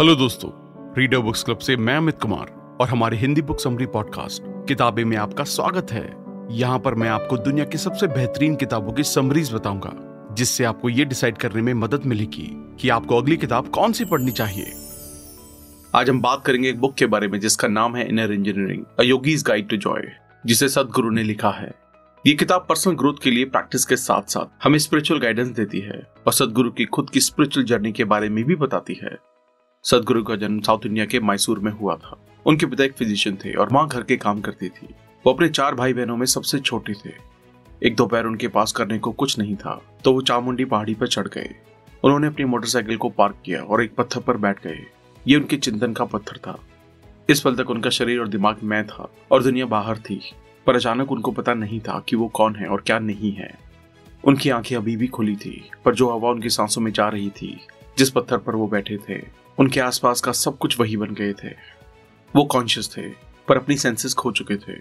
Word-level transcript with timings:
Hello 0.00 0.14
दोस्तों 0.16 0.50
reader 0.98 1.18
books 1.18 1.42
club 1.44 1.58
से 1.58 1.76
मैं 1.76 1.96
अमित 1.96 2.18
कुमार 2.22 2.50
और 2.80 2.88
हमारे 2.88 3.16
हिंदी 3.16 3.42
बुक 3.42 3.60
समरी 3.60 3.86
पॉडकास्ट 3.86 4.42
किताबें 4.68 5.04
में 5.04 5.16
आपका 5.16 5.44
स्वागत 5.44 5.92
है। 5.92 6.04
यहाँ 6.50 6.78
पर 6.78 6.94
मैं 6.94 7.08
आपको 7.08 7.36
दुनिया 7.36 7.64
की 7.64 7.78
सबसे 7.78 8.06
बेहतरीन 8.06 8.56
किताबों 8.56 8.92
की 8.92 9.04
समरीज 9.04 9.52
बताऊँगा, 9.54 9.92
जिससे 10.34 10.64
आपको 10.64 10.88
ये 10.88 11.04
डिसाइड 11.04 11.36
करने 11.36 11.62
में 11.62 11.72
मदद 11.74 12.06
मिलेगी 12.06 12.48
कि 12.80 12.88
आपको 12.88 13.16
अगली 13.16 13.36
किताब 13.36 13.68
कौन 13.68 13.92
सी 13.92 14.04
पढ़नी 14.04 14.30
चाहिए। 14.30 14.72
आज 15.94 16.10
हम 16.10 16.20
बात 16.20 16.44
करेंगे 16.46 16.68
एक 16.68 16.80
बुक 16.80 16.94
के 16.94 17.06
बारे 17.06 17.28
में, 17.28 17.40
जिसका 17.40 17.68
नाम 17.68 17.96
है 17.96 18.08
inner 18.08 18.32
engineering 18.32 18.84
a 19.00 19.02
yogi's 19.02 19.44
guide 19.44 19.68
to 19.68 19.76
joy 19.76 20.12
जिसे 20.46 20.68
सदगुरु 20.68 21.10
ने 21.10 21.22
लिखा 21.22 21.50
है। 21.50 21.72
ये 22.24 22.34
किताब 22.34 22.66
पर्सनल 22.68 22.94
ग्रोथ 22.94 23.22
के 23.22 23.30
लिए 23.30 23.44
प्रैक्टिस 23.44 23.84
के 23.84 23.96
साथ 23.96 24.22
साथ 24.22 24.64
हमें 24.64 24.78
स्पिरिचुअल 24.78 25.20
गाइडेंस 25.20 25.48
देती 25.48 25.80
है 25.80 26.06
और 26.26 26.32
सदगुरु 26.32 26.70
की 26.70 26.84
खुद 26.84 27.10
की 27.10 27.20
स्पिरिचुअल 27.20 27.66
जर्नी 27.66 27.92
के 27.92 28.04
बारे 28.04 28.28
में 28.28 28.44
भी 28.44 28.56
बताती 28.56 29.00
है। 29.04 29.18
सदगुरु 29.84 30.22
का 30.24 30.34
जन्म 30.36 30.60
साउथ 30.60 30.86
इंडिया 30.86 31.04
के 31.04 31.18
मैसूर 31.20 31.58
में 31.58 31.70
हुआ 31.72 31.94
था। 31.96 32.16
उनके 32.46 32.66
पिता 32.66 32.84
एक 32.84 32.92
फिजिशियन 32.92 33.36
थे 33.36 33.52
और 33.54 33.70
माँ 33.72 33.86
घर 33.88 34.02
के 34.02 34.16
काम 34.16 34.40
करती 34.40 34.68
थी। 34.68 34.86
वो 35.24 35.32
अपने 35.32 35.48
चार 35.48 35.74
भाई 35.74 35.92
बहनों 35.92 36.16
में 36.16 36.26
सबसे 36.26 36.58
छोटे 36.58 36.92
थे। 36.94 37.12
एक 37.82 37.96
दोपहर 37.96 38.26
उनके 38.26 38.48
पास 38.48 38.72
करने 38.72 38.98
को 38.98 39.12
कुछ 39.12 39.38
नहीं 39.38 39.56
था 39.56 39.80
तो 40.04 40.12
वो 40.12 40.20
चामुंडी 40.22 40.64
पहाड़ी 40.64 40.94
पर 40.94 41.08
चढ़ 41.08 41.28
गए। 41.28 41.54
उन्होंने 42.04 42.26
अपनी 42.26 42.44
मोटरसाइकिल 42.44 42.96
को 42.96 43.08
पार्क 43.08 43.36
किया 43.44 43.62
और 43.62 43.82
एक 43.84 43.94
पत्थर 43.94 44.20
पर 44.20 44.36
बैठ 44.36 44.62
गए। 44.64 44.84
ये 45.26 45.36
उनके 45.36 45.56
चिंतन 45.56 45.92
का 45.92 46.04
पत्थर 46.04 46.36
था। 46.36 46.58
इस 47.28 47.40
पल 47.40 47.56
तक 47.56 47.70
उनका 47.70 47.90
शरीर 47.90 48.20
और 48.20 48.28
दिमाग 48.28 48.62
मैं 48.62 48.86
था 48.86 49.10
और 49.32 49.42
दुनिया 49.42 49.66
बाहर 49.66 49.98
थी, 50.00 50.20
पर 50.66 50.76
अचानक 50.76 51.12
उनको 51.12 51.30
पता 51.30 51.54
नहीं 51.54 51.80
था 51.80 52.02
कि 52.08 52.16
वो 52.16 52.28
कौन 52.28 52.56
है 52.56 52.66
और 52.66 52.82
क्या 52.86 52.98
नहीं 52.98 53.32
है। 53.32 53.52
उनकी 54.24 54.50
आँखें 54.50 54.76
अभी 54.76 54.96
भी 54.96 55.06
खुली 55.06 55.36
थी, 55.36 55.70
पर 55.84 55.94
जो 55.94 56.10
हवा 56.10 56.30
उनकी 56.30 56.50
सांसों 56.50 56.82
में 56.82 56.92
जा 56.92 57.08
रही 57.08 57.30
थी, 57.32 57.58
जिस 57.98 58.10
पत्थर 58.10 58.38
पर 58.38 58.54
वो 58.54 58.66
बैठे 58.68 58.98
थे 59.08 59.39
उनके 59.60 59.80
आसपास 59.80 60.20
का 60.20 60.32
सब 60.32 60.58
कुछ 60.58 60.80
वही 60.80 60.96
बन 60.96 61.14
गए 61.14 61.32
थे। 61.32 61.48
वो 62.36 62.44
कॉन्शियस 62.44 62.96
थे, 62.96 63.02
पर 63.48 63.56
अपनी 63.56 63.76
सेंसेस 63.76 64.14
खो 64.14 64.32
चुके 64.32 64.56
थे। 64.56 64.72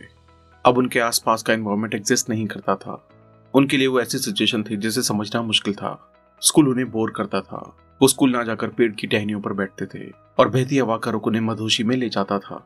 अब 0.65 0.77
उनके 0.77 0.99
आसपास 0.99 1.43
का 1.43 1.53
एनवायरमेंट 1.53 1.95
एग्जिस्ट 1.95 2.29
नहीं 2.29 2.45
करता 2.47 2.75
था। 2.75 3.09
उनके 3.53 3.77
लिए 3.77 3.87
वो 3.87 4.01
ऐसी 4.01 4.17
सिचुएशन 4.17 4.63
थी 4.63 4.77
जिसे 4.77 5.01
समझना 5.01 5.41
मुश्किल 5.41 5.73
था। 5.73 6.13
स्कूल 6.41 6.69
उन्हें 6.69 6.91
बोर 6.91 7.11
करता 7.11 7.41
था। 7.41 7.75
वो 8.01 8.07
स्कूल 8.07 8.31
ना 8.31 8.43
जाकर 8.43 8.67
पेड़ 8.67 8.91
की 8.91 9.07
टहनियों 9.07 9.41
पर 9.41 9.53
बैठते 9.53 9.85
थे 9.85 10.11
और 10.39 10.49
बहती 10.49 10.77
हवा 10.77 10.97
का 10.97 11.11
रुख 11.11 11.27
उन्हें 11.27 11.41
मधुशी 11.41 11.83
में 11.83 11.95
ले 11.95 12.09
जाता 12.09 12.39
था। 12.39 12.63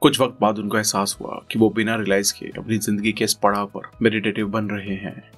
कुछ 0.00 0.20
वक्त 0.20 0.36
बाद 0.40 0.58
उनको 0.58 0.76
एहसास 0.76 1.16
हुआ 1.20 1.40
कि 1.50 1.58
वो 1.58 1.70
बिना 1.70 1.96
रियलाइज़ 1.96 2.34
किए 2.34 2.52
अपनी 2.58 2.78
ज़िंदगी 2.78 3.12
के 3.12 3.24
इस 3.24 3.34
पड़ाव 3.34 3.66
पर 3.66 3.90
मेडिटेटिव 4.02 4.48
बन 4.48 4.68
रहे 4.68 4.96
हैं। 4.96 5.30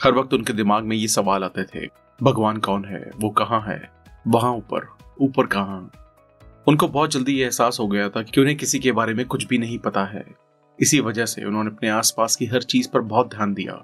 हर 0.00 0.12
वक्त 0.12 0.34
उनके 0.34 0.52
दिमाग 0.52 0.84
में 0.84 0.96
ये 0.96 1.08
सवाल 1.08 1.44
आते 1.44 1.64
थे, 1.64 1.86
भगवान 2.22 2.56
कौन 2.56 2.84
है? 2.84 3.10
वो 3.16 3.30
कहाँ 3.30 3.60
है? 3.62 3.90
वहाँ 4.28 4.52
ऊपर 4.52 4.88
ऊपर 5.20 5.46
कहा 5.46 5.90
उनको 6.66 6.88
बहुत 6.88 7.10
जल्दी 7.10 7.32
यह 7.32 7.44
एहसास 7.44 7.76
हो 7.80 7.86
गया 7.88 8.08
था 8.08 8.22
कि 8.22 8.40
उन्हें 8.40 8.56
किसी 8.56 8.78
के 8.78 8.92
बारे 8.92 9.14
में 9.14 9.24
कुछ 9.26 9.46
भी 9.46 9.58
नहीं 9.58 9.78
पता 9.78 10.04
है। 10.04 10.24
इसी 10.78 11.00
वजह 11.00 11.26
से 11.26 11.44
उन्होंने 11.44 11.70
अपने 11.70 11.88
आसपास 11.88 12.36
की 12.36 12.46
हर 12.46 12.62
चीज़ 12.62 12.88
पर 12.88 13.00
बहुत 13.00 13.30
ध्यान 13.30 13.54
दिया। 13.54 13.82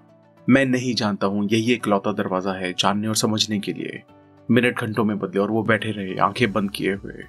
मैं 0.49 0.65
नहीं 0.67 0.95
जानता 0.95 1.27
हूँ, 1.27 1.49
यही 1.53 1.73
एक 1.73 1.87
लौता 1.89 2.13
दरवाज़ा 2.13 2.53
है 2.53 2.73
जानने 2.73 3.09
और 3.09 3.17
समझने 3.17 3.59
के 3.59 3.73
लिए। 3.73 4.03
मिनट 4.49 4.81
घंटों 4.81 5.05
में 5.05 5.19
बदले 5.19 5.41
और 5.41 5.51
वो 5.51 5.63
बैठे 5.63 5.91
रहे, 5.91 6.17
आँखें 6.17 6.53
बंद 6.53 6.71
किए 6.71 6.93
हुए। 6.95 7.25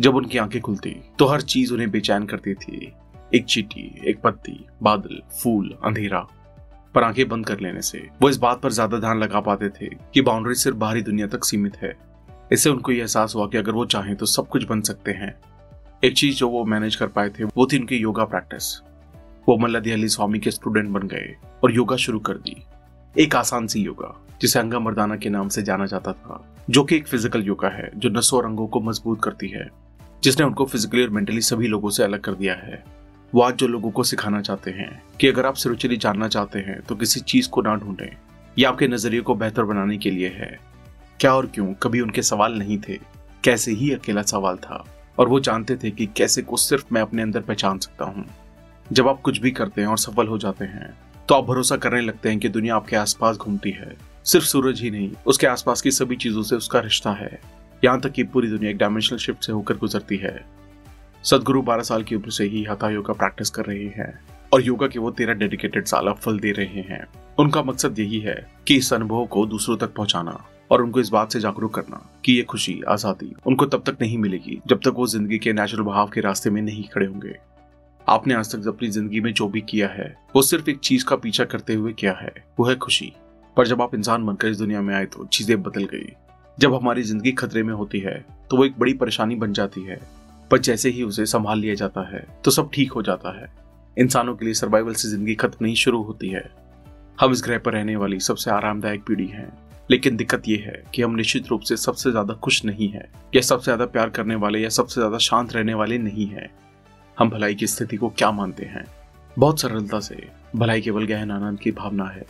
जब 0.00 0.16
उनकी 0.16 0.38
आँखें 0.38 0.60
खुलती 0.62 0.96
तो 1.18 1.26
हर 1.26 1.40
चीज़ 1.40 1.72
उन्हें 1.74 1.90
बेचैन 1.90 2.24
करती 2.24 2.54
थी। 2.54 2.92
एक 3.34 3.44
चिट्ठी, 3.44 3.90
एक 4.06 4.20
पत्ती, 4.20 4.66
बादल, 4.82 5.20
फूल, 5.42 5.70
अंधेरा। 5.84 6.26
पर 6.94 7.02
आँखें 7.02 7.28
बंद 7.28 7.46
कर 7.46 7.60
लेने 7.60 7.82
से 7.82 7.98
वो 8.22 8.28
इस 8.30 8.36
बात 8.36 8.60
पर 8.60 8.72
ज़्यादा 8.72 8.98
ध्यान 8.98 9.18
लगा 9.18 9.40
पाते 9.40 9.68
थे 9.70 9.88
कि 10.14 10.20
बाउंड्री 10.20 10.54
सिर्फ़ 10.54 10.76
बाहरी 10.76 11.02
दुनिया 11.02 11.26
तक 11.26 11.44
सीमित 11.44 11.76
है। 11.76 11.94
इससे 12.52 12.70
उनको 12.70 12.92
यह 12.92 12.98
एहसास 12.98 13.34
हुआ 13.34 13.46
कि 13.46 13.58
अगर 13.58 13.72
वो 13.72 13.84
चाहें 13.86 14.14
तो 14.16 14.26
सब 14.26 14.48
कुछ 14.48 14.64
बन 14.64 14.80
सकते 14.80 15.12
हैं। 15.12 15.34
एक 16.02 16.14
चीज़ 16.14 16.36
जो 16.36 16.48
वो 16.48 16.64
मैनेज 16.64 16.96
कर 16.96 17.06
पाए 17.08 17.28
थे, 17.30 17.44
वो 17.44 17.66
थी 17.66 17.78
उनकी 17.78 17.96
योगा 17.96 18.24
प्रैक्टिस 18.24 18.74
वो 19.48 19.56
मल्ला 19.58 19.78
दिहली 19.78 20.08
स्वामी 20.08 20.38
के 20.38 20.50
स्टूडेंट 20.50 20.88
बन 20.90 21.06
गए 21.08 21.34
और 21.64 21.72
योगा 21.72 21.96
शुरू 21.96 22.18
कर 22.18 22.34
दी। 22.36 22.56
एक 23.14 23.34
आसान 23.36 23.66
सी 23.66 23.80
योगा, 23.80 24.14
जिसे 24.40 24.58
अंगा 24.58 24.78
मर्दाना 24.78 25.16
के 25.16 25.30
नाम 25.30 25.48
से 25.48 25.62
जाना 25.62 25.86
जाता 25.86 26.12
था, 26.12 26.42
जो 26.70 26.82
कि 26.84 26.96
एक 26.96 27.06
फ़िज़िकल 27.06 27.42
योगा 27.42 27.68
है, 27.68 27.90
जो 27.96 28.08
नसों 28.08 28.38
और 28.38 28.46
अंगों 28.46 28.66
को 28.66 28.80
मज़बूत 28.80 29.22
करती 29.24 29.48
है, 29.48 29.68
जिसने 30.22 30.46
उनको 30.46 30.64
फिजिकली 30.64 31.02
और 31.02 31.10
मेंटली 31.10 31.40
सभी 31.40 31.68
लोगों 31.68 31.90
से 31.90 32.02
अलग 32.04 32.20
कर 32.20 32.34
दिया 32.34 32.54
है। 32.56 32.82
वो 33.32 33.42
आज 33.42 33.54
जो 33.54 33.66
लोगों 33.68 33.90
को 33.90 34.02
सिखाना 34.02 34.40
चाहते 34.40 34.70
हैं, 34.70 34.90
कि 35.20 35.28
अगर 35.28 35.46
आप 35.46 35.56
स्पिरिचुअली 35.56 35.96
जानना 35.96 36.28
चाहते 36.28 36.58
हैं 36.58 36.80
तो 36.80 36.94
किसी 36.94 37.20
चीज़ 37.22 37.48
को 37.48 37.62
ना 37.62 37.74
ढूंढें, 37.76 38.16
ये 38.56 38.64
आपके 38.64 38.88
नज़रिए 38.88 39.20
को 39.20 39.34
बेहतर 39.34 39.64
बनाने 39.64 39.98
के 39.98 40.10
लिए 40.10 40.28
है। 40.28 40.58
क्या 41.20 41.34
और 41.34 41.46
क्यों? 41.46 41.74
कभी 41.74 42.00
उनके 42.00 42.22
सवाल 42.22 42.54
नहीं 42.54 42.78
थे। 42.78 42.98
कैसे 43.44 43.72
ही 43.72 43.92
अकेला 43.92 44.22
सवाल 44.22 44.56
था। 44.56 44.84
और 45.18 45.28
वो 45.28 45.40
जानते 45.40 45.76
थे 45.76 45.90
कि 45.90 46.06
कैसे 46.06 46.42
को 46.42 46.56
सिर्फ़ 46.56 46.84
मैं 46.92 47.02
अपने 47.02 47.22
अंदर 47.22 47.40
पहचान 47.40 47.78
सकता 47.78 48.04
हूँ। 48.04 48.24
जब 48.92 49.08
आप 49.08 49.20
कुछ 49.20 49.38
भी 49.38 49.50
करते 49.50 49.80
हैं 49.80 49.88
और 49.88 49.98
सफल 49.98 50.26
हो 50.26 50.38
जाते 50.38 50.64
हैं 50.64 50.98
तो 51.28 51.34
आप 51.34 51.44
भरोसा 51.44 51.76
करने 51.76 52.00
लगते 52.00 52.28
हैं 52.28 52.38
कि 52.38 52.48
दुनिया 52.48 52.76
आपके 52.76 52.96
आसपास 52.96 53.36
घूमती 53.36 53.70
है। 53.70 53.96
सिर्फ़ 54.24 54.46
सूरज 54.46 54.80
ही 54.80 54.90
नहीं, 54.90 55.12
उसके 55.26 55.46
आसपास 55.46 55.82
की 55.82 55.90
सभी 55.90 56.16
चीज़ों 56.16 56.42
से 56.42 56.56
उसका 56.56 56.80
रिश्ता 56.80 57.10
है। 57.10 57.40
यहाँ 57.84 58.00
तक 58.00 58.10
कि 58.10 58.24
पूरी 58.24 58.48
दुनिया 58.48 58.70
एक 58.70 58.76
डायमेंशनल 58.76 59.18
शिफ्ट 59.18 59.44
से 59.44 59.52
होकर 59.52 59.76
गुजरती 59.76 60.16
है। 60.16 60.44
सदगुरु 61.22 61.62
बारह 61.62 61.82
साल 61.82 62.02
की 62.02 62.14
उम्र 62.14 62.30
से 62.30 62.44
ही 62.44 62.64
हथा 62.64 62.90
योगा 62.90 63.12
प्रैक्टिस 63.12 63.50
कर 63.50 63.64
रहे 63.64 63.84
हैं। 63.84 64.18
और 64.52 64.62
योगा 64.62 64.86
के 64.86 64.98
वो 64.98 65.10
तेरह 65.10 65.32
डेडिकेटेड 65.32 65.84
साल 65.84 66.12
फल 66.12 66.38
दे 66.38 66.52
रहे 66.52 66.80
हैं। 66.80 67.06
उनका 67.38 67.62
मकसद 67.62 67.98
यही 67.98 68.20
है 68.20 68.46
कि 68.66 68.76
इस 68.76 68.92
अनुभव 68.92 69.26
को 69.26 69.46
दूसरों 69.46 69.76
तक 69.76 69.94
पहुंचाना। 69.94 70.44
और 70.70 70.82
उनको 70.82 71.00
इस 71.00 71.08
बात 71.08 71.32
से 71.32 71.40
जागरूक 71.40 71.74
करना 71.74 72.00
कि 72.24 72.32
ये 72.32 72.42
खुशी, 72.44 72.80
आज़ादी 72.88 73.34
उनको 73.46 73.66
तब 73.66 73.82
तक 73.86 73.96
नहीं 74.00 74.18
मिलेगी 74.18 74.60
जब 74.66 74.80
तक 74.84 74.94
वो 74.96 75.06
ज़िंदगी 75.08 75.38
के 75.38 75.52
नेचुरल 75.52 75.82
बहाव 75.82 76.10
के 76.10 76.20
रास्ते 76.20 76.50
में 76.50 76.60
नहीं 76.62 76.84
खड़े 76.84 77.06
होंगे। 77.06 77.36
आपने 78.06 78.34
आज 78.34 78.54
तक 78.54 78.66
अपनी 78.68 78.88
ज़िंदगी 78.88 79.20
में 79.20 79.32
जो 79.32 79.48
भी 79.48 79.60
किया 79.62 79.88
है, 79.88 80.14
वो 80.36 80.42
सिर्फ़ 80.42 80.70
एक 80.70 80.78
चीज़ 80.80 81.04
का 81.04 81.16
पीछा 81.16 81.44
करते 81.44 81.74
हुए 81.74 81.92
किया 81.92 82.12
है, 82.14 82.32
वो 82.58 82.66
है 82.66 82.76
खुशी। 82.76 83.12
पर 83.56 83.66
जब 83.66 83.82
आप 83.82 83.94
इंसान 83.94 84.26
बनकर 84.26 84.48
इस 84.48 84.58
दुनिया 84.58 84.80
में 84.82 84.94
आए 84.94 85.06
तो 85.06 85.24
चीज़ें 85.26 85.62
बदल 85.62 85.84
गई। 85.84 86.12
जब 86.58 86.74
हमारी 86.74 87.02
ज़िंदगी 87.02 87.32
खतरे 87.34 87.62
में 87.62 87.72
होती 87.74 87.98
है 88.00 88.14
तो 88.50 88.56
वो 88.56 88.64
एक 88.64 88.78
बड़ी 88.78 88.92
परेशानी 88.94 89.36
बन 89.36 89.52
जाती 89.52 89.82
है। 89.82 90.00
पर 90.50 90.58
जैसे 90.60 90.90
ही 90.90 91.02
उसे 91.02 91.26
संभाल 91.26 91.58
लिया 91.58 91.74
जाता 91.74 92.08
है 92.08 92.26
तो 92.44 92.50
सब 92.50 92.70
ठीक 92.74 92.92
हो 92.92 93.02
जाता 93.02 93.36
है। 93.40 93.48
इंसानों 93.96 94.34
के 94.36 94.44
लिए 94.44 94.54
सर्वाइवल 94.54 94.94
से 94.94 95.08
ज़िंदगी 95.08 95.34
खत्म 95.34 95.64
नहीं 95.64 95.74
शुरू 95.74 96.02
होती 96.02 96.28
है। 96.28 96.44
हम 97.18 97.32
इस 97.32 97.42
ग्रह 97.44 97.58
पर 97.58 97.72
रहने 97.72 97.96
वाली 97.96 98.20
सबसे 98.20 98.50
आरामदायक 98.50 99.04
पीढ़ी 99.04 99.26
हैं। 99.26 99.48
लेकिन 99.90 100.16
दिक्कत 100.16 100.48
यह 100.48 100.62
है 100.66 100.82
कि 100.94 101.02
हम 101.02 101.14
निश्चित 101.14 101.48
रूप 101.48 101.60
से 101.60 101.76
सबसे 101.76 102.10
ज़्यादा 102.10 102.34
खुश 102.34 102.64
नहीं 102.64 102.88
है, 102.88 103.08
या 103.34 103.40
सबसे 103.42 103.64
ज़्यादा 103.64 103.86
प्यार 103.86 104.10
करने 104.10 104.34
वाले, 104.34 104.58
या 104.58 104.68
सबसे 104.70 105.00
ज़्यादा 105.00 105.18
शांत 105.20 105.52
रहने 105.52 105.74
वाले 105.74 105.98
नहीं 105.98 106.26
है। 106.26 106.50
हम 107.18 107.30
भलाई 107.30 107.54
की 107.54 107.66
स्थिति 107.66 107.96
को 107.96 108.08
क्या 108.08 108.30
मानते 108.32 108.64
हैं? 108.64 108.84
बहुत 109.36 109.60
सरलता 109.60 110.00
से, 110.00 110.26
भलाई 110.56 110.80
केवल 110.80 111.06
गहन 111.06 111.30
आनंद 111.30 111.60
की 111.60 111.70
भावना 111.72 112.04
है। 112.06 112.26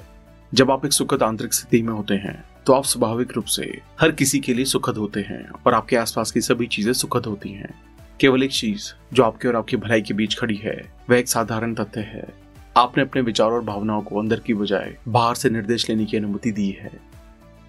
जब 0.52 0.70
आप 0.70 0.84
एक 0.86 0.92
सुखद 0.92 1.22
आंतरिक 1.22 1.54
स्थिति 1.54 1.82
में 1.82 1.92
होते 1.92 2.14
हैं 2.16 2.44
तो 2.66 2.72
आप 2.72 2.84
स्वाभाविक 2.84 3.32
रूप 3.32 3.44
से 3.46 3.62
हर 4.00 4.12
किसी 4.12 4.38
के 4.40 4.54
लिए 4.54 4.64
सुखद 4.64 4.96
होते 4.96 5.20
हैं, 5.20 5.48
और 5.56 5.74
आपके 5.74 5.96
आसपास 5.96 6.30
की 6.30 6.40
सभी 6.40 6.66
चीज़ें 6.66 6.92
सुखद 6.92 7.26
होती 7.26 7.50
हैं। 7.50 7.72
केवल 8.20 8.42
एक 8.42 8.52
चीज़, 8.52 8.92
जो 9.12 9.22
आपके 9.22 9.48
और 9.48 9.56
आपकी 9.56 9.76
भलाई 9.76 10.02
के 10.02 10.14
बीच 10.14 10.38
खड़ी 10.38 10.56
है, 10.56 10.76
वह 11.10 11.18
एक 11.18 11.28
साधारण 11.28 11.74
तथ्य 11.74 12.00
है। 12.02 12.26
आपने 12.76 13.02
अपने 13.02 13.22
विचारों 13.22 13.54
और 13.54 13.64
भावनाओं 13.64 14.02
को 14.02 14.18
अंदर 14.20 14.40
की 14.40 14.54
बजाय 14.54 14.96
बाहर 15.08 15.34
से 15.34 15.50
निर्देश 15.50 15.88
लेने 15.90 16.04
की 16.04 16.16
अनुमति 16.16 16.50
दी 16.52 16.68
है। 16.80 16.90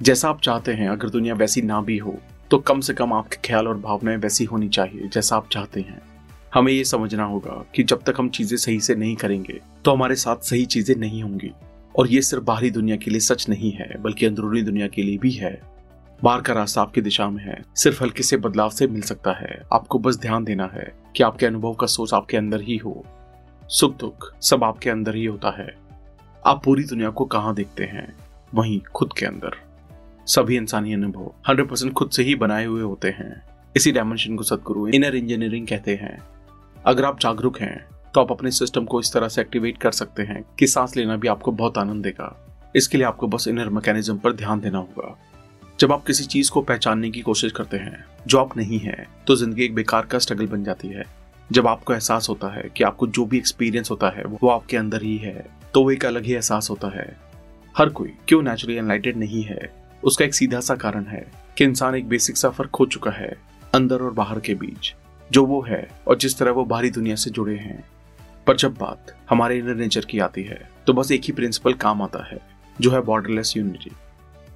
जैसा 0.02 0.30
आप 0.30 0.41
चाहते 0.41 0.72
हैं, 0.72 0.88
अगर 0.90 1.09
दुनिया 1.09 1.34
वैसी 1.34 1.62
ना 1.62 1.80
भी 1.81 1.97
हो 1.97 2.16
तो 2.52 2.58
कम 2.58 2.80
से 2.80 2.94
कम 2.94 3.13
आपके 3.13 3.38
ख्याल 3.46 3.68
और 3.68 3.78
भावनाएँ 3.78 4.18
वैसी 4.18 4.44
होनी 4.44 4.68
चाहिए 4.69 5.08
जैसा 5.08 5.35
आप 5.35 5.47
चाहते 5.52 5.81
हैं। 5.81 6.02
हमें 6.53 6.72
ये 6.74 6.84
समझना 6.84 7.24
होगा 7.24 7.63
कि 7.75 7.84
जब 7.84 8.03
तक 8.03 8.13
हम 8.18 8.30
चीज़ें 8.30 8.57
सही 8.57 8.80
से 8.80 8.96
नहीं 8.96 9.16
करेंगे 9.16 9.59
तो 9.86 9.91
हमारे 9.91 10.16
साथ 10.16 10.38
सही 10.38 10.66
चीज़ें 10.66 10.96
नहीं 10.96 11.24
होंगी। 11.24 11.52
और 11.96 12.07
ये 12.07 12.22
सिर्फ़ 12.22 12.44
बाहरी 12.44 12.72
दुनिया 12.72 12.96
के 12.96 13.12
लिए 13.12 13.19
सच 13.19 13.47
नहीं 13.50 13.72
है, 13.72 14.02
बल्कि 14.02 14.25
अंदरूनी 14.25 14.62
दुनिया 14.62 14.88
के 14.88 15.03
लिए 15.03 15.18
भी 15.18 15.31
है। 15.31 15.59
बाहर 16.24 16.41
का 16.41 16.53
रास्ता 16.53 16.81
आपकी 16.81 17.02
दिशा 17.02 17.30
में 17.30 17.44
है, 17.44 17.62
सिर्फ़ 17.75 18.03
हल्के 18.03 18.24
से 18.24 18.38
बदलाव 18.38 18.69
से 18.69 18.88
मिल 18.88 19.01
सकता 19.01 19.33
है। 19.33 19.62
आपको 19.74 20.00
बस 20.00 20.19
ध्यान 20.19 20.44
देना 20.44 20.69
है 20.74 20.92
कि 21.16 21.24
आपके 21.24 21.45
अनुभव 21.45 21.74
का 21.74 21.88
सोच 21.88 22.13
आपके 22.13 22.38
अंदर 22.38 22.62
ही 22.62 22.77
हो। 22.77 23.04
सुख 23.69 23.98
दुख 23.98 24.33
सब 24.42 24.63
आपके 24.63 24.89
अंदर 24.89 25.16
ही 25.16 25.25
होता 25.25 25.56
है। 25.57 25.75
आप 26.45 26.63
पूरी 26.63 26.83
दुनिया 26.83 27.10
को 27.10 27.25
कहाँ 27.25 27.56
देखते 27.56 27.83
हैं? 27.83 28.13
वहीं 28.54 28.81
खुद 28.95 29.13
के 29.13 29.25
अंदर। 29.25 29.67
सभी 30.27 30.56
इंसानी 30.57 30.94
अनुभव। 30.94 31.31
हंड्रेड 31.50 31.68
परसेंट 31.69 31.91
खुद 31.94 32.09
से 32.09 32.24
ही 32.24 32.33
बनाए 32.35 32.65
हुए 32.65 32.81
होते 32.81 33.09
हैं। 33.09 33.44
इसी 33.75 33.91
डायमेंशन 33.91 34.35
को 34.35 34.44
सदगुरु 34.44 34.88
इनर 34.88 35.15
इंजीनियरिंग 35.15 35.68
कहते 35.68 35.95
हैं। 35.95 36.18
अगर 36.85 37.06
आप 37.06 37.19
जागरूक 37.19 37.59
हैं 37.59 37.85
तो 38.15 38.21
आप 38.21 38.31
अपने 38.31 38.51
सिस्टम 38.51 38.85
को 38.85 39.00
इस 39.00 39.12
तरह 39.13 39.27
से 39.27 39.41
एक्टिवेट 39.41 39.77
कर 39.77 39.91
सकते 39.91 40.24
हैं 40.24 40.44
कि 40.59 40.68
सांस 40.68 40.95
लेना 40.97 41.15
भी 41.15 41.27
आपको 41.27 41.51
बहुत 41.51 41.77
आनंद 41.77 42.03
देगा। 42.03 42.35
इसके 42.75 42.97
लिए 42.97 43.07
आपको 43.07 43.27
बस 43.27 43.47
इनर 43.47 43.69
मैकेनिज्म 43.69 44.18
पर 44.18 44.33
ध्यान 44.33 44.59
देना 44.59 44.77
होगा। 44.77 45.15
जब 45.79 45.91
आप 45.91 46.03
किसी 46.06 46.24
चीज़ 46.25 46.51
को 46.51 46.62
पहचानने 46.63 47.09
की 47.12 47.21
कोशिश 47.21 47.51
करते 47.51 47.77
हैं, 47.77 48.06
जो 48.27 48.39
आप 48.39 48.57
नहीं 48.57 48.79
है 48.79 49.07
तो 49.27 49.35
ज़िंदगी 49.35 49.65
एक 49.65 49.75
बेकार 49.75 50.06
का 50.06 50.19
स्ट्रगल 50.19 50.47
बन 50.47 50.63
जाती 50.63 50.88
है। 50.88 51.03
जब 51.50 51.68
आपको 51.68 51.94
एहसास 51.94 52.29
होता 52.29 52.53
है 52.53 52.69
कि 52.77 52.83
आपको 52.83 53.07
जो 53.07 53.25
भी 53.25 53.38
एक्सपीरियंस 53.38 53.91
होता 53.91 54.09
है, 54.09 54.24
वो 54.24 54.50
आपके 54.50 54.77
अंदर 54.77 55.03
ही 55.03 55.18
है 55.18 55.45
तो 55.74 55.83
वो 55.83 55.91
एक 55.91 56.06
अलग 56.06 56.24
ही 56.24 56.33
एहसास 56.33 56.69
होता 56.69 56.88
है। 56.89 57.15
हर 57.75 57.89
कोई, 57.89 58.13
क्यों 58.27 58.41
नेचुरली 58.44 58.77
एनलाइटेड 58.77 59.18
नहीं 59.18 59.44
है? 59.44 59.87
उसका 60.04 60.26
एक 60.26 60.34
सीधा 60.34 60.60
सा 60.60 60.76
कारण 60.76 61.06
है 61.06 61.26
कि 61.58 61.64
इंसान 61.64 61.96
एक 61.96 62.08
बेसिक 62.10 62.38
सा 62.38 62.50
फ़र्क 62.50 62.70
खो 62.70 62.86
चुका 62.86 63.12
है 63.12 63.36
अंदर 63.76 64.02
और 64.02 64.12
बाहर 64.12 64.40
के 64.40 64.54
बीच। 64.54 64.94
जो 65.32 65.46
वो 65.46 65.62
है 65.62 65.88
और 66.08 66.18
जिस 66.18 66.38
तरह 66.38 66.52
वो 66.52 66.66
बाहरी 66.66 66.90
दुनिया 66.90 67.16
से 67.16 67.30
जुड़े 67.30 67.56
हैं। 67.56 67.84
पर 68.48 68.56
जब 68.56 68.74
बात 68.74 69.16
हमारे 69.30 69.58
इनर 69.58 69.76
नेचर 69.76 70.06
की 70.06 70.20
आती 70.20 70.44
है 70.44 70.70
तो 70.88 70.94
बस 70.94 71.12
एक 71.12 71.22
ही 71.24 71.34
प्रिंसिपल 71.34 71.74
काम 71.74 72.02
आता 72.02 72.24
है, 72.26 72.40
जो 72.82 72.92
है 72.92 73.02
बॉर्डरलेस 73.02 73.54
यूनिटी 73.58 73.92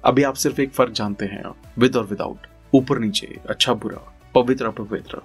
अभी 0.04 0.22
आप 0.22 0.34
सिर्फ़ 0.34 0.60
एक 0.60 0.72
फ़र्क 0.72 0.92
जानते 0.92 1.24
हैं 1.24 1.42
विद 1.78 1.96
और 1.96 2.06
विदाउट 2.06 2.46
ऊपर 2.74 2.98
नीचे 2.98 3.36
अच्छा 3.48 3.74
बुरा, 3.74 4.12
पवित्र 4.34 4.66
अपवित्र। 4.66 5.20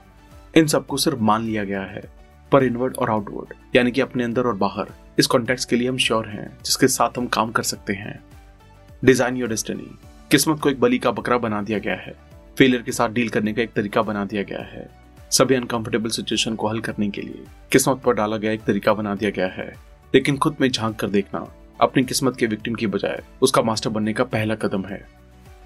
इन 0.56 0.68
सबको 0.68 0.98
सिर्फ़ 0.98 1.20
मान 1.20 1.44
लिया 1.44 1.64
गया 1.64 1.82
है, 1.82 2.04
पर 2.52 2.64
इनवर्ड 2.64 2.96
और 2.96 3.10
आउटवर्ड 3.10 3.54
यानी 3.76 3.92
कि 3.92 4.02
अपने 4.02 4.24
अंदर 4.24 4.46
और 4.46 4.56
बाहर, 4.56 4.88
इस 5.20 5.28
कॉन्टेक्ट 5.28 5.70
के 5.70 5.76
लिए 5.76 5.90
हम 5.90 5.98
श्योर 5.98 6.28
हैं, 6.28 6.58
जिसके 6.66 6.88
साथ 6.88 7.18
हम 7.18 7.28
काम 7.28 7.52
कर 7.52 7.64
सकते 7.64 7.94
हैं। 7.94 8.20
Design 9.06 9.38
your 9.38 9.50
destiny. 9.50 9.98
किस्मत 10.32 10.60
को 10.60 10.70
एक 10.70 10.80
बली 10.80 10.98
का 11.00 11.12
बकरा 11.12 11.38
बना 11.38 11.62
दिया 11.62 11.80
गया 11.80 11.96
है। 11.96 12.16
फेलियर 12.58 12.82
के 12.82 12.92
साथ 12.92 13.10
डील 13.10 13.30
करने 13.30 13.54
का 13.54 13.62
एक 13.62 13.74
तरीका 13.74 14.02
बना 14.02 14.26
दिया 14.26 14.44
गया 14.44 14.62
है। 14.62 14.90
सभी 15.32 15.56
अनकंफर्टेबल 15.56 16.10
सिचुएशन 16.10 16.56
को 16.56 16.68
हल 16.68 16.80
करने 16.80 17.10
के 17.10 17.22
लिए 17.22 17.44
किस्मत 17.72 17.98
पर 17.98 18.14
डाला 18.14 18.38
गया 18.38 18.52
एक 18.52 18.64
तरीका 18.64 18.94
बना 18.94 19.16
दिया 19.16 19.32
गया 19.32 19.48
है। 19.48 19.68
लेकिन 20.16 20.38
खुद 20.38 20.56
में 20.62 20.72
झाँक 20.72 20.96
कर 20.96 21.10
देखना, 21.10 21.54
अपनी 21.82 22.04
किस्मत 22.04 22.38
के 22.38 22.46
विक्टिम 22.46 22.76
की 22.76 22.88
बजाय 22.88 23.24
उसका 23.42 23.62
मास्टर 23.62 23.90
बनने 23.90 24.14
का 24.14 24.24
पहला 24.24 24.56
कदम 24.56 24.86
है। 24.86 25.08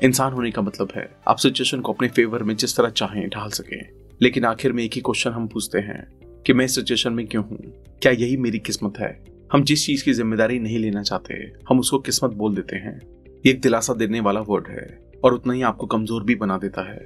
इंसान 0.03 0.33
होने 0.33 0.51
का 0.51 0.61
मतलब 0.61 0.89
है, 0.95 1.09
आप 1.27 1.37
सिचुएशन 1.37 1.81
को 1.81 1.93
अपने 1.93 2.07
फेवर 2.07 2.43
में 2.43 2.55
जिस 2.55 2.77
तरह 2.77 2.89
चाहें 2.89 3.29
ढाल 3.29 3.49
सकें। 3.49 3.89
लेकिन 4.21 4.45
आखिर 4.45 4.71
में 4.71 4.83
एक 4.83 4.93
ही 4.93 5.01
क्वेश्चन 5.01 5.31
हम 5.31 5.47
पूछते 5.47 5.79
हैं 5.79 6.07
कि 6.45 6.53
मैं 6.53 6.65
इस 6.65 6.75
सिचुएशन 6.75 7.13
में 7.13 7.27
क्यों 7.27 7.43
हूँ? 7.45 7.57
क्या 8.01 8.11
यही 8.11 8.37
मेरी 8.37 8.59
किस्मत 8.59 8.93
है? 8.99 9.25
हम 9.53 9.63
जिस 9.63 9.85
चीज़ 9.85 10.05
की 10.05 10.13
ज़िम्मेदारी 10.13 10.59
नहीं 10.59 10.79
लेना 10.79 11.03
चाहते, 11.03 11.33
हम 11.69 11.79
उसको 11.79 11.99
किस्मत 11.99 12.31
बोल 12.31 12.55
देते 12.55 12.75
हैं। 12.75 13.20
एक 13.45 13.61
दिलासा 13.61 13.93
देने 13.93 14.19
वाला 14.19 14.39
वर्ड 14.39 14.67
है 14.67 14.87
और 15.23 15.33
उतना 15.33 15.53
ही 15.53 15.61
आपको 15.61 15.85
कमज़ोर 15.85 16.23
भी 16.23 16.35
बना 16.35 16.57
देता 16.57 16.81
है। 16.81 16.99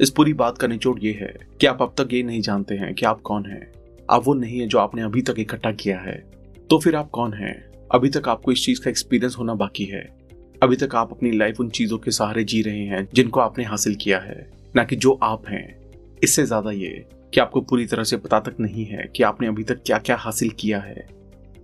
इस 0.00 0.10
पूरी 0.10 0.32
बात 0.32 0.58
का 0.58 0.66
निचोड़ 0.66 0.98
ये 0.98 1.12
है 1.12 1.32
कि 1.60 1.66
आप 1.66 1.82
अब 1.82 1.94
तक 1.98 2.12
ये 2.12 2.22
नहीं 2.22 2.40
जानते 2.40 2.74
हैं 2.74 2.94
कि 2.94 3.06
आप 3.06 3.20
कौन 3.20 3.46
हैं। 3.46 3.70
आप 4.10 4.22
वो 4.24 4.34
नहीं 4.34 4.60
है 4.60 4.66
जो 4.66 4.78
आपने 4.78 5.02
अभी 5.02 5.22
तक 5.22 5.34
इकट्ठा 5.38 5.72
किया 5.72 5.98
है। 5.98 6.16
तो 6.70 6.78
फिर 6.78 6.96
आप 6.96 7.10
कौन 7.10 7.34
हैं? 7.34 7.54
अभी 7.92 8.08
तक 8.08 8.28
आपको 8.28 8.52
इस 8.52 8.64
चीज़ 8.64 8.80
का 8.80 8.90
एक्सपीरियंस 8.90 9.36
होना 9.38 9.54
बाकी 9.54 9.84
है। 9.84 10.02
अभी 10.62 10.76
तक 10.76 10.94
आप 10.94 11.12
अपनी 11.12 11.30
लाइफ 11.30 11.60
उन 11.60 11.68
चीज़ों 11.68 11.98
के 11.98 12.10
सहारे 12.10 12.44
जी 12.44 12.62
रहे 12.62 12.84
हैं 12.84 13.06
जिनको 13.14 13.40
आपने 13.40 13.64
हासिल 13.64 13.94
किया 13.94 14.18
है, 14.18 14.50
ना 14.76 14.84
कि 14.84 14.96
जो 14.96 15.18
आप 15.22 15.48
हैं। 15.48 15.80
इससे 16.24 16.46
ज़्यादा 16.46 16.70
ये 16.70 17.06
कि 17.34 17.40
आपको 17.40 17.60
पूरी 17.60 17.86
तरह 17.86 18.04
से 18.04 18.16
पता 18.16 18.40
तक 18.40 18.60
नहीं 18.60 18.84
है 18.84 19.10
कि 19.16 19.22
आपने 19.22 19.48
अभी 19.48 19.64
तक 19.64 19.82
क्या 19.86 19.98
क्या 19.98 20.16
हासिल 20.16 20.50
किया 20.50 20.80
है। 20.80 21.08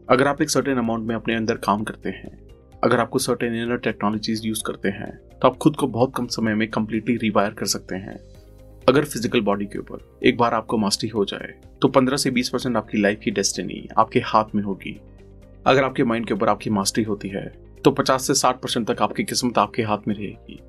अगर 0.09 0.27
आप 0.29 0.43
एक 0.43 0.51
सर्टेन 0.51 0.79
अमाउंट 0.79 1.09
में 1.09 1.15
अपने 1.15 1.35
अंदर 1.35 1.57
काम 1.57 1.85
करते 1.85 2.09
हैं 2.09 2.46
अगर 2.85 3.01
आपको 3.01 3.19
सर्टेन 3.19 3.55
इनर 3.55 3.77
टेक्नोलॉजीज़ 3.79 4.47
यूज़ 4.47 4.63
करते 4.67 4.89
हैं 4.89 5.11
तो 5.33 5.49
आप 5.49 5.57
खुद 5.57 5.77
को 5.77 5.87
बहुत 5.89 6.13
कम 6.17 6.27
समय 6.27 6.55
में 6.55 6.69
कंप्लीटली 6.71 7.17
रिवायर 7.17 7.51
कर 7.51 7.67
सकते 7.67 7.97
हैं। 7.97 8.19
अगर 8.89 9.05
फ़िज़िकल 9.05 9.41
बॉडी 9.41 9.67
के 9.67 9.79
ऊपर 9.79 10.05
एक 10.25 10.37
बार 10.39 10.55
आपको 10.55 10.79
मास्टरी 10.79 11.09
हो 11.09 11.25
जाए 11.25 11.53
तो 11.83 11.89
15 11.91 12.17
से 12.17 12.31
20 12.31 12.49
परसेंट 12.49 12.77
आपकी 12.77 12.99
लाइफ 12.99 13.21
की 13.21 13.31
डेस्टिनी 13.31 13.89
आपके 13.99 14.21
हाथ 14.25 14.55
में 14.55 14.63
होगी। 14.63 14.97
अगर 15.67 15.85
आपके 15.85 16.05
माइंड 16.05 16.27
के 16.27 16.35
ऊपर 16.35 16.49
आपकी 16.49 16.71
मास्टरी 16.71 17.05
होती 17.05 17.29
है 17.29 17.47
तो 17.85 17.91
50 17.93 18.27
से 18.27 18.35
60 18.37 18.61
परसेंट 18.63 18.87
तक 18.91 19.03
आपकी 19.03 19.25
किस्मत 19.25 19.59
आपके 19.59 19.83
हाथ 19.83 20.09
में 20.09 20.15
रहेगी। 20.15 20.61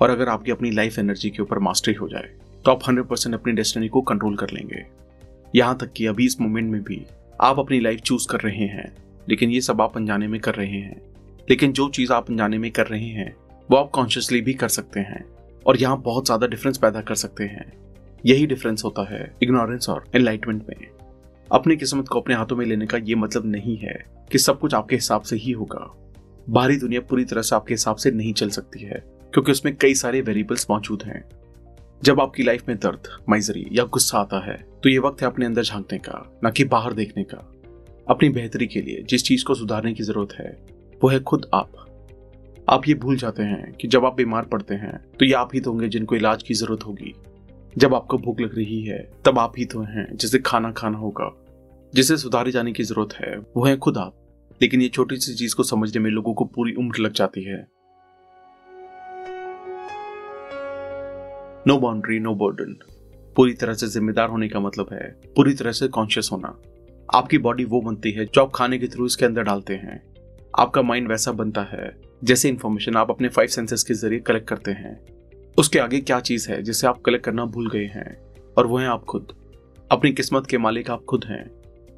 और 0.00 0.10
अगर 0.10 0.28
आपकी 0.28 0.50
अपनी 0.50 0.70
लाइफ 0.70 0.98
एनर्जी 0.98 1.30
के 1.30 1.42
ऊपर 1.42 1.58
मास्टरी 1.60 1.94
हो 1.94 2.08
जाए 2.08 2.30
तो 2.64 2.70
आप 2.70 2.82
100 2.82 3.06
परसेंट 3.06 3.34
अपनी 3.34 3.52
डेस्टिनी 3.52 3.88
को 3.88 4.00
कंट्रोल 4.02 4.36
कर 4.36 4.50
लेंगे। 4.50 4.84
यहाँ 5.54 5.76
तक 5.78 5.92
कि 5.92 6.06
अभी 6.06 6.26
इस 6.26 6.40
मोमेंट 6.40 6.70
में 6.70 6.82
भी 6.82 7.04
आप 7.40 7.58
अपनी 7.58 7.80
लाइफ 7.80 8.00
चूज़ 8.00 8.28
कर 8.28 8.40
रहे 8.40 8.66
हैं, 8.66 8.92
लेकिन 9.28 9.50
ये 9.50 9.60
सब 9.60 9.80
आप 9.80 9.96
अनजाने 9.96 10.28
में 10.28 10.40
कर 10.40 10.54
रहे 10.54 10.80
हैं। 10.80 11.13
लेकिन 11.48 11.72
जो 11.72 11.88
चीज़ 11.88 12.12
आप 12.12 12.30
अनजाने 12.30 12.58
में 12.58 12.70
कर 12.70 12.86
रहे 12.86 13.08
हैं, 13.08 13.34
वो 13.68 13.76
आप 13.76 13.90
कॉन्शियसली 13.90 14.40
भी 14.40 14.54
कर 14.54 14.68
सकते 14.70 15.00
हैं 15.00 15.24
और 15.66 15.76
यहाँ 15.76 16.00
बहुत 16.02 16.24
ज़्यादा 16.26 16.46
डिफरेंस 16.46 16.78
पैदा 16.78 17.00
कर 17.00 17.14
सकते 17.16 17.44
हैं। 17.44 17.72
यही 18.24 18.46
डिफरेंस 18.46 18.84
होता 18.84 19.02
है 19.08 19.34
इग्नोरेंस 19.42 19.88
और 19.88 20.04
एनलाइटमेंट 20.14 20.62
में। 20.68 20.86
अपनी 21.48 21.76
किस्मत 21.76 22.08
को 22.08 22.20
अपने 22.20 22.34
हाथों 22.34 22.56
में 22.56 22.64
लेने 22.66 22.86
का 22.86 22.98
ये 22.98 23.14
मतलब 23.14 23.46
नहीं 23.46 23.76
है 23.78 23.94
कि 24.32 24.38
सब 24.38 24.58
कुछ 24.58 24.74
आपके 24.74 24.96
हिसाब 24.96 25.22
से 25.22 25.36
ही 25.36 25.52
होगा। 25.52 25.90
बाहरी 26.46 26.76
दुनिया 26.76 27.00
पूरी 27.00 27.24
तरह 27.24 27.42
से 27.42 27.54
आपके 27.56 27.74
हिसाब 27.74 27.96
से 27.96 28.10
नहीं 28.10 28.32
चल 28.32 28.48
सकती 28.50 28.82
है, 28.82 29.02
क्योंकि 29.32 29.52
उसमें 29.52 29.74
कई 29.76 29.94
सारे 29.94 30.20
वेरिएबल्स 30.20 30.66
मौजूद 30.70 31.02
हैं। 31.02 31.24
जब 32.02 32.20
आपकी 32.20 32.42
लाइफ 32.42 32.68
में 32.68 32.76
दर्द 32.78 33.08
माइजरी 33.28 33.66
या 33.72 33.84
गुस्सा 33.86 34.18
आता 34.18 34.44
है 34.46 34.56
तो 34.82 34.88
ये 34.88 34.98
वक्त 34.98 35.22
है 35.22 35.28
अपने 35.28 35.46
अंदर 35.46 35.62
झांकने 35.62 35.98
का, 35.98 36.40
न 36.44 36.50
कि 36.50 36.64
बाहर 36.66 36.92
देखने 36.92 37.24
का। 37.24 37.36
अपनी 38.06 38.28
बेहतरी 38.30 38.66
के 38.66 38.80
लिए 38.80 39.02
जिस 39.02 39.24
चीज़ 39.24 39.44
को 39.44 39.54
सुधारने 39.54 39.92
की 39.94 40.02
ज़रूरत 40.02 40.32
है 40.32 40.50
वो 41.02 41.08
है 41.08 41.20
खुद 41.20 41.46
आप। 41.54 41.70
आप 42.68 42.88
ये 42.88 42.94
भूल 42.94 43.16
जाते 43.16 43.42
हैं 43.42 43.72
कि 43.72 43.88
जब 43.88 44.04
आप 44.04 44.14
बीमार 44.14 44.44
पड़ते 44.44 44.74
हैं 44.74 44.98
तो 45.18 45.24
ये 45.24 45.32
आप 45.32 45.50
ही 45.54 45.60
तो 45.60 45.70
होंगे 45.70 45.88
जिनको 45.88 46.16
इलाज 46.16 46.42
की 46.42 46.54
ज़रूरत 46.54 46.84
होगी। 46.86 47.14
जब 47.78 47.94
आपको 47.94 48.18
भूख 48.18 48.40
लग 48.40 48.54
रही 48.56 48.82
है, 48.82 48.98
तब 49.24 49.38
आप 49.38 49.52
ही 49.58 49.64
तो 49.64 49.80
हैं 49.80 50.06
जिसे 50.16 50.38
खाना 50.38 50.72
खाना 50.72 50.98
होगा। 50.98 51.30
जिसे 51.94 52.16
सुधारे 52.16 52.50
जाने 52.50 52.72
की 52.72 52.82
ज़रूरत 52.82 53.14
है, 53.14 53.36
वो 53.56 53.64
है 53.64 53.76
खुद 53.76 53.98
आप। 53.98 54.14
लेकिन 54.62 54.82
ये 54.82 54.88
छोटी 54.88 55.16
सी 55.16 55.34
चीज़ 55.34 55.54
को 55.54 55.62
समझने 55.62 56.02
में 56.02 56.10
लोगों 56.10 56.34
को 56.34 56.44
पूरी 56.44 56.72
उम्र 56.74 56.98
लग 56.98 57.12
जाती 57.12 57.44
है। 57.44 57.66
नो 61.66 61.78
बाउंड्री 61.78 62.18
नो 62.20 62.34
बर्डन 62.34 62.76
पूरी 63.36 63.54
तरह 63.54 63.74
से 63.74 63.88
जिम्मेदार 63.88 64.28
होने 64.28 64.48
का 64.48 64.60
मतलब 64.60 64.88
है, 64.92 65.10
पूरी 65.36 65.54
तरह 65.54 65.72
से 65.72 65.88
कॉन्शियस 65.88 66.28
होना। 66.32 66.56
आपकी 67.14 67.38
बॉडी 67.38 67.64
वो 67.64 67.80
बनती 67.80 68.10
है 68.10 68.24
जो 68.24 68.42
आप 68.42 68.52
खाने 68.54 68.78
के 68.78 68.88
थ्रू 68.88 69.06
इसके 69.06 69.26
अंदर 69.26 69.42
डालते 69.42 69.74
हैं। 69.74 70.13
आपका 70.54 70.82
माइंड 70.82 71.08
वैसा 71.08 71.32
बनता 71.32 71.62
है, 71.62 71.90
जैसे 72.24 72.48
इन्फॉर्मेशन 72.48 72.96
आप 72.96 73.10
अपने 73.10 73.28
फाइव 73.28 73.48
सेंसेस 73.48 73.82
के 73.82 73.94
ज़रिए 73.94 74.18
कलेक्ट 74.18 74.46
करते 74.48 74.70
हैं। 74.70 74.98
उसके 75.58 75.78
आगे 75.78 76.00
क्या 76.00 76.18
चीज़ 76.20 76.50
है 76.50 76.60
जिसे 76.62 76.86
आप 76.86 77.00
कलेक्ट 77.00 77.24
करना 77.24 77.44
भूल 77.44 77.70
गए 77.70 77.84
हैं, 77.86 78.16
और 78.56 78.66
वो 78.66 78.78
है 78.78 78.86
आप 78.86 79.04
खुद। 79.04 79.32
अपनी 79.90 80.12
किस्मत 80.12 80.46
के 80.46 80.58
मालिक 80.58 80.90
आप 80.90 81.04
खुद 81.04 81.24
हैं, 81.24 81.44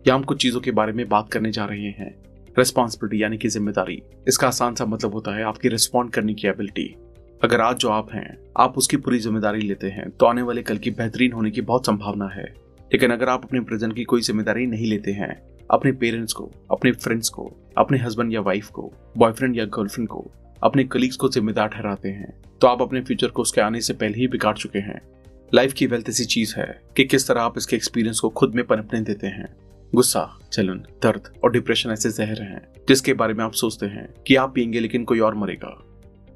या 0.05 0.15
हम 0.15 0.23
कुछ 0.23 0.41
चीज़ों 0.43 0.61
के 0.61 0.71
बारे 0.71 0.93
में 0.93 1.09
बात 1.09 1.29
करने 1.33 1.51
जा 1.53 1.65
रहे 1.65 1.91
हैं। 1.91 2.15
रेस्पॉन्सिबिलिटी 2.57 3.23
यानी 3.23 3.39
कि 3.39 3.49
ज़िम्मेदारी, 3.49 4.03
इसका 4.29 4.47
आसान 4.47 4.75
सा 4.75 4.85
मतलब 4.85 5.15
होता 5.15 5.35
है 5.37 5.43
आपकी 5.45 5.69
रिस्पॉन्ड 5.69 6.13
करने 6.13 6.35
की 6.35 6.49
एबिलिटी 6.49 6.95
अगर 7.41 7.61
आज 7.61 7.77
जो 7.77 7.89
आप 7.89 8.13
हैं, 8.13 8.37
आप 8.59 8.79
उसकी 8.79 8.97
पूरी 8.97 9.19
ज़िम्मेदारी 9.19 9.61
लेते 9.61 9.89
हैं 9.89 10.09
तो 10.11 10.27
आने 10.27 10.43
वाले 10.43 10.63
कल 10.63 10.79
की 10.79 10.91
बेहतरीन 10.93 11.33
होने 11.33 11.51
की 11.51 11.61
बहुत 11.63 11.87
संभावना 11.87 12.29
है। 12.29 12.45
लेकिन 12.91 13.13
अगर 13.13 13.29
आप 13.29 13.45
अपने 13.45 13.61
प्रेजेंट 13.61 13.95
की 13.95 14.05
कोई 14.05 14.21
ज़िम्मेदारी 14.23 14.67
नहीं 14.67 14.87
लेते 14.87 15.13
हैं 15.13 15.35
अपने 15.71 15.93
पेरेंट्स 15.93 16.33
को, 16.33 16.51
अपने 16.71 16.93
फ्रेंड्स 16.93 17.29
को, 17.29 17.51
अपने 17.79 17.99
हस्बैंड 17.99 18.33
या 18.33 18.41
वाइफ 18.41 18.69
को 18.69 18.93
बॉयफ्रेंड 19.17 19.57
या 19.57 19.65
गर्लफ्रेंड 19.65 20.09
को, 20.09 20.31
अपने 20.63 20.85
कलीग्स 20.85 21.17
को 21.17 21.29
जिम्मेदार 21.29 21.69
ठहराते 21.69 22.09
हैं। 22.09 22.33
तो 22.61 22.67
आप 22.67 22.83
अपने 22.83 23.01
फ्यूचर 23.01 23.29
को 23.29 23.43
उसके 23.43 23.61
आने 23.61 23.81
से 23.81 23.95
पहले 23.95 24.19
ही 24.19 24.29
बिगाड़ 24.29 24.57
चुके 24.57 24.79
हैं। 24.79 25.01
लाइफ 25.55 25.73
की 25.73 25.87
वेल्थ 25.87 26.09
ऐसी 26.09 26.25
चीज़ 26.25 26.55
है 26.57 26.67
कि 26.97 27.05
किस 27.05 27.29
तरह 27.29 27.41
आप 27.41 27.59
इसके 27.59 27.77
एक्सपीरियंस 27.77 28.21
को 28.21 28.29
खुद 28.29 28.55
में 28.55 28.67
पनपने 28.67 29.01
देते 29.01 29.27
हैं। 29.27 29.55
गुस्सा 29.93 30.39
चलन 30.53 30.79
दर्द 31.03 31.29
और 31.45 31.53
डिप्रेशन 31.53 31.91
ऐसे 31.91 32.11
जहर 32.11 32.43
हैं, 32.43 32.63
जिसके 32.89 33.13
बारे 33.13 33.35
में 33.35 33.45
आप 33.45 33.53
सोचते 33.53 33.87
हैं 33.87 34.09
कि 34.27 34.37
आप 34.37 34.55
पियेंगे 34.55 34.81
लेकिन 34.81 35.05
कोई 35.05 35.21
और 35.21 35.35
मरेगा। 35.35 35.77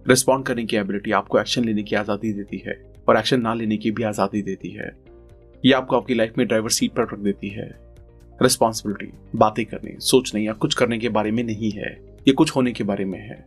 रिस्पॉन्ड 0.06 0.46
करने 0.46 0.64
की 0.64 0.76
एबिलिटी 0.76 1.12
आपको 1.12 1.40
एक्शन 1.40 1.64
लेने 1.64 1.82
की 1.82 1.96
आज़ादी 1.96 2.32
देती 2.32 2.62
है 2.66 2.74
और 3.08 3.16
एक्शन 3.16 3.40
ना 3.40 3.54
लेने 3.54 3.76
की 3.76 3.90
भी 3.90 4.02
आज़ादी 4.02 4.42
देती 4.42 4.70
है। 4.70 4.90
ये 5.64 5.72
आपको 5.72 5.96
आपकी 5.96 6.14
लाइफ 6.14 6.38
में 6.38 6.46
ड्राइवर 6.46 6.70
सीट 6.70 6.92
पर 6.92 7.02
रख 7.02 7.18
देती 7.18 7.48
है। 7.48 7.68
रिस्पॉन्सिबिलिटी 8.42 9.38
बातें 9.38 9.64
करने, 9.66 9.96
सोचने 10.00 10.40
या 10.40 10.52
कुछ 10.52 10.74
करने 10.74 10.98
के 10.98 11.08
बारे 11.08 11.30
में 11.30 11.44
नहीं 11.44 11.70
है, 11.70 12.00
ये 12.28 12.32
कुछ 12.32 12.56
होने 12.56 12.72
के 12.72 12.84
बारे 12.84 13.04
में 13.04 13.18
है। 13.18 13.46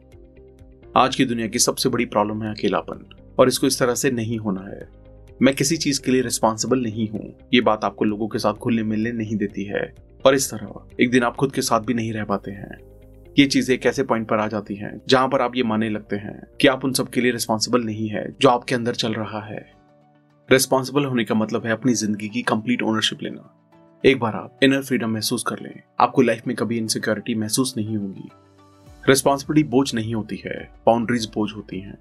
आज 0.98 1.16
की 1.16 1.26
दुनिया 1.26 1.48
की 1.48 1.60
सबसे 1.60 1.90
बड़ी 1.90 2.06
प्रॉब्लम 2.06 2.44
है 2.44 2.52
अकेलापन, 2.52 3.06
और 3.40 3.48
इसको 3.48 3.68
इस 3.68 3.80
तरह 3.80 3.96
से 3.96 4.12
नहीं 4.12 4.38
होना 4.38 4.62
है। 4.62 4.90
मैं 5.42 5.56
किसी 5.56 5.78
चीज़ 5.78 6.02
के 6.02 6.12
लिए 6.12 6.22
रिस्पॉन्सिबल 6.22 6.80
नहीं 6.80 7.10
हूँ, 7.10 7.34
ये 7.54 7.62
बात 7.62 7.84
आपको 7.84 8.06
लोगों 8.06 8.28
के 8.28 8.40
साथ 8.40 8.54
खुलने 8.54 8.84
मिलने 8.84 9.12
नहीं 9.12 9.36
देती 9.36 9.64
है। 9.64 9.96
और 10.26 10.36
इस 10.36 10.52
तरह, 10.52 10.88
एक 11.02 11.12
दिन 11.12 11.24
आप 11.24 11.36
खुद 11.36 11.52
के 11.52 11.62
साथ 11.62 11.80
भी 11.80 11.94
नहीं 11.94 12.14
रह 12.14 12.24
पाते 12.24 12.52
हैं। 12.52 12.78
ये 13.40 13.46
चीज़ें 13.46 13.76
एक 13.76 13.86
ऐसे 13.86 14.04
पॉइंट 14.04 14.28
पर 14.28 14.40
आ 14.40 14.48
जाती 14.48 14.76
हैं? 14.76 15.02
जहाँ 15.08 15.28
पर 15.28 15.42
आप 15.42 15.56
ये 15.56 15.64
मानने 15.64 15.90
लगते 15.90 16.16
हैं 16.16 16.44
कि 16.62 16.68
आप 16.68 16.86
उन 16.86 16.94
सब 16.94 17.10
के 17.10 17.22
लिए 17.22 17.32
रिस्पॉन्सिबल 17.32 17.84
नहीं 17.84 18.10
है, 18.10 18.36
जो 18.42 18.50
आपके 18.50 18.76
अंदर 18.76 18.94
चल 18.94 19.14
रहा 19.14 19.42
है। 19.42 19.72
रिस्पॉन्सिबल 20.52 21.06
होने 21.06 21.24
का 21.24 21.36
मतलब 21.36 21.66
है 21.66 21.72
अपनी 21.72 21.94
ज़िंदगी 21.94 22.30
की 22.30 22.42
कंप्लीट 22.42 22.82
ओनरशिप 22.82 23.24
लेना। 23.24 23.63
एक 24.06 24.20
बार 24.20 24.36
आप 24.36 24.60
इनर 24.64 24.82
फ्रीडम 24.82 25.10
महसूस 25.10 25.44
कर 25.44 25.60
लें। 25.60 25.82
आपको 26.00 26.22
लाइफ 26.22 26.48
में 26.48 26.56
कभी 26.56 26.78
इनसिक्योरिटी 26.78 27.36
महसूस 27.36 27.74
नहीं 27.78 27.98
होगी। 27.98 28.30
रिस्पॉन्सिबिलिटी 29.08 29.70
बोझ 29.70 29.94
नहीं 29.94 30.16
होती 30.16 30.42
है 30.46 30.56
बाउंड्रीज 30.86 31.26
बोझ 31.36 31.52
होती 31.54 31.80
हैं। 31.80 31.98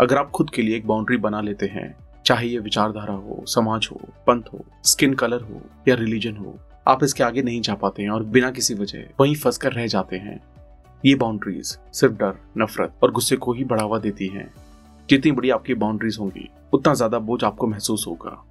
अगर 0.00 0.16
आप 0.16 0.30
खुद 0.30 0.50
के 0.50 0.62
लिए 0.62 0.76
एक 0.76 0.86
बाउंड्री 0.86 1.16
बना 1.16 1.40
लेते 1.40 1.66
हैं, 1.66 1.94
चाहे 2.26 2.46
ये 2.48 2.58
विचारधारा 2.58 3.14
हो, 3.14 3.44
समाज 3.46 3.88
हो, 3.92 4.00
पंथ 4.26 4.42
हो 4.52 4.64
स्किन 4.84 5.14
कलर 5.14 5.42
हो 5.42 5.60
या 5.88 5.94
रिलीजन 5.94 6.36
हो, 6.36 6.58
आप 6.88 7.04
इसके 7.04 7.24
आगे 7.24 7.42
नहीं 7.42 7.60
जा 7.60 7.74
पाते 7.74 8.02
हैं 8.02 8.10
और 8.10 8.22
बिना 8.22 8.50
किसी 8.50 8.74
वजह 8.74 9.04
वहीं 9.20 9.34
फंस 9.34 9.58
कर 9.58 9.72
रह 9.72 9.86
जाते 9.86 10.16
हैं। 10.16 10.40
ये 11.04 11.14
बाउंड्रीज 11.14 11.78
सिर्फ़ 11.92 12.14
डर, 12.14 12.34
नफरत 12.58 12.94
और 13.02 13.12
गुस्से 13.12 13.36
को 13.36 13.52
ही 13.52 13.64
बढ़ावा 13.64 13.98
देती 13.98 14.28
हैं। 14.28 14.50
जितनी 15.08 15.32
बड़ी 15.32 15.50
आपकी 15.50 15.74
बाउंड्रीज 15.74 16.18
होंगी, 16.20 16.48
उतना 16.72 16.94
ज़्यादा 16.94 17.18
बोझ 17.18 17.42
आपको 17.44 17.66
महसूस 17.66 18.06
होगा। 18.06 18.44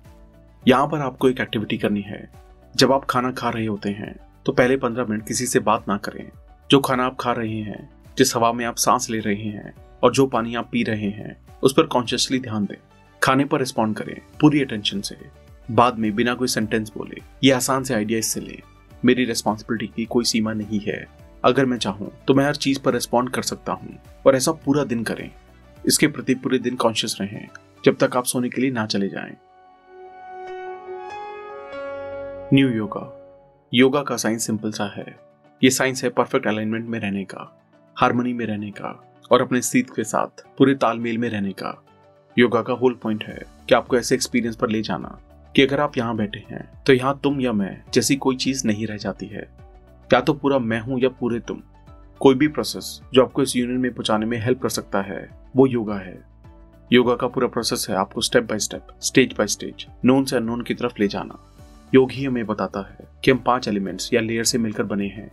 यहाँ 0.68 0.88
पर 0.88 1.00
आपको 1.00 1.30
एक 1.30 1.42
एक्टिविटी 1.42 1.78
करनी 1.78 2.02
है। 2.02 2.44
जब 2.76 2.92
आप 2.92 3.06
खाना 3.06 3.32
खा 3.32 3.50
रहे 3.50 3.66
होते 3.66 3.90
हैं 3.90 4.16
तो 4.46 4.52
पहले 4.52 4.76
पंद्रह 4.78 5.06
मिनट 5.06 5.28
किसी 5.28 5.46
से 5.46 5.60
बात 5.60 5.88
ना 5.88 5.98
करें। 5.98 6.30
जो 6.70 6.80
खाना 6.80 7.06
आप 7.06 7.18
खा 7.20 7.32
रहे 7.32 7.60
हैं, 7.60 7.90
जिस 8.18 8.36
हवा 8.36 8.52
में 8.54 8.66
आप 8.66 8.76
सांस 8.76 9.10
ले 9.10 9.20
रहे 9.20 9.44
हैं 9.44 9.74
और 10.04 10.12
जो 10.12 10.26
पानी 10.28 10.56
आप 10.56 10.70
पी 10.72 10.84
रहे 10.84 11.10
हैं, 11.10 11.36
उस 11.64 11.74
पर 11.74 11.86
कॉन्शियसली 11.86 12.40
ध्यान 12.40 12.66
दें। 12.66 12.76
खाने 13.22 13.46
पर 13.46 13.60
रिस्पॉन्ड 13.60 13.96
करें, 13.98 14.16
पूरी 14.42 14.62
अटेंशन 14.62 15.02
से। 15.02 15.18
बाद 15.70 16.00
में 16.00 16.14
बिना 16.16 16.34
कोई 16.34 16.48
सेंटेंस 16.48 16.92
बोले, 16.98 17.22
ये 17.44 17.52
आसान 17.52 17.84
से 17.84 17.94
आइडिया 17.94 18.20
इससे 18.20 18.40
लें। 18.40 18.60
मेरी 19.04 19.26
रिस्पॉन्सिबिलिटी 19.26 19.94
की 19.96 20.06
कोई 20.06 20.26
सीमा 20.26 20.54
नहीं 20.54 20.80
है। 20.80 21.06
अगर 21.44 21.66
मैं 21.66 21.78
चाहूँ 21.78 22.12
तो 22.28 22.34
मैं 22.34 22.46
हर 22.46 22.56
चीज़ 22.58 22.80
पर 22.80 22.94
रिस्पॉन्ड 22.94 23.30
कर 23.30 23.42
सकता 23.44 23.74
हूँ, 23.74 23.98
और 24.26 24.36
ऐसा 24.36 24.52
पूरा 24.66 24.84
दिन 24.84 25.04
करें। 25.04 25.30
इसके 25.84 26.08
प्रति 26.08 26.36
पूरे 26.36 26.60
दिन 26.60 26.76
कॉन्शियस 26.76 27.18
रहें, 27.22 27.48
जब 27.86 27.98
तक 27.98 28.18
आप 28.18 28.26
सोने 28.26 28.50
के 28.50 28.62
लिए 28.62 28.72
ना 28.72 28.86
चले 28.86 29.10
जाएँ। 29.10 29.36
न्यू 32.54 32.70
योगा। 32.70 33.04
योगा 33.74 34.02
का 34.04 34.16
साइंस 34.18 34.46
सिंपल 34.46 34.72
सा 34.72 34.86
है। 34.96 35.06
ये 35.64 35.70
साइंस 35.70 36.04
है 36.04 36.10
परफेक्ट 36.10 36.48
अलाइनमेंट 36.48 36.88
में 36.88 37.00
रहने 37.00 37.24
का, 37.24 37.62
हारमोनी 37.98 38.34
में 38.34 38.46
रहने 38.46 38.72
का 38.72 39.14
और 39.32 39.42
अपने 39.42 39.60
अस्तित्व 39.60 39.94
के 39.94 40.04
साथ 40.04 40.44
पूरे 40.58 40.76
तालमेल 40.76 41.18
में 41.18 41.30
रहने 41.30 41.52
का। 41.52 41.84
योगा 42.38 42.62
का 42.62 42.74
होल 42.74 42.94
पॉइंट 42.94 43.24
है 43.24 43.40
कि 43.70 43.76
आपको 43.76 43.98
ऐसे 43.98 44.16
एक्सपीरियंस 44.16 44.56
पर 44.56 44.70
ले 44.70 44.82
जाना 44.82 45.20
कि 45.56 45.62
अगर 45.62 45.80
आप 45.80 45.98
यहाँ 45.98 46.16
बैठे 46.16 46.44
हैं 46.50 46.84
तो 46.84 46.94
यहाँ 46.94 47.20
तुम 47.24 47.42
या 47.42 47.54
मैं 47.54 47.84
जैसी 47.94 48.16
कोई 48.16 48.36
चीज़ 48.36 48.68
नहीं 48.68 48.88
रह 48.88 48.98
जाती 48.98 49.26
है। 49.26 49.48
या 50.14 50.22
तो 50.22 50.34
पूरा 50.34 50.60
मैं 50.60 50.80
हूँ 50.80 51.00
या 51.00 51.10
पूरे 51.10 51.40
तुम। 51.40 51.62
कोई 52.20 52.36
भी 52.36 52.48
प्रोसेस 52.48 53.00
जो 53.14 53.24
आपको 53.24 53.42
इस 53.42 53.56
यूनियन 53.56 53.80
में 53.80 53.94
पहुँचाने 53.94 54.26
में 54.26 54.38
हेल्प 54.42 54.62
कर 54.62 54.70
सकता 54.70 55.02
है, 55.02 55.30
वो 55.56 55.68
योगा 55.68 55.96
है। 55.96 56.22
योगा 56.92 57.16
का 57.16 57.28
पूरा 57.28 57.48
प्रोसेस 57.48 57.88
है 57.90 57.96
आपको 57.96 58.22
step 58.22 58.44
by 58.44 58.60
step 58.60 58.88
stage 59.02 59.34
by 59.38 59.48
stage 59.48 59.86
known 60.06 60.26
से 60.26 60.36
अनोन 60.36 60.62
की 60.62 60.74
तरफ़ 60.74 60.94
ले 61.00 61.08
जाना। 61.08 61.50
योग 61.96 62.12
ही 62.12 62.24
हमें 62.26 62.46
बताता 62.46 62.80
है 62.82 63.08
कि 63.24 63.32
हम 63.32 63.38
पाँच 63.38 63.68
एलिमेंट्स 63.68 64.10
या 64.14 64.22
लेयर 64.22 64.44
से 64.44 64.58
मिलकर 64.58 64.84
बने 64.84 65.08
हैं। 65.08 65.28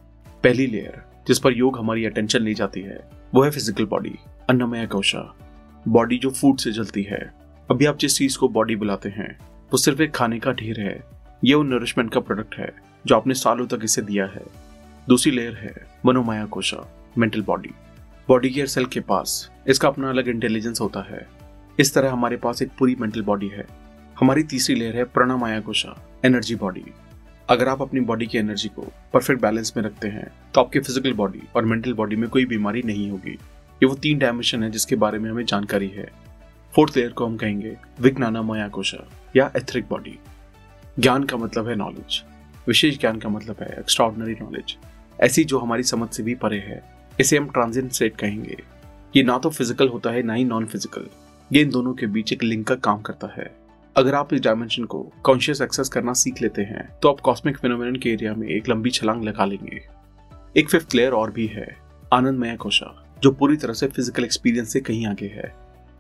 पहली 0.45 0.67
लेयर 0.67 1.01
जिस 1.29 1.39
पर 1.39 1.53
योग 1.53 1.79
हमारी 1.79 2.05
अटेंशन 2.05 2.43
ले 2.43 2.55
जाती 2.55 2.81
है, 2.81 2.99
वो 3.35 3.43
है 3.43 3.51
फ़िज़िकल 3.51 3.85
बॉडी 3.85 4.13
अन्नमय 4.51 4.87
कोशा 4.87 5.23
बॉडी 5.87 6.19
जो 6.19 6.31
फ़ूड 6.31 6.59
से 6.59 6.73
जलती 6.73 7.03
है। 7.03 7.21
अभी 7.69 7.87
आप 7.87 7.99
जिस 7.99 8.17
चीज़ 8.17 8.39
को 8.39 8.49
बॉडी 8.49 8.77
बुलाते 8.77 9.09
हैं, 9.09 9.37
वो 9.73 9.79
सिर्फ़ 9.79 10.03
एक 10.03 10.15
खाने 10.15 10.39
का 10.39 10.53
ढेर 10.53 10.81
है। 10.81 11.03
ये 11.45 11.55
उन 11.55 11.73
नरिशमेंट 11.75 12.13
का 12.13 12.21
प्रोडक्ट 12.21 12.55
है, 12.55 12.71
जो 13.05 13.17
आपने 13.17 13.35
सालों 13.35 13.67
तक 13.67 13.81
इसे 13.85 14.03
दिया 14.03 14.27
है। 14.27 14.43
दूसरी 15.09 15.33
लेयर 15.33 15.55
है 15.55 15.75
मनोमाया 16.07 16.45
कोशा 16.47 16.87
मेंटल 17.19 17.43
बॉडी 17.43 17.75
बॉडी 18.29 18.51
के 18.51 18.67
सेल 18.67 18.85
के 18.85 19.01
पास, 19.01 19.51
इसका 19.69 19.89
अपना 19.89 20.11
अलग 20.11 20.29
इंटेलिजेंस 20.29 20.81
होता 20.81 21.07
है। 21.11 21.27
इस 21.79 21.95
तरह 21.95 22.13
हमारे 22.13 22.37
पास 22.37 22.63
एक 22.63 22.77
पूरी 22.79 22.97
मेंटल 23.01 23.23
बॉडी 23.23 23.49
है। 23.49 23.67
हमारी 24.21 24.43
तीसरी 24.43 24.75
लेयर 24.75 24.97
है 24.97 25.05
प्रणमाया 25.07 25.61
कोशा 25.61 25.97
एनर्जी 26.25 26.55
बॉडी 26.55 26.85
अगर 27.49 27.69
आप 27.69 27.83
अपनी 27.83 28.01
बॉडी 28.01 28.27
की 28.27 28.39
एनर्जी 28.39 28.69
को 28.69 28.83
परफेक्ट 29.13 29.41
बैलेंस 29.43 29.73
में 29.77 29.83
रखते 29.85 30.09
हैं 30.09 30.27
तो 30.55 30.61
आपके 30.61 30.81
फ़िज़िकल 30.81 31.13
बॉडी 31.13 31.43
और 31.57 31.65
मेंटल 31.65 31.93
बॉडी 31.93 32.17
में 32.17 32.29
कोई 32.31 32.45
बीमारी 32.47 32.83
नहीं 32.83 33.11
होगी। 33.11 33.31
ये 33.31 33.87
वो 33.87 33.95
तीन 33.95 34.19
डायमेंशन 34.19 34.63
है 34.63 34.71
जिसके 34.71 34.97
बारे 34.97 35.19
में 35.19 35.31
हमें 35.31 35.45
जानकारी 35.45 35.89
है। 35.89 36.09
फोर्थ 36.75 36.97
लेयर 36.97 37.13
को 37.13 37.27
हम 37.27 37.37
कहेंगे 37.37 37.77
विज्ञाना 38.01 38.43
माया 38.43 38.69
कोशा 38.69 39.07
या 39.37 39.51
एथरिक 39.57 39.89
बॉडी 39.91 40.19
ज्ञान 40.99 41.25
का 41.25 41.37
मतलब 41.37 41.69
है 41.69 41.75
नॉलेज 41.77 42.23
विशेष 42.69 42.99
ज्ञान 43.01 43.19
का 43.19 43.29
मतलब 43.29 43.57
है 43.61 43.69
एक्स्ट्रॉर्डनरी 43.79 44.35
नॉलेज 44.41 44.77
ऐसी 45.19 45.45
जो 45.45 45.59
हमारी 45.59 45.83
समझ 45.85 46.09
से 46.09 46.23
भी 46.23 46.35
परे 46.35 46.59
है। 46.59 46.83
इसे 47.21 47.37
हम 47.37 47.49
ट्रांजिट 47.49 47.93
स्टेट 47.93 48.17
कहेंगे। 48.17 48.57
ये 49.15 49.23
ना 49.23 49.39
तो 49.39 49.51
फ़िज़िकल 49.51 49.89
होता 49.89 50.11
है, 50.11 50.23
ना 50.23 50.35
ही 50.35 50.45
नॉन 50.45 50.67
फ़िज़िकल 50.67 51.09
ये 51.51 51.63
इन 51.63 51.71
दोनों 51.71 51.95
के 51.95 52.07
बीच 52.07 52.33
एक 52.33 52.43
लिंक 52.43 52.67
का 52.67 52.75
काम 52.77 53.01
करता 53.03 53.33
है। 53.33 53.51
अगर 54.01 54.15
आप 54.15 54.33
इस 54.35 54.41
डायमेंशन 54.41 54.85
को 54.85 54.99
कॉन्शियस 55.25 55.61
एक्सेस 55.61 55.89
करना 55.89 56.13
सीख 56.13 56.41
लेते 56.43 56.63
हैं 56.63 56.85
तो 57.03 57.09
आप 57.09 57.19
कॉस्मिक 57.21 57.57
फिनोमिन 57.59 57.97
के 57.97 58.11
एरिया 58.11 58.33
में 58.35 58.47
एक 58.49 58.69
लंबी 58.69 58.91
छलांग 58.91 59.25
लगा 59.25 59.45
लेंगे। 59.45 59.81
एक 60.57 60.71
फिफ्थ 60.71 60.95
लेयर 60.95 61.13
और 61.13 61.31
भी 61.31 61.47
है, 61.47 61.67
आनंदमय 62.13 62.57
कोशा, 62.57 63.19
जो 63.23 63.31
पूरी 63.31 63.57
तरह 63.57 63.73
से 63.73 63.87
फ़िज़िकल 63.87 64.25
एक्सपीरियंस 64.25 64.73
से 64.73 64.81
कहीं 64.81 65.07
आगे 65.07 65.27
है। 65.27 65.53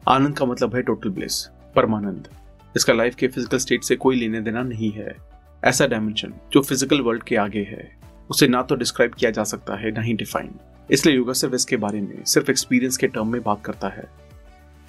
आनंद 0.08 0.36
का 0.38 0.44
मतलब 0.44 0.74
है 0.76 0.82
टोटल 0.82 1.10
ब्लिस 1.10 1.42
परमानंद। 1.76 2.28
इसका 2.74 2.92
लाइफ 2.92 3.14
के 3.14 3.28
फ़िज़िकल 3.28 3.58
स्टेट 3.58 3.82
से 3.84 3.96
कोई 3.96 4.16
लेने 4.16 4.40
देना 4.40 4.62
नहीं 4.62 4.90
है। 4.92 5.14
ऐसा 5.62 5.86
डायमेंशन 5.86 6.32
जो 6.52 6.62
फ़िज़िकल 6.62 7.00
वर्ल्ड 7.00 7.22
के 7.22 7.36
आगे 7.36 7.66
है, 7.70 7.90
उसे 8.30 8.48
ना 8.48 8.62
तो 8.62 8.76
डिस्क्राइब 8.76 9.14
किया 9.14 9.30
जा 9.30 9.44
सकता 9.44 9.76
है, 9.76 9.90
ना 9.90 10.00
ही 10.00 10.12
डिफाइन 10.14 10.54
इसलिए 10.88 11.16
योगा 11.16 11.32
सिर्फ़ 11.32 11.54
इसके 11.54 11.76
बारे 11.78 12.00
में, 12.00 12.24
सिर्फ़ 12.24 12.50
एक्सपीरियंस 12.50 12.96
के 12.96 13.06
टर्म 13.08 13.32
में 13.32 13.42
बात 13.42 13.62
करता 13.64 13.88
है। 13.88 14.08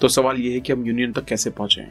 तो 0.00 0.08
सवाल 0.08 0.36
यह 0.36 0.54
है 0.54 0.60
कि 0.60 0.72
हम 0.72 0.86
यूनियन 0.86 1.12
तक 1.12 1.24
कैसे 1.24 1.50
पहुँचे? 1.50 1.86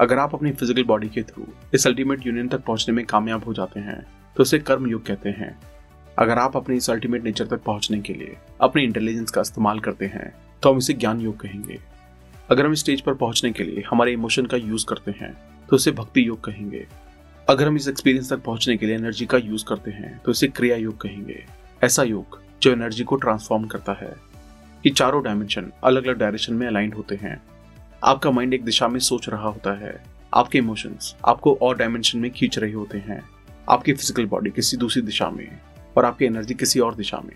अगर 0.00 0.18
आप 0.18 0.34
अपनी 0.34 0.50
फ़िज़िकल 0.52 0.84
बॉडी 0.84 1.08
के 1.08 1.22
थ्रू 1.22 1.46
इस 1.74 1.86
अल्टीमेट 1.86 2.26
यूनियन 2.26 2.48
तक 2.48 2.64
पहुँचने 2.64 2.94
में 2.94 3.04
कामयाब 3.06 3.44
हो 3.44 3.52
जाते 3.54 3.80
हैं 3.80 4.04
तो 4.36 4.42
इसे 4.42 4.58
कर्म 4.58 4.86
युग 4.86 5.04
कहते 5.06 5.30
हैं। 5.30 5.56
अगर 6.18 6.38
आप 6.38 6.56
अपने 6.56 6.76
इस 6.76 6.90
अल्टीमेट 6.90 7.24
नेचर 7.24 7.46
तक 7.46 7.62
पहुँचने 7.62 8.00
के 8.00 8.14
लिए 8.14 8.36
अपनी 8.60 8.82
इंटेलिजेंस 8.82 9.30
का 9.30 9.40
इस्तेमाल 9.40 9.80
करते 9.80 10.06
हैं 10.06 10.32
तो 10.62 10.72
हम 10.72 10.78
इसे 10.78 10.94
ज्ञान 10.94 11.20
योग 11.20 11.38
कहेंगे। 11.40 11.78
अगर 12.50 12.66
हम 12.66 12.74
स्टेज 12.74 13.00
पर 13.00 13.14
पहुँचने 13.14 13.52
के 13.52 13.64
लिए 13.64 13.84
हमारे 13.90 14.12
इमोशन 14.12 14.46
का 14.46 14.56
यूज़ 14.56 14.86
करते 14.88 15.14
हैं 15.20 15.32
तो 15.68 15.76
इसे 15.76 15.90
भक्ति 15.92 16.26
योग 16.28 16.44
कहेंगे। 16.44 16.86
अगर 17.48 17.68
हम 17.68 17.76
इस 17.76 17.88
एक्सपीरियंस 17.88 18.32
तक 18.32 18.42
पहुँचने 18.42 18.76
के 18.76 18.86
लिए 18.86 18.96
एनर्जी 18.96 19.26
का 19.26 19.38
यूज़ 19.38 19.64
करते 19.64 19.90
हैं 19.90 20.18
तो 20.18 20.32
इसे 20.32 20.48
क्रिया 20.48 20.76
योग 20.76 21.00
कहेंगे। 21.00 21.44
ऐसा 21.82 22.02
योग 22.02 22.40
जो 22.62 22.72
एनर्जी 22.72 23.04
को 23.04 23.16
ट्रांसफॉर्म 23.16 23.66
करता 23.66 23.92
है 23.92 24.14
ये 24.84 24.90
चारों 24.90 25.22
डायमेंशन 25.24 25.72
अलग 25.84 26.06
अलग 26.06 26.18
डायरेक्शन 26.18 26.54
में 26.54 26.66
अलाइंड 26.66 26.94
होते 26.94 27.14
हैं। 27.14 27.40
आपका 28.04 28.30
माइंड 28.30 28.54
एक 28.54 28.64
दिशा 28.64 28.86
में 28.88 28.98
सोच 29.00 29.28
रहा 29.28 29.48
होता 29.48 29.72
है। 29.78 29.92
आपके 30.32 30.58
इमोशंस 30.58 31.14
आपको 31.26 31.54
और 31.62 31.76
डायमेंशन 31.76 32.18
में 32.18 32.30
खींच 32.30 32.58
रहे 32.58 32.72
होते 32.72 32.98
हैं। 32.98 33.20
आपकी 33.68 33.92
फ़िज़िकल 33.92 34.26
बॉडी 34.26 34.50
किसी 34.50 34.76
दूसरी 34.76 35.02
दिशा 35.02 35.28
में 35.30 35.60
और 35.96 36.04
आपकी 36.04 36.24
एनर्जी 36.24 36.54
किसी 36.54 36.80
और 36.80 36.94
दिशा 36.94 37.20
में। 37.24 37.34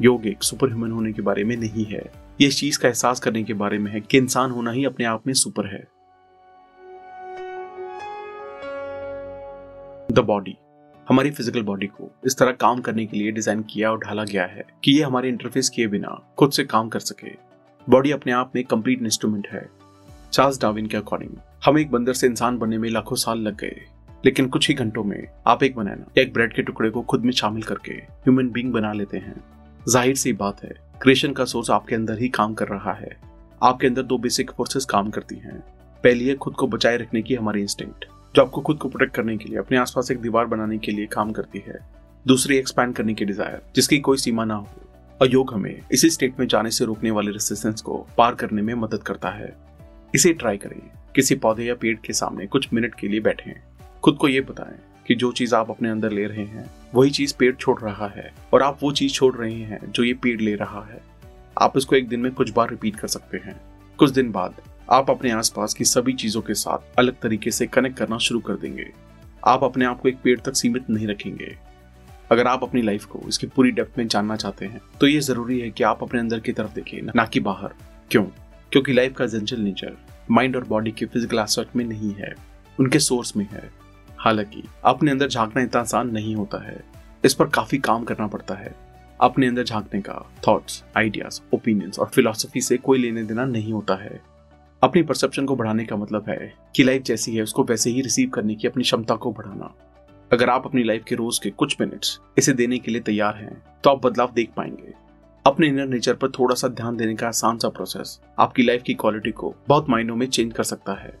योग 0.00 0.26
एक 0.26 0.42
सुपर 0.42 0.68
ह्यूमन 0.68 0.92
होने 0.92 1.12
के 1.12 1.22
बारे 1.22 1.44
में 1.44 1.56
नहीं 1.56 1.84
है। 1.84 2.02
ये 2.40 2.48
इस 2.48 2.58
चीज़ 2.60 2.78
का 2.78 2.88
एहसास 2.88 3.20
करने 3.20 3.42
के 3.42 3.54
बारे 3.54 3.78
में 3.78 3.90
है 3.92 4.00
कि 4.00 4.18
इंसान 4.18 4.50
होना 4.50 4.70
ही 4.70 4.84
अपने 4.84 5.04
आप 5.04 5.26
में 5.26 5.34
सुपर 5.34 5.66
है। 5.66 5.84
द 10.12 10.24
बॉडी 10.26 10.56
हमारी 11.06 11.30
फ़िज़िकल 11.30 11.62
बॉडी 11.62 11.86
को 11.86 12.10
इस 12.26 12.38
तरह 12.38 12.52
काम 12.60 12.80
करने 12.80 13.06
के 13.06 13.16
लिए 13.16 13.32
डिज़ाइन 13.32 13.62
किया 13.62 13.90
और 13.90 13.98
ढाला 13.98 14.24
गया 14.24 14.46
है 14.46 14.64
कि 14.84 14.96
ये 14.98 15.02
हमारे 15.02 15.28
इंटरफेस 15.28 15.68
किए 15.68 15.86
बिना 15.86 16.20
खुद 16.38 16.52
से 16.52 16.64
काम 16.64 16.88
कर 16.88 17.00
सके। 17.00 17.42
बॉडी 17.86 18.10
अपने 18.10 18.32
आप 18.32 18.52
में 18.54 18.62
कंप्लीट 18.64 19.02
इंस्ट्रूमेंट 19.02 19.46
है। 19.46 19.68
चार्ल्स 20.34 20.60
डाविन 20.60 20.86
के 20.86 20.96
अकॉर्डिंग 20.96 21.30
हम 21.64 21.78
एक 21.78 21.90
बंदर 21.90 22.12
से 22.12 22.26
इंसान 22.26 22.56
बनने 22.58 22.78
में 22.78 22.88
लाखों 22.90 23.16
साल 23.16 23.38
लग 23.38 23.56
गए। 23.56 23.84
लेकिन 24.24 24.46
कुछ 24.48 24.68
ही 24.68 24.74
घंटों 24.74 25.04
में 25.04 25.26
आप 25.46 25.62
एक 25.62 25.76
बनाना 25.76 26.20
एक 26.20 26.32
ब्रेड 26.34 26.54
के 26.54 26.62
टुकड़े 26.62 26.90
को 26.90 27.02
खुद 27.02 27.24
में 27.24 27.32
शामिल 27.32 27.62
करके 27.62 27.92
ह्यूमन 27.92 28.48
बींग 28.50 28.72
बना 28.72 28.92
लेते 28.92 29.18
हैं। 29.18 29.34
ज़ाहिर 29.88 30.14
सी 30.14 30.32
बात 30.32 30.62
है 30.64 30.74
क्रिएशन 31.02 31.32
का 31.32 31.44
सोर्स 31.44 31.70
आपके 31.70 31.94
अंदर 31.94 32.18
ही 32.18 32.28
काम 32.28 32.54
कर 32.54 32.68
रहा 32.68 32.92
है। 32.92 33.16
आपके 33.62 33.86
अंदर 33.86 34.02
दो 34.02 34.18
बेसिक 34.18 34.50
फोर्सेस 34.50 34.84
काम 34.84 35.10
करती 35.10 35.36
हैं। 35.36 35.58
पहली 36.04 36.28
है 36.28 36.34
खुद 36.34 36.54
को 36.54 36.66
बचाए 36.66 36.96
रखने 36.96 37.22
की 37.22 37.34
हमारी 37.34 37.60
इंस्टिंक्ट 37.60 38.04
जो 38.34 38.42
आपको 38.42 38.60
खुद 38.60 38.78
को 38.78 38.88
प्रोटेक्ट 38.88 39.14
करने 39.14 39.36
के 39.36 39.48
लिए, 39.48 39.58
अपने 39.58 39.76
आसपास 39.76 40.10
एक 40.10 40.20
दीवार 40.20 40.46
बनाने 40.46 40.78
के 40.78 40.92
लिए 40.92 41.06
काम 41.06 41.32
करती 41.32 41.62
है। 41.68 41.78
दूसरी 42.26 42.56
एक्सपैंड 42.56 42.94
करने 42.94 43.14
की 43.14 43.24
डिज़ायर 43.24 43.62
जिसकी 43.74 43.98
कोई 43.98 44.16
सीमा 44.16 44.44
ना 44.44 44.54
हो। 44.54 44.68
और 45.20 45.32
योग 45.32 45.54
हमें 45.54 45.80
इसी 45.92 46.10
स्टेट 46.10 46.40
में 46.40 46.46
जाने 46.46 46.70
से 46.70 46.84
रोकने 46.84 47.10
वाले 47.10 47.30
रेसिस्टेंस 47.30 47.80
को 47.80 48.06
पार 48.18 48.34
करने 48.34 48.62
में 48.62 48.74
मदद 48.74 49.02
करता 49.02 49.30
है। 49.30 49.63
इसे 50.14 50.32
ट्राई 50.32 50.56
करें। 50.56 50.80
किसी 51.14 51.34
पौधे 51.34 51.64
या 51.64 51.74
पेड़ 51.74 51.96
के 51.96 52.12
सामने 52.12 52.46
कुछ 52.46 52.68
मिनट 52.72 52.94
के 52.94 53.08
लिए 53.08 53.20
बैठे 53.20 53.54
खुद 54.04 54.16
को 54.16 54.28
ये 54.28 54.40
बताएँ 54.40 54.76
कि 55.06 55.14
जो 55.14 55.32
चीज़ 55.32 55.54
आप 55.54 55.70
अपने 55.70 55.88
अंदर 55.88 56.10
ले 56.10 56.24
रहे 56.24 56.44
हैं, 56.44 56.70
वही 56.94 57.10
चीज़ 57.10 57.34
पेड़ 57.38 57.54
छोड़ 57.54 57.80
रहा 57.80 58.08
है 58.08 58.34
और 58.54 58.62
आप 58.62 58.78
वो 58.82 58.92
चीज़ 58.92 59.12
छोड़ 59.12 59.36
रहे 59.36 59.54
हैं 59.54 59.92
जो 59.92 60.04
ये 60.04 60.14
पेड़ 60.14 60.40
ले 60.40 60.54
रहा 60.54 60.84
है। 60.84 61.00
आप 61.60 61.76
इसको 61.76 61.96
एक 61.96 62.08
दिन 62.08 62.20
में 62.20 62.32
कुछ 62.32 62.52
बार 62.52 62.70
रिपीट 62.70 62.96
कर 62.96 63.08
सकते 63.08 63.36
हैं। 63.36 63.60
कुछ 63.98 64.10
दिन 64.10 64.30
बाद 64.32 64.54
आप 64.90 65.10
अपने 65.10 65.30
आसपास 65.30 65.74
की 65.74 65.84
सभी 65.84 66.12
चीज़ों 66.12 66.42
के 66.42 66.54
साथ 66.54 66.98
अलग 66.98 67.20
तरीके 67.20 67.50
से 67.50 67.66
कनेक्ट 67.66 67.98
करना 67.98 68.18
शुरू 68.18 68.40
कर 68.40 68.54
देंगे। 68.54 68.90
आप 69.46 69.64
अपने 69.64 69.84
आप 69.84 70.00
को 70.00 70.08
एक 70.08 70.16
पेड़ 70.24 70.38
तक 70.40 70.56
सीमित 70.56 70.90
नहीं 70.90 71.06
रखेंगे। 71.06 71.56
अगर 72.32 72.46
आप 72.46 72.62
अपनी 72.62 72.82
लाइफ 72.82 73.04
को 73.04 73.22
इसकी 73.28 73.46
पूरी 73.46 73.70
डेप्थ 73.70 73.98
में 73.98 74.06
जानना 74.08 74.36
चाहते 74.36 74.66
हैं 74.66 74.80
तो 75.00 75.06
ये 75.06 75.20
ज़रूरी 75.20 75.60
है 75.60 75.70
कि 75.70 75.84
आप 75.84 76.02
अपने 76.02 76.20
अंदर 76.20 76.40
की 76.40 76.52
तरफ़ 76.52 76.74
देखें, 76.74 77.02
ना 77.16 77.24
कि 77.24 77.40
बाहर। 77.40 77.74
क्यों? 78.10 78.24
क्योंकि 78.72 78.92
लाइफ 78.92 79.14
का 79.14 79.26
जेंचल 79.26 79.60
नेचर 79.60 79.96
माइंड 80.30 80.56
और 80.56 80.64
बॉडी 80.64 80.90
के 80.90 81.06
फ़िज़िकल 81.06 81.38
एस्पेक्ट 81.38 81.76
में 81.76 81.84
नहीं 81.84 82.14
है, 82.14 82.34
उनके 82.80 82.98
सोर्स 82.98 83.36
में 83.36 83.48
है। 83.52 83.70
हालाँकि, 84.18 84.62
अपने 84.84 85.10
अंदर 85.10 85.28
झांकना 85.28 85.62
इतना 85.62 85.80
आसान 85.80 86.10
नहीं 86.10 86.36
होता 86.36 86.64
है। 86.64 86.84
इस 87.24 87.34
पर 87.34 87.46
काफ़ी 87.46 87.78
काम 87.78 88.04
करना 88.04 88.26
पड़ता 88.26 88.54
है। 88.54 88.74
अपने 89.20 89.46
अंदर 89.46 89.64
झांकने 89.64 90.00
का 90.00 90.32
थॉट्स 90.48 90.84
आइडियाज़ 90.96 91.40
ओपिनियंस 91.54 91.98
और 91.98 92.06
फिलोसफी 92.06 92.60
से 92.60 92.76
कोई 92.76 92.98
लेने 92.98 93.22
देना 93.22 93.44
नहीं 93.44 93.72
होता 93.72 93.94
है। 93.94 94.20
अपनी 94.82 95.02
परसेप्शन 95.02 95.46
को 95.46 95.56
बढ़ाने 95.56 95.84
का 95.84 95.96
मतलब 95.96 96.24
है 96.28 96.54
कि 96.76 96.84
लाइफ 96.84 97.02
जैसी 97.02 97.36
है, 97.36 97.42
उसको 97.42 97.64
वैसे 97.64 97.90
ही 97.90 98.00
रिसीव 98.00 98.30
करने 98.30 98.54
की 98.54 98.68
अपनी 98.68 98.82
क्षमता 98.82 99.14
को 99.14 99.32
बढ़ाना। 99.32 99.74
अगर 100.32 100.50
आप 100.50 100.66
अपनी 100.66 100.84
लाइफ 100.84 101.04
के 101.08 101.14
रोज 101.14 101.38
के 101.38 101.50
कुछ 101.50 101.80
मिनट्स 101.80 102.20
इसे 102.38 102.52
देने 102.52 102.78
के 102.78 102.90
लिए 102.90 103.00
तैयार 103.00 103.36
हैं 103.36 103.62
तो 103.84 103.90
आप 103.90 104.06
बदलाव 104.06 104.32
देख 104.34 104.50
पाएँगे। 104.56 105.03
अपने 105.46 105.66
इनर 105.66 105.86
नेचर 105.86 106.14
पर 106.14 106.28
थोड़ा 106.28 106.54
सा 106.54 106.68
ध्यान 106.68 106.96
देने 106.96 107.14
का 107.14 107.28
आसान 107.28 107.58
सा 107.58 107.68
प्रोसेस 107.68 108.20
आपकी 108.38 108.62
लाइफ 108.62 108.82
की 108.82 108.94
क्वालिटी 108.94 109.30
को 109.30 109.54
बहुत 109.68 109.88
मायनों 109.88 110.16
में 110.16 110.26
चेंज 110.26 110.52
कर 110.52 110.62
सकता 110.62 110.92
है। 110.92 111.12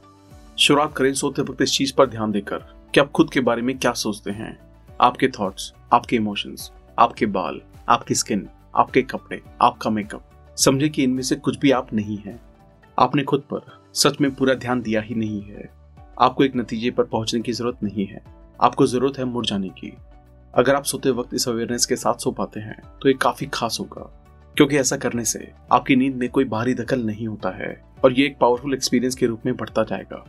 शुरुआत 0.58 0.94
करें 0.96 1.12
सोते 1.14 1.42
वक्त 1.42 1.62
इस 1.62 1.72
चीज़ 1.72 1.92
पर 1.94 2.06
ध्यान 2.06 2.32
देकर 2.32 2.58
कि 2.94 3.00
आप 3.00 3.10
खुद 3.10 3.30
के 3.30 3.40
बारे 3.40 3.62
में 3.62 3.78
क्या 3.78 3.92
सोचते 3.92 4.30
हैं। 4.30 4.58
आपके 5.00 5.28
थॉट्स 5.28 5.72
आपके 5.92 6.16
इमोशंस 6.16 6.70
आपके 6.98 7.26
बाल, 7.26 7.60
आपकी 7.88 8.14
स्किन 8.14 8.48
आपके 8.76 9.02
कपड़े, 9.02 9.40
आपका 9.62 9.90
मेकअप 9.90 10.54
समझे 10.56 10.88
कि 10.88 11.04
इनमें 11.04 11.22
से 11.22 11.36
कुछ 11.36 11.58
भी 11.58 11.70
आप 11.70 11.92
नहीं 11.94 12.18
है। 12.18 12.40
आपने 12.98 13.22
खुद 13.22 13.40
पर 13.52 13.60
सच 13.94 14.20
में 14.20 14.34
पूरा 14.34 14.54
ध्यान 14.54 14.82
दिया 14.82 15.00
ही 15.00 15.14
नहीं 15.14 15.42
है। 15.42 15.70
आपको 16.20 16.44
एक 16.44 16.56
नतीजे 16.56 16.90
पर 16.90 17.04
पहुँचने 17.04 17.40
की 17.40 17.52
ज़रूरत 17.52 17.82
नहीं 17.82 18.06
है। 18.06 18.24
आपको 18.60 18.86
ज़रूरत 18.86 19.18
है 19.18 19.24
मुड़ 19.24 19.46
जाने 19.46 19.68
की। 19.68 19.96
अगर 20.54 20.74
आप 20.74 20.84
सोते 20.84 21.10
वक्त 21.10 21.34
इस 21.34 21.48
अवेयरनेस 21.48 21.86
के 21.86 21.96
साथ 21.96 22.14
सो 22.14 22.30
पाते 22.30 22.60
हैं 22.60 22.80
तो 23.02 23.08
ये 23.08 23.14
काफ़ी 23.14 23.46
खास 23.46 23.76
होगा। 23.80 24.20
क्योंकि 24.56 24.76
ऐसा 24.76 24.96
करने 24.96 25.24
से 25.24 25.52
आपकी 25.72 25.96
नींद 25.96 26.14
में 26.14 26.28
कोई 26.28 26.44
बाहरी 26.44 26.74
दखल 26.74 27.00
नहीं 27.00 27.26
होता 27.28 27.50
है 27.50 27.84
और 28.04 28.12
ये 28.12 28.26
एक 28.26 28.38
पावरफुल 28.38 28.74
एक्सपीरियंस 28.74 29.14
के 29.14 29.26
रूप 29.26 29.40
में 29.46 29.56
बढ़ता 29.56 29.82
जाएगा। 29.82 30.24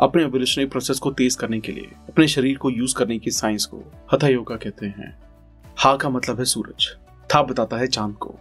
अपने 0.00 0.22
एवोल्यूशनरी 0.22 0.66
प्रोसेस 0.66 0.98
को 0.98 1.10
तेज 1.10 1.34
करने 1.34 1.60
के 1.60 1.72
लिए, 1.72 1.84
अपने 2.08 2.28
शरीर 2.28 2.56
को 2.56 2.70
यूज़ 2.70 2.94
करने 2.94 3.18
की 3.18 3.30
साइंस 3.30 3.64
को 3.64 3.92
हथा 4.12 4.28
योगा 4.28 4.56
कहते 4.56 4.86
हैं। 4.86 5.18
हा 5.78 5.96
का 5.96 6.08
मतलब 6.08 6.38
है 6.38 6.44
सूरज, 6.44 6.86
था 7.34 7.42
बताता 7.42 7.76
है 7.76 7.86
चाँद 7.86 8.14
को। 8.14 8.34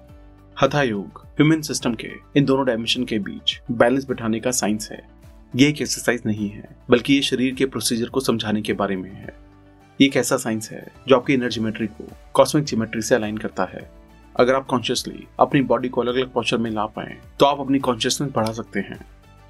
हथा 0.64 0.82
योग 0.82 1.26
ह्यूमन 1.26 1.62
सिस्टम 1.62 1.94
के, 1.94 2.12
इन 2.36 2.46
दोनों 2.46 2.66
डायमेंशन 2.66 3.06
के 3.06 3.20
बीच 3.20 3.62
बैलेंस 3.72 4.08
बिठाने 4.08 4.40
का 4.40 4.52
साइंस 4.52 4.90
है। 4.92 5.08
ये 5.56 5.68
एक 5.68 5.82
एक्सरसाइज 5.82 6.24
नहीं 6.26 6.50
है, 6.50 6.76
बल्कि 6.90 7.14
ये 7.14 7.22
शरीर 7.22 7.56
के 7.56 7.66
प्रोसीजर 7.66 8.10
को 8.10 8.20
समझाने 8.20 8.62
के 8.62 8.74
बारे 8.74 8.96
में 8.96 9.12
है। 9.12 9.53
एक 10.00 10.16
ऐसा 10.18 10.38
साइंस 10.38 10.70
है 10.72 10.86
जो 11.08 11.16
आपकी 11.16 11.34
इनर 11.34 11.50
जिमेट्री 11.50 11.88
को 11.88 12.08
कॉस्मिक 12.34 12.64
जिमेट्री 12.66 13.02
से 13.02 13.16
अलाइन 13.16 13.38
करता 13.38 13.64
है। 13.64 13.90
अगर 14.36 14.56
आप 14.56 14.66
कॉन्शियसली 14.66 15.28
अपनी 15.40 15.62
बॉडी 15.62 15.90
को 15.90 16.02
अलग 16.02 16.16
अलग 16.16 16.32
पोस्चर 16.34 16.58
में 16.58 16.70
ला 16.72 16.86
पाए 16.86 17.18
तो 17.40 17.46
आप 17.46 17.60
अपनी 17.60 17.80
कॉन्शियसनेस 17.80 18.32
बढ़ा 18.36 18.52
सकते 18.52 18.80
हैं। 18.80 19.00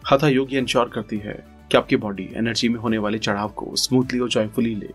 हथा 0.03 0.27
योग 0.27 0.53
ये 0.53 0.59
इंश्योर 0.59 0.89
करती 0.89 1.17
है 1.17 1.33
कि 1.71 1.77
आपकी 1.77 1.95
बॉडी 1.95 2.29
एनर्जी 2.35 2.69
में 2.69 2.79
होने 2.79 2.97
वाले 2.97 3.17
चढ़ाव 3.19 3.49
को 3.49 3.75
स्मूथली 3.75 4.19
और 4.19 4.29
जॉयफुली 4.29 4.73
ले। 4.75 4.89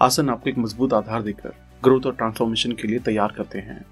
आसन 0.00 0.30
आपको 0.30 0.50
एक 0.50 0.58
मज़बूत 0.58 0.94
आधार 0.94 1.22
देकर 1.22 1.54
ग्रोथ 1.84 2.06
और 2.06 2.14
ट्रांसफॉर्मेशन 2.14 2.72
के 2.72 2.88
लिए 2.88 2.98
तैयार 3.00 3.32
करते 3.36 3.58
हैं। 3.58 3.84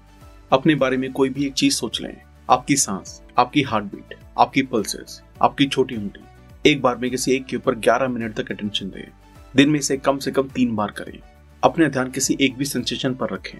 अपने 0.51 0.75
बारे 0.75 0.97
में 0.97 1.11
कोई 1.11 1.29
भी 1.29 1.45
एक 1.45 1.53
चीज़ 1.53 1.75
सोच 1.75 2.01
लें। 2.01 2.15
आपकी 2.49 2.75
सांस, 2.75 3.21
आपकी 3.37 3.61
हार्ट 3.61 3.85
बीट 3.85 4.17
आपकी 4.39 4.61
पल्सेस 4.63 5.21
आपकी 5.41 5.65
छोटी 5.67 5.95
उंगली, 5.95 6.23
एक 6.65 6.81
बार 6.81 6.95
में 6.95 7.09
किसी 7.11 7.31
एक 7.31 7.45
के 7.45 7.57
ऊपर 7.57 7.75
11 7.79 8.07
मिनट 8.07 8.35
तक 8.35 8.51
अटेंशन 8.51 8.89
दें। 8.89 9.07
दिन 9.55 9.69
में 9.69 9.79
इसे 9.79 9.97
कम 9.97 10.17
से 10.17 10.31
कम 10.31 10.47
तीन 10.47 10.75
बार 10.75 10.91
करें। 10.91 11.19
अपने 11.63 11.87
ध्यान 11.89 12.09
किसी 12.11 12.37
एक 12.41 12.55
भी 12.57 12.65
सेंसेशन 12.65 13.13
पर 13.13 13.29
रखें। 13.29 13.59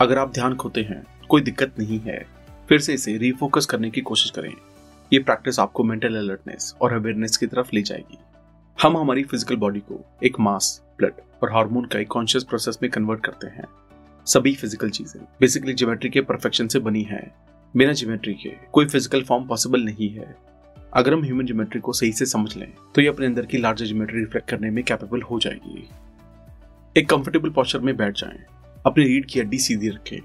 अगर 0.00 0.18
आप 0.18 0.32
ध्यान 0.32 0.54
खोते 0.54 0.80
हैं, 0.80 1.02
कोई 1.28 1.42
दिक्कत 1.42 1.78
नहीं 1.78 1.98
है। 1.98 2.24
फिर 2.68 2.78
से 2.78 2.94
इसे 2.94 3.16
रिफोकस 3.16 3.66
करने 3.66 3.90
की 3.90 4.00
कोशिश 4.00 4.30
करें। 4.30 4.52
ये 5.12 5.18
प्रैक्टिस 5.18 5.58
आपको 5.58 5.84
मेंटल 5.84 6.16
अलर्टनेस 6.16 6.74
और 6.82 6.92
अवेयरनेस 6.92 7.36
की 7.36 7.46
तरफ़ 7.46 7.70
ले 7.74 7.82
जाएगी। 7.82 8.18
हम 8.78 8.96
हमारी 8.96 9.22
फ़िज़िकल 9.22 9.56
बॉडी 9.56 9.80
को 9.80 10.00
एक 10.24 10.40
मास 10.40 10.80
ब्लड 10.98 11.20
और 11.42 11.52
हार्मोन 11.52 11.84
का 11.84 11.98
एक 11.98 12.08
कॉन्शियस 12.08 12.44
प्रोसेस 12.44 12.78
में 12.82 12.90
कन्वर्ट 12.90 13.24
करते 13.24 13.46
हैं। 13.46 13.64
सभी 14.26 14.54
फ़िज़िकल 14.54 14.90
चीज़ें 14.90 15.22
बेसिकली 15.40 15.74
ज्योमेट्री 15.74 16.10
के 16.10 16.20
परफेक्शन 16.20 16.68
से 16.68 16.78
बनी 16.78 17.02
है। 17.02 17.22
बिना 17.74 17.92
ज्योमेट्री 17.92 18.34
के 18.34 18.56
कोई 18.72 18.86
फ़िज़िकल 18.86 19.22
फॉर्म 19.22 19.46
पॉसिबल 19.46 19.84
नहीं 19.84 20.10
है। 20.10 20.34
अगर 20.92 21.14
हम 21.14 21.22
ह्यूमन 21.24 21.46
ज्योमेट्री 21.46 21.80
को 21.80 21.92
सही 21.92 22.12
से 22.12 22.26
समझ 22.26 22.56
लें 22.56 22.72
तो 22.94 23.00
ये 23.02 23.08
अपने 23.08 23.26
अंदर 23.26 23.46
की 23.46 23.58
लार्जर 23.58 23.86
ज्योमेट्री 23.86 24.20
रिफ्लेक्ट 24.20 24.48
करने 24.48 24.70
में 24.70 24.82
कैपेबल 24.84 25.22
हो 25.22 25.38
जाएगी। 25.40 25.88
एक 26.96 27.08
कंफर्टेबल 27.08 27.50
पॉस्चर 27.50 27.78
में 27.78 27.96
बैठ 27.96 28.16
जाएँ, 28.16 28.38
अपनी 28.86 29.04
रीढ़ 29.04 29.24
की 29.24 29.40
हड्डी 29.40 29.58
सीधी 29.58 29.88
रखें 29.88 30.18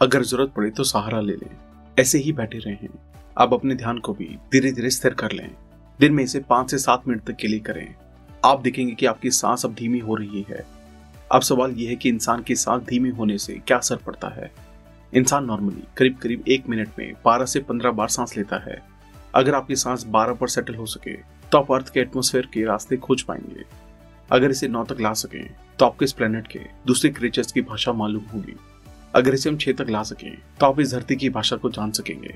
अगर 0.00 0.22
ज़रूरत 0.22 0.52
पड़े 0.56 0.70
तो 0.70 0.84
सहारा 0.84 1.20
ले 1.20 1.32
लें 1.32 1.50
ऐसे 1.96 2.18
ही 2.18 2.32
बैठे 2.32 2.58
रहें। 2.58 2.88
आप 3.36 3.54
अपने 3.54 3.74
ध्यान 3.74 3.98
को 3.98 4.12
भी 4.12 4.24
धीरे 4.52 4.72
धीरे 4.72 4.90
स्थिर 4.90 5.14
कर 5.14 5.32
लें। 5.32 5.50
दिन 6.00 6.12
में 6.12 6.22
इसे 6.24 6.40
पाँच 6.40 6.70
से 6.70 6.78
सात 6.78 7.08
मिनट 7.08 7.24
तक 7.24 7.36
के 7.36 7.48
लिए 7.48 7.60
करें। 7.60 7.94
आप 8.44 8.60
देखेंगे 8.60 8.94
कि 8.94 9.06
आपकी 9.06 9.30
सांस 9.30 9.64
अब 9.64 9.74
धीमी 9.74 9.98
हो 9.98 10.14
रही 10.14 10.44
है। 10.50 10.64
अब 11.30 11.42
सवाल 11.42 11.72
यह 11.72 11.88
है 11.88 11.96
कि 11.96 12.08
इंसान 12.08 12.42
की 12.42 12.54
सांस 12.56 12.82
धीमी 12.82 13.10
होने 13.10 13.38
से 13.38 13.54
क्या 13.58 13.76
असर 13.76 13.96
पड़ता 13.96 14.28
है? 14.34 14.50
इंसान 15.12 15.44
नॉर्मली 15.44 15.82
करीब 15.96 16.16
करीब 16.16 16.44
एक 16.48 16.68
मिनट 16.68 16.88
में 16.98 17.12
बारह 17.24 17.44
से 17.44 17.60
पंद्रह 17.60 17.90
बार 17.92 18.08
सांस 18.08 18.36
लेता 18.36 18.64
है। 18.64 18.82
अगर 19.34 19.54
आपकी 19.54 19.76
सांस 19.76 20.04
बारह 20.08 20.34
पर 20.34 20.48
सेटल 20.48 20.74
हो 20.74 20.86
सके 20.86 21.14
तो 21.52 21.58
आप 21.58 21.72
अर्थ 21.72 21.92
के 21.92 22.00
एटमोसफेयर 22.00 22.46
के 22.46 22.64
रास्ते 22.64 22.96
खोज 22.96 23.22
पाएँगे। 23.22 23.64
अगर 24.30 24.50
इसे 24.50 24.68
नौ 24.68 24.84
तक 24.84 25.00
ला 25.00 25.12
सकें 25.14 25.44
तो 25.78 25.86
आपको 25.86 26.04
इस 26.04 26.12
प्लेनेट 26.12 26.46
के 26.46 26.60
दूसरे 26.86 27.10
क्रिएचर्स 27.10 27.52
की 27.52 27.62
भाषा 27.62 27.92
मालूम 27.92 28.24
होगी। 28.24 28.56
अगर 29.14 29.34
इसे 29.34 29.48
हम 29.50 29.56
छह 29.56 29.72
तक 29.74 29.90
ला 29.90 30.02
सकें 30.02 30.36
तो 30.60 30.66
आप 30.66 30.80
इस 30.80 30.92
धरती 30.92 31.16
की 31.16 31.28
भाषा 31.30 31.56
को 31.56 31.70
जान 31.70 31.90
सकेंगे। 31.92 32.34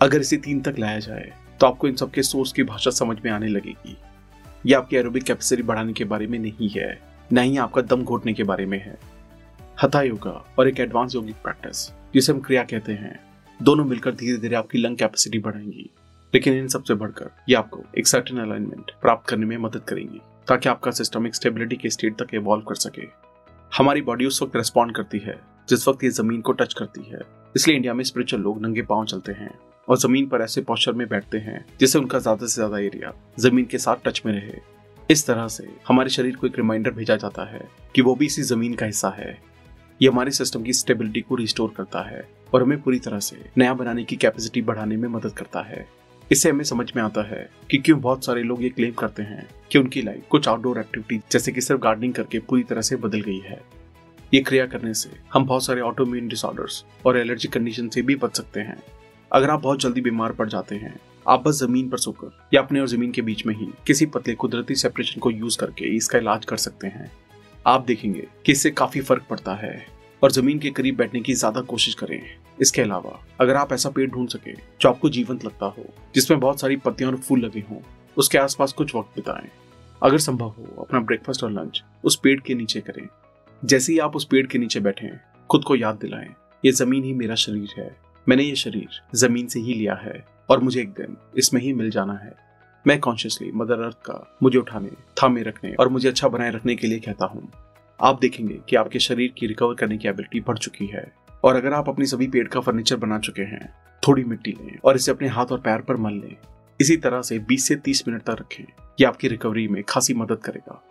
अगर 0.00 0.20
इसे 0.20 0.36
तीन 0.38 0.60
तक 0.60 0.78
लाया 0.78 0.98
जाए 1.00 1.32
तो 1.60 1.66
आपको 1.66 1.88
इन 1.88 1.94
सबके 1.96 2.22
सोर्स 2.22 2.52
की 2.52 2.62
भाषा 2.64 2.90
समझ 2.92 3.16
में 3.24 3.30
आने 3.32 3.48
लगेगी। 3.48 3.96
यह 4.64 4.78
आपकी 4.78 4.96
एरोबिक 4.96 5.24
कैपेसिटी 5.24 5.62
बढ़ाने 5.62 5.92
के 5.92 6.04
बारे 6.04 6.26
में 6.26 6.38
नहीं 6.38 6.68
है, 6.70 6.98
न 7.30 7.38
ही 7.38 7.56
आपका 7.58 7.82
दम 7.82 8.02
घोटने 8.04 8.32
के 8.32 8.42
बारे 8.44 8.66
में 8.66 8.78
है। 8.78 8.96
हथा 9.78 10.02
योगा 10.02 10.30
और 10.58 10.68
एक 10.68 10.80
एडवांस 10.80 11.14
योगिक 11.14 11.36
प्रैक्टिस 11.36 11.86
जिसे 12.14 12.32
हम 12.32 12.40
क्रिया 12.40 12.62
कहते 12.64 12.92
हैं, 12.92 13.18
दोनों 13.60 13.84
मिलकर 13.84 14.14
धीरे 14.14 14.38
धीरे 14.38 14.56
आपकी 14.56 14.78
लंग 14.78 14.96
कैपेसिटी 14.96 15.38
बढ़ाएँगी। 15.38 15.90
लेकिन 16.32 16.54
इन 16.54 16.68
सबसे 16.68 16.94
बढ़कर 16.94 17.30
ये 17.48 17.54
आपको 17.56 17.82
एक 17.98 18.06
सर्टेन 18.06 18.38
अलाइनमेंट 18.40 18.90
प्राप्त 19.02 19.28
करने 19.28 19.46
में 19.46 19.56
मदद 19.58 19.84
करेंगी, 19.88 20.20
ताकि 20.48 20.68
आपका 20.68 20.90
सिस्टम 20.90 21.26
एक 21.26 21.34
स्टेबिलिटी 21.34 21.76
के 21.76 21.90
स्टेट 21.90 22.16
तक 22.22 22.34
इवॉल्व 22.34 22.64
कर 22.64 22.74
सके। 22.76 23.06
हमारी 23.72 24.02
बॉडी 24.02 24.26
उस 24.26 24.42
वक्त 24.42 24.56
रिस्पॉन्ड 24.56 24.94
करती 24.96 25.18
है, 25.18 25.38
जिस 25.68 25.88
वक्त 25.88 26.04
ये 26.04 26.10
ज़मीन 26.12 26.40
को 26.40 26.52
टच 26.52 26.74
करती 26.74 27.02
है। 27.02 27.20
इसलिए 27.54 27.76
इंडिया 27.76 27.94
में 27.94 28.04
स्पिरिचुअल 28.04 28.42
लोग 28.42 28.60
नंगे 28.62 28.82
पाँव 28.84 29.04
चलते 29.04 29.32
हैं 29.32 29.50
और 29.88 29.98
ज़मीन 29.98 30.26
पर 30.26 30.42
ऐसे 30.42 30.60
पॉस्चर 30.62 30.92
में 30.92 31.06
बैठते 31.08 31.38
हैं, 31.38 31.64
जिससे 31.80 31.98
उनका 31.98 32.18
ज़्यादा 32.18 32.46
से 32.46 32.54
ज़्यादा 32.54 32.78
एरिया 32.78 33.12
ज़मीन 33.40 33.64
के 33.64 33.78
साथ 33.78 34.04
टच 34.04 34.22
में 34.26 34.32
रहे। 34.32 34.60
इस 35.10 35.26
तरह 35.26 35.48
से 35.48 35.68
हमारे 35.88 36.10
शरीर 36.10 36.36
को 36.36 36.46
एक 36.46 36.56
रिमाइंडर 36.56 36.90
भेजा 36.90 37.16
जाता 37.16 37.44
है 37.44 37.66
कि 37.94 38.02
वो 38.02 38.14
भी 38.14 38.26
इसी 38.26 38.42
ज़मीन 38.44 38.74
का 38.74 38.86
हिस्सा 38.86 39.08
है। 39.18 39.38
ये 40.00 40.08
हमारे 40.08 40.30
सिस्टम 40.30 40.62
की 40.62 40.72
स्टेबिलिटी 40.72 41.20
को 41.20 41.34
रिस्टोर 41.34 41.72
करता 41.76 42.00
है 42.08 42.26
और 42.54 42.62
हमें 42.62 42.80
पूरी 42.82 42.98
तरह 42.98 43.20
से 43.20 43.44
नया 43.58 43.74
बनाने 43.74 44.04
की 44.04 44.16
कैपेसिटी 44.16 44.62
बढ़ाने 44.62 44.96
में 44.96 45.08
मदद 45.08 45.32
करता 45.32 45.60
है। 45.60 45.86
इससे 46.30 46.50
हमें 46.50 46.64
समझ 46.64 46.90
में 46.96 47.02
आता 47.02 47.22
है 47.28 47.48
कि 47.70 47.78
क्यों 47.78 48.00
बहुत 48.00 48.24
सारे 48.24 48.42
लोग 48.42 48.62
ये 48.62 48.68
क्लेम 48.68 48.92
करते 48.92 49.22
हैं 49.22 49.46
कि 49.72 49.78
उनकी 49.78 50.02
लाइफ 50.02 50.24
कुछ 50.30 50.48
आउटडोर 50.48 50.78
एक्टिविटी 50.80 51.20
जैसे 51.32 51.52
कि 51.52 51.60
सिर्फ़ 51.60 51.80
गार्डनिंग 51.82 52.14
करके 52.14 52.38
पूरी 52.38 52.62
तरह 52.62 52.80
से 52.80 52.96
बदल 52.96 53.20
गई 53.20 53.38
है। 53.40 53.60
ये 54.32 54.40
क्रिया 54.40 54.66
करने 54.66 54.94
से 54.94 55.10
हम 55.32 55.44
बहुत 55.46 55.64
सारे 55.64 55.80
ऑटोम्यून 55.80 56.28
डिसऑर्डर्स 56.28 56.84
और 57.06 57.18
एलर्जी 57.18 57.48
कंडीशन 57.48 57.88
से 57.88 58.02
भी 58.02 58.14
बच 58.16 58.36
सकते 58.36 58.60
हैं। 58.60 58.76
अगर 59.30 59.50
आप 59.50 59.62
बहुत 59.62 59.80
जल्दी 59.80 60.00
बीमार 60.00 60.32
पड़ 60.32 60.48
जाते 60.48 60.74
हैं, 60.74 60.94
आप 61.28 61.42
बस 61.44 61.54
ज़मीन 61.56 61.88
पर 61.88 61.98
सोकर 61.98 62.48
या 62.54 62.62
अपने 62.62 62.80
और 62.80 62.88
ज़मीन 62.88 63.12
के 63.12 63.22
बीच 63.22 63.46
में 63.46 63.54
ही 63.54 63.68
किसी 63.86 64.06
पतले 64.06 64.34
कुदरती 64.34 64.74
सेपरेशन 64.74 65.20
को 65.20 65.30
यूज़ 65.30 65.58
करके 65.58 65.94
इसका 65.96 66.18
इलाज 66.18 66.44
कर 66.44 66.56
सकते 66.56 66.86
हैं। 66.86 67.10
आप 67.66 67.84
देखेंगे 67.86 68.26
कि 68.46 68.52
इससे 68.52 68.70
काफ़ी 68.72 69.00
फ़र्क 69.00 69.26
पड़ता 69.30 69.54
है 69.56 69.86
और 70.22 70.32
ज़मीन 70.32 70.58
के 70.58 70.70
करीब 70.70 70.96
बैठने 70.96 71.20
की 71.20 71.34
ज़्यादा 71.34 71.60
कोशिश 71.62 71.94
करें। 71.94 72.20
इसके 72.60 72.82
अलावा, 72.82 73.24
अगर 73.40 73.54
आप 73.56 73.72
ऐसा 73.72 73.90
पेड़ 73.90 74.10
ढूंढ 74.10 74.28
सके 74.28 74.52
जो 74.52 74.88
आपको 74.88 75.08
जीवंत 75.08 75.44
लगता 75.44 75.66
हो, 75.66 75.84
जिसमें 76.14 76.40
बहुत 76.40 76.60
सारी 76.60 76.76
पत्तियाँ 76.76 77.10
और 77.10 77.16
फूल 77.16 77.40
लगे 77.40 77.60
हों, 77.60 77.78
उसके 78.16 78.38
आसपास 78.38 78.72
कुछ 78.72 78.94
वक्त 78.94 79.08
बिताएँ। 79.16 79.48
अगर 80.02 80.18
संभव 80.18 80.48
हो, 80.48 80.82
अपना 80.82 81.00
ब्रेकफास्ट 81.00 81.44
और 81.44 81.50
लंच 81.50 81.84
उस 82.04 82.20
पेड़ 82.22 82.40
के 82.40 82.54
नीचे 82.54 82.80
करें। 82.80 83.08
जैसे 83.64 83.92
ही 83.92 83.98
आप 83.98 84.16
उस 84.16 84.24
पेड़ 84.24 84.46
के 84.46 84.58
नीचे 84.58 84.80
बैठे, 84.80 85.10
खुद 85.50 85.64
को 85.64 85.76
याद 85.76 85.94
दिलाएँ, 85.94 86.34
ये 86.64 86.72
ज़मीन 86.72 87.04
ही 87.04 87.14
मेरा 87.14 87.34
शरीर 87.34 87.68
है। 87.78 87.96
मैंने 88.28 88.42
ये 88.42 88.54
शरीर 88.54 88.88
ज़मीन 89.14 89.46
से 89.46 89.60
ही 89.60 89.74
लिया 89.74 89.94
है 89.94 90.26
और 90.50 90.60
मुझे 90.60 90.80
एक 90.80 90.88
दिन 90.88 91.16
इसमें 91.36 91.60
ही 91.60 91.72
मिल 91.72 91.90
जाना 91.90 92.12
है। 92.12 92.34
मैं 92.86 93.00
कॉन्शियसली 93.00 93.52
मदर 93.52 93.80
अर्थ 93.80 93.96
का 93.96 94.36
मुझे 94.42 94.58
उठाने, 94.58 94.90
थामे 95.22 95.42
रखने 95.42 95.74
और 95.74 95.88
मुझे 95.88 96.08
अच्छा 96.08 96.28
बनाए 96.28 96.50
रखने 96.50 96.76
के 96.76 96.86
लिए 96.86 96.98
कहता 96.98 97.26
हूँ। 97.26 97.52
आप 98.00 98.20
देखेंगे 98.20 98.58
कि 98.68 98.76
आपके 98.76 98.98
शरीर 98.98 99.34
की 99.38 99.46
रिकवर 99.46 99.74
करने 99.74 99.98
की 99.98 100.08
एबिलिटी 100.08 100.40
बढ़ 100.40 100.58
चुकी 100.58 100.86
है। 100.86 101.25
और 101.46 101.56
अगर 101.56 101.72
आप 101.72 101.88
अपनी 101.88 102.06
सभी 102.06 102.26
पेड़ 102.26 102.48
का 102.48 102.60
फर्नीचर 102.60 102.96
बना 102.96 103.18
चुके 103.18 103.42
हैं, 103.42 103.74
थोड़ी 104.08 104.24
मिट्टी 104.24 104.50
लें 104.50 104.78
और 104.84 104.96
इसे 104.96 105.10
अपने 105.10 105.28
हाथ 105.28 105.46
और 105.46 105.60
पैर 105.60 105.80
पर 105.80 105.96
मल 105.96 106.12
लें, 106.12 106.36
इसी 106.80 106.96
तरह 106.96 107.22
से 107.22 107.38
20 107.38 107.68
से 107.68 107.76
30 107.76 108.08
मिनट 108.08 108.22
तक 108.22 108.30
रखें 108.30 108.64
यह 109.00 109.08
आपकी 109.08 109.28
रिकवरी 109.28 109.68
में 109.68 109.82
खासी 109.88 110.14
मदद 110.14 110.36
करेगा। 110.36 110.82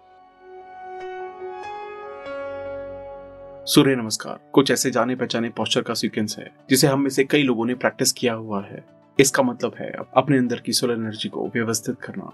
सूर्य 3.65 3.95
नमस्कार। 3.95 4.49
कुछ 4.53 4.71
ऐसे 4.71 4.91
जाने 4.91 5.15
पहचाने 5.15 5.49
पोस्टर 5.49 5.81
का 5.81 5.93
सीक्वेंस 5.93 6.35
है, 6.39 6.51
जिसे 6.69 6.87
हम 6.87 7.01
में 7.01 7.09
से 7.09 7.23
कई 7.23 7.43
लोगों 7.43 7.65
ने 7.65 7.75
प्रैक्टिस 7.75 8.11
किया 8.11 8.33
हुआ 8.33 8.63
है। 8.63 8.85
इसका 9.19 9.43
मतलब 9.43 9.73
है, 9.79 9.93
अपने 10.17 10.37
अंदर 10.37 10.59
की 10.59 10.73
सोलर 10.73 10.93
एनर्जी 10.93 11.29
को 11.29 11.47
व्यवस्थित 11.47 11.99
करना। 12.01 12.33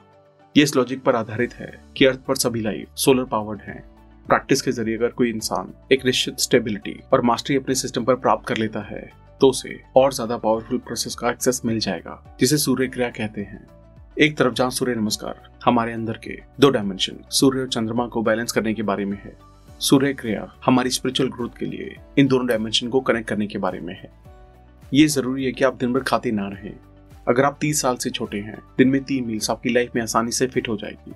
ये 0.57 0.63
इस 0.63 0.75
लॉजिक 0.75 1.03
पर 1.03 1.15
आधारित 1.15 1.53
है 1.53 1.83
कि 1.97 2.05
अर्थ 2.05 2.19
पर 2.19 2.35
सभी 2.35 2.61
लाइफ 2.61 2.87
सोलर 2.95 3.23
पावर्ड 3.23 3.61
है। 3.61 3.90
प्रैक्टिस 4.25 4.61
के 4.61 4.71
ज़रिए 4.71 4.97
अगर 4.97 5.09
कोई 5.09 5.29
इंसान 5.29 5.73
एक 5.91 6.05
निश्चित 6.05 6.39
स्टेबिलिटी 6.39 6.95
और 7.13 7.21
मास्टरी 7.21 7.55
अपने 7.55 7.75
सिस्टम 7.75 8.03
पर 8.03 8.15
प्राप्त 8.15 8.47
कर 8.47 8.57
लेता 8.57 8.81
है 8.81 9.01
तो 9.41 9.47
उसे 9.49 9.79
और 9.97 10.13
ज़्यादा 10.13 10.37
पावरफुल 10.37 10.77
प्रोसेस 10.77 11.15
का 11.15 11.29
एक्सेस 11.29 11.61
मिल 11.65 11.79
जाएगा, 11.79 12.21
जिसे 12.39 12.57
सूर्य 12.57 12.87
क्रिया 12.87 13.09
कहते 13.09 13.41
हैं। 13.41 13.65
एक 14.17 14.37
तरफ़ 14.37 14.53
जहाँ 14.53 14.69
सूर्य 14.71 14.95
नमस्कार 14.95 15.41
हमारे 15.65 15.93
अंदर 15.93 16.17
के 16.23 16.37
दो 16.59 16.69
डायमेंशन 16.69 17.23
सूर्य 17.31 17.61
और 17.61 17.67
चंद्रमा 17.67 18.05
को 18.07 18.21
बैलेंस 18.21 18.51
करने 18.51 18.73
के 18.73 18.83
बारे 18.83 19.05
में 19.05 19.17
है। 19.23 19.35
सूर्य 19.81 20.13
क्रिया 20.13 20.47
हमारी 20.65 20.89
स्पिरिचुअल 20.89 21.29
ग्रोथ 21.29 21.57
के 21.59 21.65
लिए 21.65 21.95
इन 22.17 22.27
दोनों 22.27 22.47
डायमेंशन 22.47 22.87
को 22.87 23.01
कनेक्ट 23.01 23.27
करने 23.29 23.47
के 23.47 23.57
बारे 23.57 23.79
में 23.79 23.93
है। 23.93 24.11
ये 24.91 25.07
ज़रूरी 25.07 25.45
है 25.45 25.51
कि 25.51 25.63
आप 25.63 25.75
दिन 25.75 25.93
भर 25.93 26.03
खाते 26.03 26.31
ना 26.31 26.47
रहें। 26.47 26.73
अगर 27.27 27.43
आप 27.43 27.57
तीस 27.61 27.81
साल 27.81 27.95
से 27.95 28.09
छोटे 28.09 28.37
हैं, 28.37 28.57
दिन 28.77 28.89
में 28.89 29.03
तीन 29.03 29.25
मील्स 29.25 29.49
आपकी 29.49 29.69
लाइफ 29.69 29.95
में 29.95 30.01
आसानी 30.01 30.31
से 30.31 30.47
फिट 30.47 30.69
हो 30.69 30.77
जाएगी। 30.77 31.13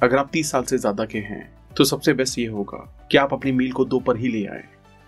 अगर 0.00 0.16
आप 0.16 0.30
तीस 0.32 0.50
साल 0.50 0.64
से 0.64 0.78
ज़्यादा 0.78 1.04
के 1.04 1.18
हैं 1.20 1.42
तो 1.76 1.84
सबसे 1.84 2.12
बेस्ट 2.12 2.38
ये 2.38 2.46
होगा 2.46 2.78
कि 3.10 3.16
आप 3.18 3.32
अपनी 3.32 3.52
मील 3.52 3.72
को 3.72 3.84
दो 3.84 3.98
पर 4.00 4.16
ही 4.16 4.28
ले 4.28 4.44
आए। 4.46 4.64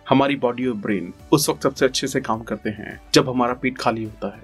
हमारी 0.07 0.37
बॉडी 0.37 0.66
और 0.66 0.74
ब्रेन 0.77 1.12
उस 1.33 1.48
वक्त 1.48 1.62
सबसे 1.62 1.85
अच्छे 1.85 2.07
से 2.07 2.20
काम 2.20 2.42
करते 2.42 2.70
हैं 2.70 3.00
जब 3.14 3.29
हमारा 3.29 3.55
पेट 3.55 3.79
खाली 3.79 4.05
होता 4.05 4.29
है। 4.29 4.42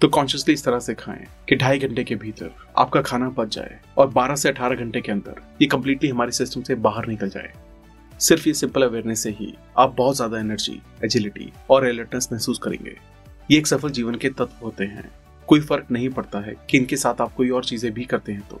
तो 0.00 0.08
कॉन्शियसली 0.08 0.54
इस 0.54 0.64
तरह 0.64 0.78
से 0.78 0.94
खाएँ 0.94 1.24
कि 1.48 1.56
ढाई 1.56 1.78
घंटे 1.78 2.04
के 2.04 2.14
भीतर 2.14 2.50
आपका 2.78 3.02
खाना 3.02 3.28
पच 3.28 3.54
जाए 3.54 3.78
और 3.98 4.08
12 4.08 4.36
से 4.36 4.48
18 4.48 4.76
घंटे 4.76 5.00
के 5.00 5.12
अंदर 5.12 5.40
ये 5.62 5.68
कंप्लीटली 5.68 6.08
हमारे 6.08 6.32
सिस्टम 6.32 6.62
से 6.62 6.74
बाहर 6.74 7.06
निकल 7.06 7.28
जाए। 7.28 7.52
सिर्फ़ 8.20 8.48
ये 8.48 8.54
सिंपल 8.54 8.82
अवेयरनेस 8.82 9.22
से 9.22 9.30
ही 9.30 9.52
आप 9.78 9.94
बहुत 9.96 10.16
ज़्यादा 10.16 10.38
एनर्जी 10.38 10.80
एजिलिटी 11.04 11.52
और 11.70 11.84
अलर्टनेस 11.84 12.28
महसूस 12.32 12.58
करेंगे। 12.58 12.96
ये 13.50 13.58
एक 13.58 13.66
सफल 13.66 13.90
जीवन 13.90 14.14
के 14.14 14.28
तत्व 14.28 14.64
होते 14.64 14.84
हैं। 14.84 15.10
कोई 15.48 15.60
फ़र्क 15.60 15.90
नहीं 15.90 16.08
पड़ता 16.08 16.40
है 16.40 16.54
कि 16.70 16.78
इनके 16.78 16.96
साथ 16.96 17.20
आप 17.20 17.34
कोई 17.34 17.50
और 17.50 17.64
चीज़ें 17.64 17.92
भी 17.94 18.04
करते 18.04 18.32
हैं 18.32 18.48
तो। 18.48 18.60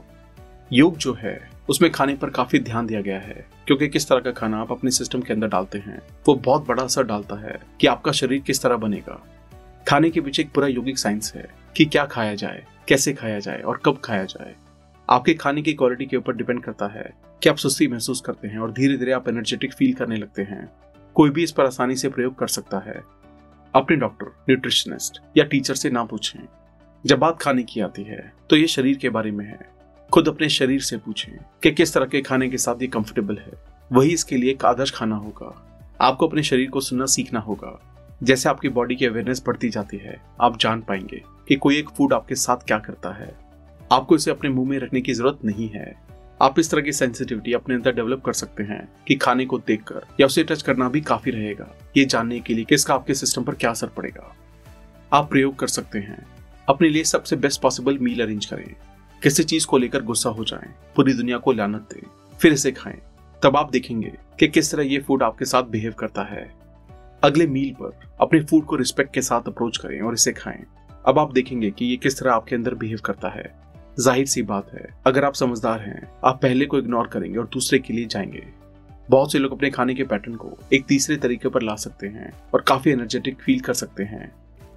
योग 0.72 0.96
जो 0.96 1.14
है 1.14 1.38
उसमें 1.68 1.90
खाने 1.92 2.14
पर 2.14 2.30
काफ़ी 2.30 2.58
ध्यान 2.58 2.86
दिया 2.86 3.00
गया 3.00 3.18
है, 3.18 3.46
क्योंकि 3.66 3.88
किस 3.88 4.08
तरह 4.08 4.20
का 4.20 4.30
खाना 4.30 4.60
आप 4.60 4.72
अपने 4.72 4.90
सिस्टम 4.90 5.20
के 5.20 5.32
अंदर 5.32 5.48
डालते 5.48 5.78
हैं, 5.78 6.00
वो 6.28 6.34
बहुत 6.34 6.66
बड़ा 6.66 6.82
असर 6.82 7.04
डालता 7.04 7.36
है 7.36 7.58
कि 7.80 7.86
आपका 7.86 8.12
शरीर 8.12 8.40
किस 8.40 8.62
तरह 8.62 8.76
बनेगा। 8.76 9.20
खाने 9.88 10.10
के 10.10 10.20
पीछे 10.20 10.42
एक 10.42 10.52
पूरा 10.52 10.66
योगिक 10.66 10.98
साइंस 10.98 11.32
है 11.34 11.48
कि 11.76 11.84
क्या 11.84 12.04
खाया 12.06 12.34
जाए, 12.34 12.64
कैसे 12.88 13.12
खाया 13.12 13.38
जाए 13.38 13.60
और 13.60 13.80
कब 13.84 14.00
खाया 14.04 14.24
जाए। 14.24 14.54
आपके 15.08 15.34
खाने 15.34 15.62
की 15.62 15.72
क्वालिटी 15.72 16.06
के 16.06 16.16
ऊपर 16.16 16.36
डिपेंड 16.36 16.62
करता 16.62 16.86
है 16.88 17.10
कि 17.42 17.48
आप 17.48 17.56
सुस्ती 17.56 17.88
महसूस 17.88 18.20
करते 18.20 18.48
हैं 18.48 18.58
और 18.58 18.72
धीरे 18.72 18.96
धीरे 18.96 19.12
आप 19.12 19.28
एनर्जेटिक 19.28 19.74
फील 19.74 19.92
करने 19.94 20.16
लगते 20.16 20.42
हैं। 20.42 20.68
कोई 21.16 21.30
भी 21.30 21.42
इस 21.42 21.52
पर 21.52 21.66
आसानी 21.66 21.96
से 21.96 22.08
प्रयोग 22.08 22.38
कर 22.38 22.48
सकता 22.48 22.78
है। 22.78 23.02
अपने 23.74 23.96
डॉक्टर 23.96 24.26
न्यूट्रिशनिस्ट 24.26 25.20
या 25.36 25.44
टीचर 25.44 25.74
से 25.74 25.90
ना 25.90 26.04
पूछें। 26.04 26.40
जब 27.04 27.18
बात 27.18 27.40
खाने 27.40 27.62
की 27.62 27.80
आती 27.80 28.02
है 28.02 28.32
तो 28.50 28.56
ये 28.56 28.66
शरीर 28.66 28.96
के 28.96 29.08
बारे 29.08 29.30
में 29.30 29.44
है। 29.44 29.75
खुद 30.12 30.28
अपने 30.28 30.48
शरीर 30.48 30.80
से 30.80 30.96
पूछें 30.96 31.32
कि 31.62 31.70
किस 31.70 31.94
तरह 31.94 32.06
के 32.06 32.20
खाने 32.22 32.48
के 32.48 32.58
साथ 32.58 32.82
ये 32.82 32.88
कंफर्टेबल 32.88 33.38
है। 33.38 33.52
वही 33.92 34.10
इसके 34.10 34.36
लिए 34.36 34.50
एक 34.50 34.64
आदर्श 34.64 34.90
खाना 34.90 35.16
होगा। 35.16 35.62
आपको 36.00 36.28
अपने 36.28 36.42
शरीर 36.42 36.70
को 36.70 36.80
सुनना, 36.80 37.06
सीखना 37.06 37.40
होगा। 37.40 37.80
जैसे 38.22 38.48
आपकी 38.48 38.68
बॉडी 38.68 38.96
की 38.96 39.06
अवेयरनेस 39.06 39.42
बढ़ती 39.46 39.68
जाती 39.68 39.96
है, 39.96 40.22
आप 40.40 40.58
जान 40.58 40.80
पाएँगे 40.80 41.22
कि 41.48 41.56
कोई 41.56 41.78
एक 41.78 41.88
फ़ूड 41.88 42.12
आपके 42.12 42.34
साथ 42.34 42.56
क्या 42.56 42.78
करता 42.78 43.10
है। 43.10 43.36
आपको 43.92 44.16
इसे 44.16 44.30
अपने 44.30 44.50
मुँह 44.50 44.68
में 44.68 44.78
रखने 44.78 45.00
की 45.00 45.12
ज़रूरत 45.14 45.38
नहीं 45.44 45.68
है। 45.68 45.94
आप 46.42 46.58
इस 46.58 46.70
तरह 46.70 46.80
की 46.80 46.92
सेंसिटिविटी 46.92 47.52
अपने 47.52 47.74
अंदर 47.74 47.94
डेवलप 47.94 48.22
कर 48.24 48.32
सकते 48.32 48.62
हैं 48.62 48.88
कि 49.08 49.14
खाने 49.14 49.46
को 49.46 49.58
देखकर 49.58 50.00
या 50.20 50.26
उसे 50.26 50.44
टच 50.44 50.62
करना 50.62 50.88
भी 50.88 51.00
काफ़ी 51.00 51.30
रहेगा। 51.30 51.74
ये 51.96 52.04
जानने 52.04 52.40
के 52.40 52.54
लिए 52.54 52.64
कि 52.64 52.74
इसका 52.74 52.94
आपके 52.94 53.14
सिस्टम 53.14 53.42
पर 53.42 53.54
क्या 53.54 53.70
असर 53.70 53.86
पड़ेगा। 53.86 54.36
आप 55.12 55.30
प्रयोग 55.30 55.58
कर 55.58 55.66
सकते 55.66 55.98
हैं। 55.98 56.26
अपने 56.68 56.88
लिए 56.88 57.04
सबसे 57.04 57.36
बेस्ट 57.36 57.62
पॉसिबल 57.62 57.98
मील 57.98 58.22
अरेंज 58.22 58.46
करें। 58.46 58.74
किसी 59.26 59.42
चीज़ 59.42 59.66
को 59.66 59.78
लेकर 59.78 60.02
गुस्सा 60.02 60.30
हो 60.30 60.44
जाएँ, 60.44 60.68
पूरी 60.96 61.12
दुनिया 61.12 61.38
को 61.38 61.52
लानत 61.52 61.88
दें 61.92 62.06
फिर 62.40 62.52
इसे 62.52 62.70
खाएँ। 62.72 62.98
तब 63.42 63.56
आप 63.56 63.70
देखेंगे 63.70 64.12
कि 64.38 64.48
किस 64.48 64.70
तरह 64.72 64.82
ये 64.82 64.98
फ़ूड 64.98 65.22
आपके 65.22 65.44
साथ 65.44 65.62
बिहेव 65.62 65.92
करता 65.92 66.22
है। 66.22 66.44
अगले 67.22 67.46
मील 67.46 67.72
पर 67.72 67.98
अपने 68.20 68.40
फ़ूड 68.40 68.64
को 68.64 68.76
रिस्पेक्ट 68.76 69.12
के 69.14 69.22
साथ 69.22 69.48
अप्रोच 69.48 69.76
करें 69.76 70.00
और 70.00 70.14
इसे 70.14 70.32
खाएँ। 70.32 70.62
अब 71.06 71.18
आप 71.18 71.32
देखेंगे 71.32 71.70
कि 71.70 71.84
ये 71.84 71.96
किस 71.96 72.18
तरह 72.18 72.32
आपके 72.32 72.54
अंदर 72.56 72.74
बिहेव 72.74 73.00
करता 73.04 73.28
है। 73.28 73.44
ज़ाहिर 74.00 74.26
सी 74.26 74.42
बात 74.42 74.72
है 74.74 74.86
अगर 75.06 75.24
आप 75.24 75.34
समझदार 75.34 75.80
हैं 75.80 76.08
आप 76.24 76.40
पहले 76.42 76.66
को 76.66 76.78
इग्नोर 76.78 77.06
करेंगे 77.06 77.38
और 77.38 77.48
दूसरे 77.52 77.78
के 77.78 77.94
लिए 77.94 78.06
जाएँगे। 78.06 78.46
बहुत 79.10 79.32
से 79.32 79.38
लोग 79.38 79.52
अपने 79.52 79.70
खाने 79.70 79.94
के 79.94 80.04
पैटर्न 80.04 80.34
को 80.34 80.56
एक 80.72 80.86
तीसरे 80.86 81.16
तरीके 81.16 81.48
पर 81.48 81.62
ला 81.62 81.74
सकते 81.74 82.06
हैं 82.06 82.32
और 82.54 82.60
काफ़ी 82.60 82.92
एनर्जेटिक 82.92 83.42
फील 83.42 83.60
कर 83.60 83.74
सकते 83.74 84.04
हैं। 84.04 84.32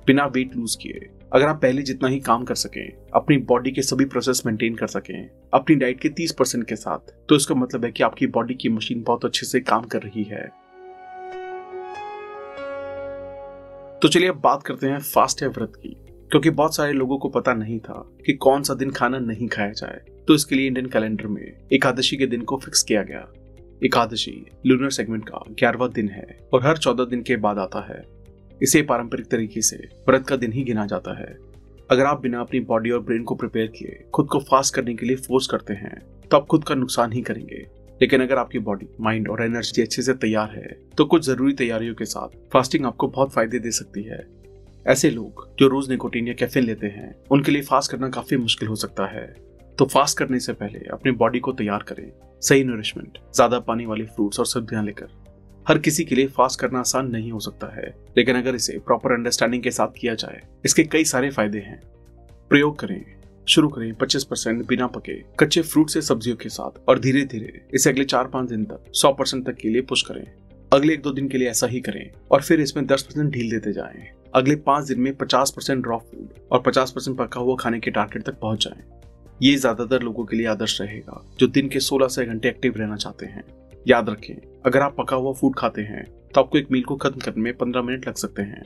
बिना 0.08 0.26
वेट 0.26 0.56
लूज 0.56 0.76
किए। 0.76 1.10
अगर 1.32 1.46
आप 1.46 1.62
पहले 1.62 1.82
जितना 1.82 2.10
ही 2.10 2.20
काम 2.20 2.44
कर 2.44 2.56
सकें, 2.56 3.10
अपनी 3.15 3.38
बॉडी 3.39 3.72
के 3.72 3.82
सभी 3.82 4.06
प्रोसेस 4.06 4.42
मेंटेन 4.46 4.76
कर 4.76 4.88
सकें, 4.88 5.30
अपनी 5.54 5.76
डाइट 5.76 6.00
के 6.02 6.10
30 6.10 6.32
परसेंट 6.32 6.68
के 6.68 6.76
साथ 6.76 7.12
तो 7.30 7.36
इसका 7.36 7.56
मतलब 7.56 7.86
है 7.86 7.92
कि 7.92 8.04
आपकी 8.04 8.28
बॉडी 8.28 8.54
की 8.54 8.70
मशीन 8.70 9.04
बहुत 9.08 9.26
अच्छे 9.26 9.46
से 9.46 9.60
काम 9.60 9.84
कर 9.84 10.02
रही 10.02 10.24
है। 10.24 10.48
तो 14.00 14.08
चलिए 14.08 14.30
अब 14.30 14.42
बात 14.44 14.63
करते 14.63 14.88
हैं 14.88 15.00
फास्ट 15.00 15.44
या 15.44 15.50
व्रत 15.50 15.74
की, 15.76 15.96
क्योंकि 16.32 16.50
बहुत 16.50 16.76
सारे 16.76 16.94
लोगों 16.94 17.18
को 17.18 17.30
पता 17.30 17.54
नहीं 17.54 17.80
था 17.80 18.04
कि 18.26 18.34
कौन 18.34 18.63
सा 18.63 18.74
दिन 18.74 18.92
खाना 18.92 19.20
नहीं 19.20 19.48
खाया 19.48 19.72
जाए। 19.72 20.02
तो 20.28 20.34
इसके 20.34 20.56
लिए 20.56 20.68
इंडियन 20.68 20.88
कैलेंडर 20.88 21.28
में 21.28 21.42
एकादशी 21.74 22.18
के 22.18 22.26
दिन 22.26 22.42
को 22.42 22.58
फिक्स 22.58 22.84
किया 22.84 23.04
गया। 23.04 23.28
एकादशी 23.86 24.46
लूनर 24.65 24.89
सेगमेंट 24.89 25.30
का 25.30 25.44
ग्यारहवा 25.50 25.88
दिन 25.88 26.10
है 26.10 26.38
और 26.54 26.65
हर 26.68 26.78
चौदह 26.78 27.06
दिन 27.06 27.22
के 27.22 27.36
बाद 27.38 27.60
आता 27.60 27.88
है। 27.88 28.18
इसे 28.62 28.82
पारंपरिक 28.84 29.26
तरीके 29.28 29.62
से 29.62 29.78
व्रत 30.10 30.28
का 30.28 30.36
दिन 30.36 30.54
ही 30.54 30.63
गिना 30.63 30.86
जाता 30.86 31.17
है। 31.19 31.38
अगर 31.89 32.06
आप 32.06 32.22
बिना 32.22 32.39
अपनी 32.41 32.60
बॉडी 32.62 32.89
और 32.89 33.00
ब्रेन 33.02 33.24
को 33.24 33.36
प्रिपेयर 33.36 33.67
किए 33.69 34.04
खुद 34.15 34.28
को 34.28 34.39
फास्ट 34.41 34.76
करने 34.76 34.93
के 34.95 35.06
लिए 35.06 35.15
फोर्स 35.17 35.48
करते 35.48 35.74
हैं 35.76 36.00
तो 36.32 36.38
आप 36.38 36.45
खुद 36.45 36.63
का 36.63 36.76
नुकसान 36.76 37.13
ही 37.13 37.22
करेंगे। 37.22 37.65
लेकिन 38.02 38.22
अगर 38.22 38.38
आपकी 38.38 38.60
बॉडी 38.62 38.88
माइंड 39.02 39.30
और 39.30 39.43
एनर्जी 39.43 39.82
अच्छे 39.82 40.02
से 40.02 40.13
तैयार 40.15 40.52
है 40.52 40.78
तो 40.98 41.06
कुछ 41.06 41.26
ज़रूरी 41.26 41.54
तैयारियों 41.54 41.95
के 41.95 42.06
साथ 42.06 42.38
फास्टिंग 42.54 42.86
आपको 42.86 43.08
बहुत 43.08 43.32
फ़ायदे 43.34 43.60
दे 43.60 43.72
सकती 43.74 44.04
है। 44.04 44.19
ऐसे 44.86 45.10
लोग 45.10 45.48
जो 45.60 45.67
रोज 45.67 45.89
निकोटीन 45.89 46.28
या 46.28 46.34
कैफीन 46.34 46.63
लेते 46.63 46.88
हैं, 46.88 47.13
उनके 47.32 47.52
लिए 47.52 47.62
फास्ट 47.62 47.91
करना 47.91 48.10
काफ़ी 48.10 48.38
मुश्किल 48.38 48.69
हो 48.69 48.76
सकता 48.78 49.06
है। 49.08 49.26
तो 49.78 49.86
फास्ट 49.86 50.17
करने 50.17 50.39
से 50.39 50.54
पहले 50.54 50.80
अपनी 50.93 51.12
बॉडी 51.13 51.39
को 51.39 51.52
तैयार 51.54 51.84
करें। 51.88 52.12
सही 52.41 52.63
नरिशमेंट 52.63 53.17
ज़्यादा 53.36 53.60
पानी 53.62 53.86
वाले 53.86 54.06
फ्रूट्स 54.06 54.39
और 54.39 54.45
सब्ज़ियाँ 54.48 54.84
लेकर। 54.86 55.08
हर 55.67 55.78
किसी 55.78 56.04
के 56.04 56.15
लिए 56.15 56.28
फास्ट 56.28 56.60
करना 56.60 56.80
आसान 56.80 57.10
नहीं 57.12 57.32
हो 57.32 57.39
सकता 57.39 57.67
है। 57.76 57.93
लेकिन 58.17 58.36
अगर 58.36 58.56
इसे 58.56 58.78
प्रॉपर 58.78 59.12
अंडरस्टैंडिंग 59.12 59.63
के 59.63 59.72
साथ 59.72 60.00
किया 60.00 60.13
जाए, 60.15 60.41
इसके 60.65 60.84
कई 60.84 61.06
सारे 61.06 61.30
फ़ायदे 61.30 61.60
हैं। 61.60 61.80
प्रयोग 62.52 62.80
करें, 62.80 63.04
शुरू 63.48 63.69
करें 63.69 63.93
25 63.93 64.24
परसेंट 64.24 64.65
बिना 64.67 64.88
पके, 64.88 65.13
कच्चे 65.39 65.62
फ्रूट 65.62 65.89
से 65.89 66.02
सब्जियों 66.02 66.36
के 66.36 66.50
साथ 66.50 66.80
और 66.89 67.00
धीरे 67.00 67.24
धीरे 67.26 67.62
इसे 67.74 67.89
अगले 67.89 68.04
चार 68.06 68.28
पाँच 68.28 68.50
दिन 68.50 68.65
तक 68.65 68.91
100 68.93 69.12
परसेंट 69.13 69.45
तक 69.45 69.56
के 69.56 69.69
लिए 69.69 69.82
पुश 69.82 70.02
करें। 70.02 70.26
अगले 70.72 70.93
एक 70.93 71.02
दो 71.02 71.12
दिन 71.12 71.28
के 71.28 71.38
लिए 71.38 71.50
ऐसा 71.50 71.67
ही 71.67 71.80
करें 71.82 72.10
और 72.32 72.41
फिर 72.41 72.62
इसमें 72.62 72.86
10 72.88 73.02
परसेंट 73.02 73.32
ढील 73.32 73.50
देते 73.52 73.74
जाएँ। 73.74 74.08
अगले 74.36 74.56
पाँच 74.56 74.88
दिन 74.88 75.00
में 75.00 75.13
50 75.17 75.52
परसेंट 75.52 75.88
रॉ 75.88 75.98
फ़ूड 75.98 76.34
और 76.52 76.62
50 76.62 76.91
परसेंट 76.91 77.17
पका 77.17 77.39
हुआ 77.39 77.56
खाने 77.60 77.80
के 77.80 77.91
टारगेट 77.91 78.24
तक 78.24 78.39
पहुँच 78.39 78.63
जाएँ। 78.63 78.84
ये 79.41 79.56
ज़्यादातर 79.56 80.02
लोगों 80.02 80.26
के 80.26 80.38
लिए 80.38 80.45
आदर्श 80.48 80.82
रहेगा, 80.82 81.24
जो 81.39 81.48
दिन 81.48 81.69
के 81.69 81.80
16 81.80 82.08
से 82.08 82.26
घंटे 82.26 82.50
एक्टिव 82.50 82.78
रहना 82.78 82.95
चाहते 82.95 83.26
हैं। 83.26 83.43
याद 83.86 84.10
रखें, 84.10 84.36
अगर 84.65 84.82
आप 84.82 84.96
पका 84.98 85.15
हुआ 85.15 85.34
फ़ूड 85.34 85.56
खाते 85.56 85.82
हैं 85.84 86.04
तो 86.34 86.42
आपको 86.42 86.58
एक 86.58 86.72
मील 86.72 86.84
को 86.84 86.96
खत्म 86.98 87.20
करने 87.20 87.44
में 87.44 87.58
पंद्रह 87.58 87.82
मिनट 87.82 88.08
लग 88.08 88.15
सकते 88.15 88.42
हैं। 88.42 88.62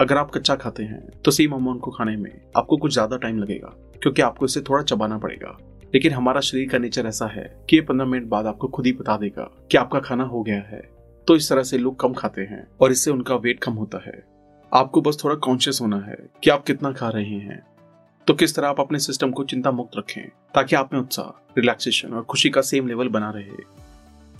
अगर 0.00 0.16
आप 0.16 0.30
कच्चा 0.30 0.54
खाते 0.56 0.82
हैं 0.82 1.02
तो 1.20 1.30
सेम 1.30 1.52
अमाउंट 1.52 1.80
को 1.80 1.90
खाने 1.90 2.16
में 2.16 2.30
आपको 2.56 2.76
कुछ 2.76 2.92
ज़्यादा 2.92 3.16
टाइम 3.16 3.38
लगेगा, 3.38 3.74
क्योंकि 4.02 4.22
आपको 4.22 4.44
इसे 4.44 4.60
थोड़ा 4.60 4.82
चबाना 4.84 5.18
पड़ेगा। 5.18 5.56
लेकिन 5.94 6.12
हमारा 6.12 6.40
शरीर 6.40 6.68
का 6.68 6.78
नेचर 6.78 7.06
ऐसा 7.06 7.26
है 7.26 7.44
कि 7.70 7.76
ये 7.76 7.82
पंद्रह 7.82 8.06
मिनट 8.06 8.26
बाद 8.28 8.46
आपको 8.46 8.68
खुद 8.68 8.86
ही 8.86 8.92
बता 8.92 9.16
देगा 9.16 9.50
कि 9.70 9.76
आपका 9.78 10.00
खाना 10.00 10.24
हो 10.24 10.42
गया 10.42 10.60
है। 10.62 10.82
तो 11.26 11.36
इस 11.36 11.48
तरह 11.50 11.62
से 11.62 11.78
लोग 11.78 11.98
कम 12.00 12.12
खाते 12.14 12.42
हैं 12.42 12.66
और 12.80 12.92
इससे 12.92 13.10
उनका 13.10 13.34
वेट 13.36 13.60
कम 13.60 13.72
होता 13.74 14.02
है। 14.06 14.22
आपको 14.72 15.00
बस 15.00 15.18
थोड़ा 15.24 15.34
कॉन्शियस 15.36 15.80
होना 15.80 15.98
है 16.00 16.16
कि 16.42 16.50
आप 16.50 16.64
कितना 16.64 16.92
खा 16.92 17.08
रहे 17.10 17.38
हैं। 17.38 17.62
तो 18.26 18.34
किस 18.34 18.54
तरह 18.56 18.68
आप 18.68 18.80
अपने 18.80 18.98
सिस्टम 18.98 19.30
को 19.30 19.44
चिंता 19.44 19.70
मुक्त 19.70 19.96
रखें, 19.98 20.28
ताकि 20.54 20.76
आप 20.76 20.92
में 20.94 21.00
उत्साह 21.00 21.54
रिलैक्सेशन 21.58 22.12
और 22.12 22.22
खुशी 22.24 22.50
का 22.50 22.60
सेम 22.62 22.88
लेवल 22.88 23.08
बना 23.08 23.30
रहे। 23.30 23.83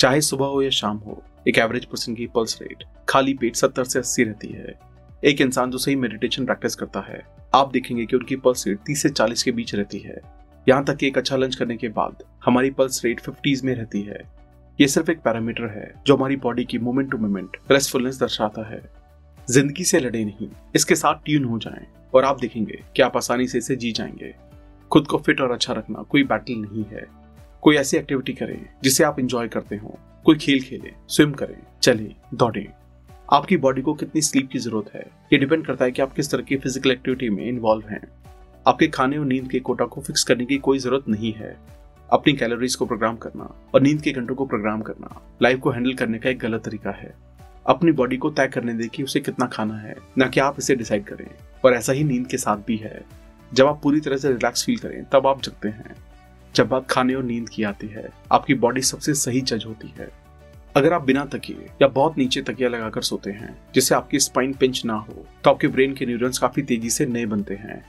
चाहे 0.04 0.20
सुबह 0.20 0.46
हो 0.46 0.60
या 0.62 0.70
शाम 0.70 0.96
हो, 0.96 1.22
एक 1.48 1.58
एवरेज 1.58 1.84
पर्सन 1.84 2.14
की 2.14 2.26
पल्स 2.26 2.58
रेट 2.62 2.82
खाली 3.08 3.34
पेट 3.34 3.56
सत्तर 3.56 3.84
से 3.84 3.98
अस्सी 3.98 4.24
रहती 4.24 4.48
है। 4.48 4.74
एक 5.24 5.40
इंसान 5.40 5.70
जो 5.70 5.78
सही 5.78 5.94
मेडिटेशन 5.96 6.46
प्रैक्टिस 6.46 6.74
करता 6.74 7.00
है। 7.00 7.22
आप 7.54 7.70
देखेंगे 7.72 8.04
कि 8.06 8.16
उनकी 8.16 8.36
पल्स 8.36 8.66
रेट 8.68 8.78
तीस 8.86 9.02
से 9.02 9.08
चालीस 9.08 9.42
के 9.42 9.52
बीच 9.52 9.74
रहती 9.74 9.98
है। 9.98 10.20
यहाँ 10.66 10.84
तक 10.84 10.96
कि 10.96 11.06
एक 11.06 11.18
अच्छा 11.18 11.36
लंच 11.36 11.54
करने 11.54 11.76
के 11.76 11.88
बाद 11.88 12.22
हमारी 12.44 12.70
पल्स 12.70 13.04
रेट 13.04 13.20
फिफ्टीज 13.20 13.64
में 13.64 13.74
रहती 13.74 14.02
है। 14.02 14.20
ये 14.78 14.88
सिर्फ़ 14.88 15.10
एक 15.10 15.22
पैरामीटर 15.22 15.70
है 15.70 15.92
जो 16.06 16.16
हमारी 16.16 16.36
बॉडी 16.36 16.64
की 16.64 16.78
मोमेंट 16.80 17.10
टू 17.10 17.18
मोमेंट 17.18 17.56
रेस्टफुलनेस 17.70 18.20
दर्शाता 18.20 18.68
है। 18.68 18.82
ज़िंदगी 19.48 19.84
से 19.84 20.00
लड़े 20.00 20.24
नहीं, 20.24 20.50
इसके 20.76 20.94
साथ 20.94 21.24
ट्यून 21.24 21.44
हो 21.44 21.58
जाएँ 21.58 21.86
और 22.14 22.24
आप 22.24 22.40
देखेंगे 22.40 22.82
कि 22.96 23.02
आप 23.02 23.16
आसानी 23.16 23.48
से 23.48 23.58
इसे 23.58 23.76
जी 23.76 23.92
जाएँगे। 23.92 24.34
खुद 24.90 25.06
को 25.06 25.18
फिट 25.18 25.40
और 25.40 25.52
अच्छा 25.52 25.72
रखना 25.72 26.02
कोई 26.02 26.24
बैटल 26.24 26.62
नहीं 26.62 26.84
है। 26.92 27.06
कोई 27.64 27.76
ऐसी 27.76 27.96
एक्टिविटी 27.96 28.32
करें 28.32 28.66
जिसे 28.82 29.04
आप 29.04 29.18
इंजॉय 29.18 29.48
करते 29.48 29.76
हो। 29.76 29.98
कोई 30.24 30.36
खेल 30.36 30.62
खेले 30.62 30.92
स्विम 31.08 31.32
करें, 31.32 31.56
चले, 31.82 32.14
दौड़े। 32.34 32.68
आपकी 33.32 33.56
बॉडी 33.56 33.82
को 33.82 33.94
कितनी 33.94 34.22
स्लीप 34.22 34.48
की 34.52 34.58
ज़रूरत 34.58 34.94
है? 34.94 35.00
ये 35.32 35.38
डिपेंड 35.38 35.66
करता 35.66 35.84
है 35.84 35.90
कि 35.90 36.02
आप 36.02 36.12
किस 36.12 36.30
तरह 36.30 36.42
की 36.42 36.56
फ़िज़िकल 36.56 36.90
एक्टिविटी 36.90 37.28
में 37.28 37.44
इन्वॉल्व 37.46 37.88
हैं। 37.88 38.00
आपके 38.66 38.88
खाने 38.88 39.18
और 39.18 39.24
नींद 39.24 39.50
के 39.50 39.60
कोटा 39.60 39.84
को 39.84 40.00
फिक्स 40.00 40.24
करने 40.24 40.44
की 40.44 40.58
कोई 40.58 40.78
ज़रूरत 40.78 41.04
नहीं 41.08 41.32
है। 41.32 41.56
अपनी 42.12 42.32
कैलोरीज 42.32 42.74
को 42.74 42.86
प्रोग्राम 42.86 43.16
करना 43.16 43.68
और 43.74 43.80
नींद 43.80 44.00
के 44.00 44.12
घंटों 44.12 44.34
को 44.34 44.46
प्रोग्राम 44.46 44.82
करना 44.82 45.36
लाइफ 45.42 45.60
को 45.60 45.70
हैंडल 45.70 45.94
करने 45.94 46.18
का 46.18 46.30
एक 46.30 46.38
गलत 46.38 46.64
तरीका 46.64 46.90
है। 46.90 47.14
अपनी 47.66 47.92
बॉडी 47.92 48.16
को 48.16 48.30
तय 48.30 48.48
करने 48.48 48.74
दे 48.74 48.88
कि 48.88 49.02
उसे 49.02 49.20
कितना 49.20 49.46
खाना 49.46 49.74
है, 49.74 49.96
न 50.18 50.28
कि 50.28 50.40
आप 50.40 50.56
इसे 50.58 50.74
डिसाइड 50.74 51.04
करें। 51.04 51.30
और 51.64 51.74
ऐसा 51.74 51.92
ही 51.92 52.04
नींद 52.04 52.26
के 52.26 52.36
साथ 52.36 52.56
भी 52.56 52.76
है। 52.76 53.04
जब 53.52 53.66
आप 53.66 53.80
पूरी 53.82 54.00
तरह 54.00 54.16
से 54.16 54.28
रिलैक्स 54.28 54.64
फील 54.64 54.78
करें, 54.78 55.04
तब 55.04 55.26
आप 55.26 55.42
जगते 55.42 55.68
हैं। 55.68 55.94
जब 56.54 56.68
बात 56.68 56.86
खाने 56.90 57.14
और 57.14 57.22
नींद 57.22 57.48
की 57.48 57.62
आती 57.62 57.86
है, 57.86 58.08
आपकी 58.32 58.54
बॉडी 58.54 58.80
सबसे 58.80 59.14
सही 59.14 59.40
जज 59.40 59.64
होती 59.66 59.92
है। 59.98 60.08
अगर 60.76 60.92
आप 60.92 61.04
बिना 61.04 61.24
तकिए 61.24 61.66
या 61.82 61.88
बहुत 61.88 62.18
नीचे 62.18 62.42
तकिया 62.42 62.68
लगाकर 62.68 63.02
सोते 63.02 63.30
हैं, 63.30 63.56
जिससे 63.74 63.94
आपकी 63.94 64.18
स्पाइन 64.18 64.52
पिंच 64.52 64.84
ना 64.84 64.94
हो 64.94 65.26
तो 65.44 65.50
आपके 65.50 65.68
ब्रेन 65.68 65.94
के 65.94 66.06
न्यूरॉन्स 66.06 66.38
काफ़ी 66.38 66.62
तेज़ी 66.62 66.90
से 66.90 67.06
नए 67.06 67.26
बनते 67.26 67.54
हैं। 67.54 67.84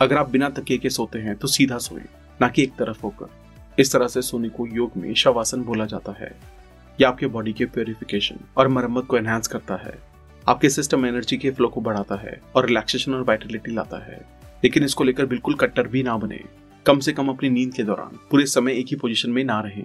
अगर 0.00 0.16
आप 0.16 0.30
बिना 0.30 0.48
तकिए 0.48 0.78
के 0.78 0.90
सोते 0.90 1.18
हैं 1.18 1.36
तो 1.36 1.48
सीधा 1.48 1.78
सोए, 1.78 2.02
ना 2.42 2.48
कि 2.48 2.62
एक 2.62 2.72
तरफ़ 2.72 3.02
होकर। 3.02 3.26
इस 3.78 3.92
तरह 3.92 4.08
से 4.08 4.22
सोने 4.22 4.48
को 4.48 4.66
योग 4.66 4.92
में 4.96 5.14
शवासन 5.14 5.62
बोला 5.62 5.86
जाता 5.86 6.12
है। 6.12 6.32
यह 7.00 7.08
आपके 7.08 7.26
बॉडी 7.26 7.52
के 7.52 7.64
प्योरिफिकेशन 7.64 8.36
और 8.56 8.68
मरम्मत 8.68 9.06
को 9.06 9.16
एनहांस 9.16 9.48
करता 9.48 9.76
है। 9.76 9.94
आपके 10.48 10.70
सिस्टम 10.70 11.06
एनर्जी 11.06 11.36
के 11.36 11.50
फ्लो 11.50 11.68
को 11.68 11.80
बढ़ाता 11.80 12.14
है 12.14 12.40
और 12.54 12.66
रिलैक्सेशन 12.66 13.14
और 13.14 13.22
वाइटलिटी 13.22 13.72
लाता 13.72 14.04
है। 14.04 14.20
लेकिन 14.64 14.84
इसको 14.84 15.04
लेकर 15.04 15.26
बिल्कुल 15.26 15.54
कट्टर 15.54 15.88
भी 15.88 16.02
ना 16.02 16.16
बने। 16.16 16.40
कम 16.86 16.98
से 16.98 17.12
कम 17.12 17.28
अपनी 17.28 17.48
नींद 17.50 17.72
के 17.74 17.82
दौरान, 17.82 18.18
पूरे 18.30 18.44
समय 18.46 18.72
एक 18.72 18.86
ही 18.86 18.96
पोजीशन 18.96 19.30
में 19.30 19.42
ना 19.44 19.60
रहें। 19.60 19.84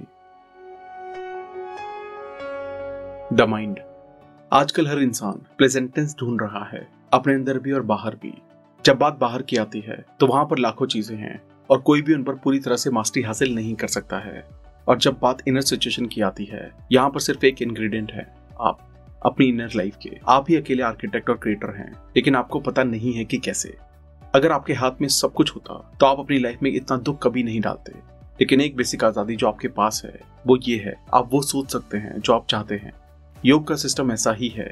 द 3.34 3.46
माइंड 3.50 3.80
आजकल 4.52 4.88
हर 4.88 5.00
इंसान 5.00 5.42
प्लेजेंटेंस 5.58 6.16
ढूंढ 6.20 6.42
रहा 6.42 6.64
है, 6.66 6.88
अपने 7.14 7.34
अंदर 7.34 7.60
भी 7.60 7.72
और 7.72 7.82
बाहर 7.84 8.16
भी। 8.16 8.34
जब 8.86 8.98
बात 8.98 9.18
बाहर 9.20 9.42
की 9.42 9.58
आती 9.58 9.80
है 9.80 10.04
तो 10.20 10.28
वहाँ 10.28 10.46
पर 10.46 10.60
लाखों 10.60 10.88
चीज़ें 10.88 11.16
हैं, 11.18 11.42
और 11.70 11.82
कोई 11.82 12.02
भी 12.02 12.14
उन 12.14 12.24
पर 12.24 12.36
पूरी 12.36 12.60
तरह 12.60 12.76
से 12.76 12.90
मास्टरी 12.90 13.24
हासिल 13.24 13.56
नहीं 13.56 13.76
कर 13.76 13.88
सकता 13.90 14.20
है। 14.20 14.46
और 14.88 14.98
जब 14.98 15.20
बात 15.22 15.48
इनर 15.48 15.62
सिचुएशन 15.64 16.06
की 16.06 16.22
आती 16.22 16.46
है, 16.46 16.72
यहाँ 16.92 17.10
पर 17.10 17.20
सिर्फ़ 17.22 17.46
एक 17.46 17.62
इंग्रेडिएंट 17.62 18.12
है, 18.12 18.32
आप, 18.62 18.88
अपनी 19.26 19.48
इनर 19.48 19.76
लाइफ 19.76 19.98
के। 20.04 20.18
आप 20.28 20.50
ही 20.50 20.56
अकेले 20.56 20.84
आर्किटेक्ट 20.84 21.30
और 21.30 21.38
क्रिएटर 21.38 21.76
हैं, 21.76 21.92
लेकिन 22.18 22.36
आपको 22.36 22.60
पता 22.62 22.84
नहीं 22.86 23.14
है 23.14 23.26
कि 23.26 23.38
कैसे। 23.40 23.78
अगर 24.34 24.52
आपके 24.52 24.74
हाथ 24.74 25.02
में 25.02 25.08
सब 25.08 25.34
कुछ 25.34 25.56
होता 25.56 25.74
तो 26.00 26.06
आप 26.06 26.20
अपनी 26.20 26.38
लाइफ 26.40 26.60
में 26.64 26.72
इतना 26.72 26.98
दुख 26.98 27.22
कभी 27.24 27.44
नहीं 27.44 27.62
डालते। 27.62 27.92
लेकिन 28.40 28.62
एक 28.62 28.76
बेसिक 28.76 29.04
आज़ादी 29.04 29.36
जो 29.36 29.48
आपके 29.48 29.68
पास 29.68 30.02
है, 30.06 30.20
वो 30.48 30.58
ये 30.64 30.78
है, 30.78 30.96
आप 31.14 31.30
वो 31.32 31.42
सोच 31.42 31.72
सकते 31.72 31.98
हैं 31.98 32.20
जो 32.20 32.34
आप 32.34 32.46
चाहते 32.50 32.76
हैं। 32.76 32.92
योग 33.46 33.68
का 33.68 33.76
सिस्टम 33.76 34.12
ऐसा 34.12 34.32
ही 34.32 34.48
है। 34.48 34.70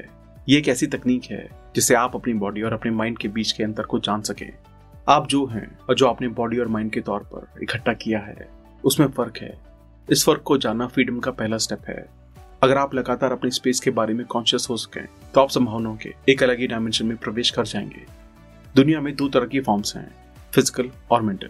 ये 0.48 0.58
एक 0.58 0.68
ऐसी 0.68 0.86
तकनीक 0.86 1.24
है 1.24 1.48
जिससे 1.74 1.94
आप 1.94 2.14
अपनी 2.16 2.34
बॉडी 2.34 2.62
और 2.62 2.72
अपने 2.72 2.90
माइंड 2.90 3.18
के 3.18 3.28
बीच 3.28 3.52
के 3.52 3.64
अंतर 3.64 3.82
को 3.82 3.98
जान 3.98 4.22
सके। 4.22 4.46
आप 5.08 5.26
जो 5.26 5.44
हैं, 5.46 5.78
और 5.80 5.94
जो 5.94 6.06
आपने 6.06 6.28
बॉडी 6.28 6.58
और 6.58 6.68
माइंड 6.68 6.90
के 6.92 7.00
तौर 7.00 7.20
पर 7.24 7.62
इकट्ठा 7.62 7.92
किया 7.92 8.18
है, 8.18 8.48
उसमें 8.84 9.06
फ़र्क 9.08 9.38
है। 9.38 9.58
इस 10.08 10.24
फ़र्क 10.24 10.42
को 10.42 10.56
जानना 10.58 10.86
फ्रीडम 10.86 11.18
का 11.18 11.30
पहला 11.30 11.56
स्टेप 11.56 11.88
है। 11.88 12.06
अगर 12.62 12.76
आप 12.76 12.94
लगातार 12.94 13.32
अपने 13.32 13.50
स्पेस 13.50 13.80
के 13.80 13.90
बारे 13.90 14.14
में 14.14 14.24
कॉन्शियस 14.26 14.66
हो 14.70 14.76
सकें 14.76 15.04
तो 15.34 15.40
आप 15.40 15.50
संभावनाओं 15.50 15.96
के 15.96 16.14
एक 16.28 16.42
अलग 16.42 16.58
ही 16.58 16.66
डायमेंशन 16.66 17.06
में 17.06 17.16
प्रवेश 17.16 17.50
कर 17.50 17.66
जाएँगे। 17.66 18.17
दुनिया 18.78 19.00
में 19.00 19.14
दो 19.16 19.26
तरह 19.28 19.46
की 19.46 19.60
फॉर्म्स 19.60 19.94
हैं 19.96 20.08
फ़िज़िकल 20.52 20.90
और 21.10 21.22
मेंटल 21.22 21.48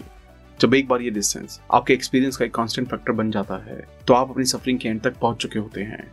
जब 0.61 0.75
एक 0.75 0.87
बार 0.89 1.03
ये 1.03 1.11
डिस्टेंस 1.11 1.61
आपके 1.75 1.93
एक्सपीरियंस 1.95 2.37
का 2.37 2.45
एक 2.45 2.55
कांस्टेंट 2.55 2.89
फैक्टर 2.89 3.13
बन 3.13 3.31
जाता 3.31 3.57
है 3.65 3.77
तो 4.07 4.15
आप 4.15 4.31
अपनी 4.31 4.45
सफरिंग 4.45 4.79
के 4.79 4.89
एंड 4.89 5.01
तक 5.03 5.19
पहुँच 5.21 5.37
चुके 5.37 5.59
होते 5.59 5.83
हैं। 5.83 6.11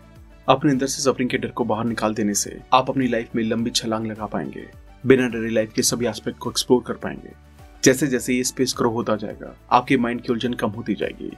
अपने 0.48 0.72
अंदर 0.72 0.88
से 0.88 1.02
सफरिंग 1.04 1.30
के 1.30 1.38
डर 1.38 1.50
को 1.50 1.66
बाहर 1.66 1.86
निकाल 1.86 2.14
देने 2.14 2.34
से 2.34 2.60
आप 2.74 2.90
अपनी 2.90 3.08
लाइफ 3.08 3.36
में 3.36 3.44
लंबी 3.44 3.72
छलांग 3.72 4.08
लगा 4.08 4.26
पाएँगे, 4.26 4.68
बिना 5.04 5.28
डरे 5.28 5.50
लाइफ 5.50 5.74
के 5.74 5.82
सभी 5.84 6.08
एस्पेक्ट 6.08 6.40
को 6.40 6.50
एक्सप्लोर 6.50 6.84
कर 6.88 6.94
पाएँगे। 7.00 7.32
जैसे 7.84 8.08
जैसे 8.08 8.34
ये 8.34 8.44
स्पेस 8.44 8.76
ग्रो 8.78 8.90
होता 8.92 9.16
जाएगा, 9.16 9.56
आपके 9.72 9.98
माइंड 9.98 10.22
की 10.22 10.34
उलझन 10.34 10.54
कम 10.54 10.70
होती 10.72 10.96
जाएगी। 10.96 11.32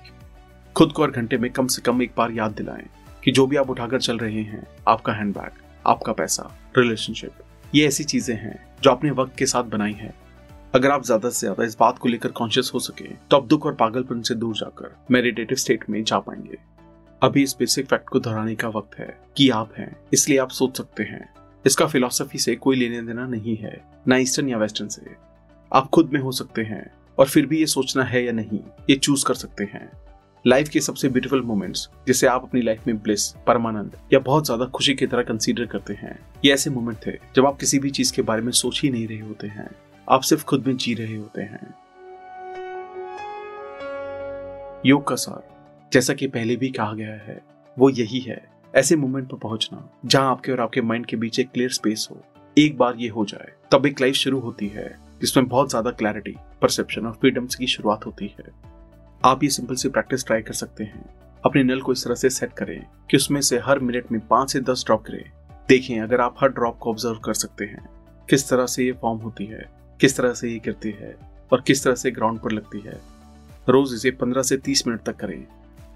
खुद 0.76 0.92
को 0.92 1.04
हर 1.04 1.12
घंटे 1.12 1.38
में 1.38 1.52
कम 1.52 1.68
से 1.68 1.82
कम 1.82 2.02
एक 2.02 2.14
बार 2.18 2.32
याद 2.32 2.56
दिलाएँ 2.58 2.88
कि 3.24 3.32
जो 3.32 3.48
भी 3.48 3.56
आप 3.56 3.70
उठाकर 3.70 4.02
चल 4.02 4.18
रहे 4.18 4.42
हैं, 4.42 4.68
आपका 4.88 5.14
हैंडबैग 5.14 5.62
आपका 5.86 6.14
पैसा 6.14 6.52
रिलेशनशिप 6.78 7.44
ये 7.76 7.88
ऐसी 7.88 8.04
चीज़ें 8.04 8.36
हैं 8.36 8.56
जो 8.82 8.92
आपने 8.92 9.12
वक्त 9.12 9.36
के 9.38 9.46
साथ 9.46 9.64
बनाई 9.66 9.94
है। 9.94 10.14
अगर 10.76 10.92
आप 10.92 11.04
ज़्यादा 11.06 11.30
से 11.30 11.40
ज़्यादा 11.40 11.64
इस 11.64 11.78
बात 11.80 11.98
को 11.98 12.10
लेकर 12.10 12.32
कॉन्शियस 12.32 12.72
हो 12.74 12.80
सके 12.80 13.08
तो 13.30 13.38
आप 13.38 13.46
दुख 13.48 13.66
और 13.66 13.76
पागलपन 13.76 14.22
से 14.22 14.36
दूर 14.36 14.56
जाकर 14.56 14.96
मेडिटेटिव 15.12 15.58
स्टेट 15.58 15.90
में 15.90 16.04
जा 16.04 16.20
पाएँगे। 16.20 16.58
अभी 17.22 17.44
इस 17.44 17.56
बेसिक 17.60 17.86
फैक्ट 17.86 18.10
को 18.10 18.20
दोहराने 18.20 18.56
का 18.56 18.68
वक्त 18.70 18.98
है 19.00 19.08
कि 19.38 19.50
आप 19.52 19.74
हैं, 19.78 19.96
इसलिए 20.14 20.38
आप 20.38 20.50
सोच 20.52 20.78
सकते 20.78 21.04
हैं। 21.04 21.28
इसका 21.66 21.86
फिलोसफी 21.88 22.38
से 22.38 22.56
कोई 22.56 22.76
लेने 22.76 23.02
देना 23.02 23.26
नहीं 23.28 23.56
है, 23.58 23.82
ना 24.08 24.18
ईस्टर्न 24.18 24.50
या 24.50 24.58
वेस्टर्न 24.58 24.88
से। 24.88 25.16
आप 25.72 25.90
खुद 25.90 26.12
में 26.14 26.20
हो 26.20 26.32
सकते 26.32 26.62
हैं, 26.62 26.86
और 27.18 27.28
फिर 27.28 27.46
भी 27.46 27.60
ये 27.60 27.66
सोचना 27.68 28.04
है 28.04 28.24
या 28.26 28.32
नहीं, 28.32 28.60
ये 28.90 28.96
चूज़ 28.98 29.26
कर 29.26 29.34
सकते 29.36 29.64
हैं। 29.64 29.90
लाइफ 30.46 30.70
के 30.70 30.82
सबसे 30.82 31.10
ब्यूटीफुल 31.10 31.42
मोमेंट्स 31.42 31.88
जिसे 32.08 32.28
आप 32.28 32.44
अपनी 32.44 32.62
लाइफ 32.62 32.86
में 32.88 32.98
ब्लिस 32.98 33.28
परमानंद 33.48 33.96
या 34.14 34.20
बहुत 34.20 34.46
ज़्यादा 34.46 34.66
खुशी 34.66 34.94
की 34.94 35.08
तरह 35.08 35.24
कंसीडर 35.24 35.66
करते 35.66 35.94
हैं, 35.94 36.20
ये 36.46 36.54
ऐसे 36.54 36.70
मोमेंट 36.70 36.98
थे 37.06 37.12
जब 37.36 37.46
आप 37.46 37.58
किसी 37.60 37.80
भी 37.80 37.90
चीज़ 37.90 38.14
के 38.14 38.22
बारे 38.22 38.42
में 38.42 38.52
सोच 38.52 38.82
ही 38.82 38.90
नहीं 38.90 39.08
रहे 39.08 39.20
होते 39.20 39.48
हैं। 39.48 39.70
आप 40.08 40.22
सिर्फ़ 40.22 40.46
खुद 40.46 40.68
में 40.68 40.78
जी 40.78 40.94
रहे 40.94 41.16
होते 41.16 41.42
हैं। 41.42 41.74
योग 44.86 45.08
का 45.08 45.16
सार, 45.16 45.44
जैसा 45.92 46.14
कि 46.14 46.28
पहले 46.28 46.56
भी 46.56 46.70
कहा 46.70 46.94
गया 46.94 47.14
है, 47.24 47.42
वो 47.78 47.90
यही 47.90 48.20
है। 48.20 48.42
ऐसे 48.74 48.96
मोमेंट 48.96 49.30
पर 49.30 49.38
पहुँचना, 49.38 49.90
जहाँ 50.06 50.32
आपके 50.32 50.52
और 50.52 50.60
आपके 50.62 50.82
माइंड 50.82 51.06
के 51.06 51.18
बीच 51.18 51.40
एक 51.40 51.52
क्लियर 51.52 51.70
स्पेस 51.72 52.08
हो, 52.12 52.22
एक 52.58 52.78
बार 52.78 52.96
ये 52.98 53.10
हो 53.10 53.26
जाए, 53.26 53.52
तब 53.72 53.86
एक 53.86 54.02
लाइफ 54.02 54.16
शुरू 54.16 54.40
होती 54.40 54.68
है, 54.68 54.88
जिसमें 55.22 55.48
बहुत 55.48 55.70
ज़्यादा 55.70 55.92
क्लैरिटी 55.92 56.36
परसेप्शन 56.62 57.06
और 57.06 57.14
फ्रीडम्स 57.14 57.56
की 57.56 57.68
शुरुआत 57.68 58.06
होती 58.06 58.34
है। 58.40 58.77
आप 59.26 59.44
ये 59.44 59.50
सिंपल 59.50 59.76
सी 59.76 59.90
प्रैक्टिस 59.90 60.26
ट्राई 60.26 60.42
कर 60.42 60.54
सकते 60.54 60.84
हैं। 60.84 61.04
अपने 61.44 61.64
नल 61.64 61.80
को 61.82 61.92
इस 61.92 62.04
तरह 62.04 62.16
से 62.16 62.30
सेट 62.30 62.52
करें 62.54 62.80
कि 63.12 63.18
उसमें 63.18 63.40
से 63.42 63.60
हर 63.60 63.80
मिनट 63.80 64.12
में 64.12 64.20
पाँच 64.28 64.52
से 64.52 64.60
दस 64.60 64.84
ड्रॉप 64.86 65.04
करें 65.06 65.24
देखें, 65.70 66.00
अगर 66.02 66.22
आप 66.22 66.36
हर 66.42 66.50
ड्रॉप 66.50 66.78
को 66.78 66.90
ऑब्ज़र्व 66.90 67.16
कर 67.16 67.34
सकते 67.34 67.66
हैं, 67.66 67.88
किस 68.30 68.50
तरह 68.50 68.66
से 68.66 68.86
ये 68.86 68.92
फॉर्म 68.92 69.20
होती 69.20 69.46
है, 69.46 69.66
किस 70.00 70.18
तरह 70.18 70.34
से 70.34 70.50
ये 70.50 70.60
गिरती 70.60 70.92
है 70.92 71.16
और 71.52 71.62
किस 71.62 71.84
तरह 71.84 71.96
से 71.96 72.12
ग्राउंड 72.12 72.40
पर 72.40 72.52
लगती 72.52 72.80
है। 72.80 73.00
रोज 73.70 73.94
इसे 73.94 74.12
पंद्रह 74.12 74.42
से 74.42 74.58
तीस 74.58 74.88
मिनट 74.88 75.02
तक 75.02 75.16
करें। 75.16 75.46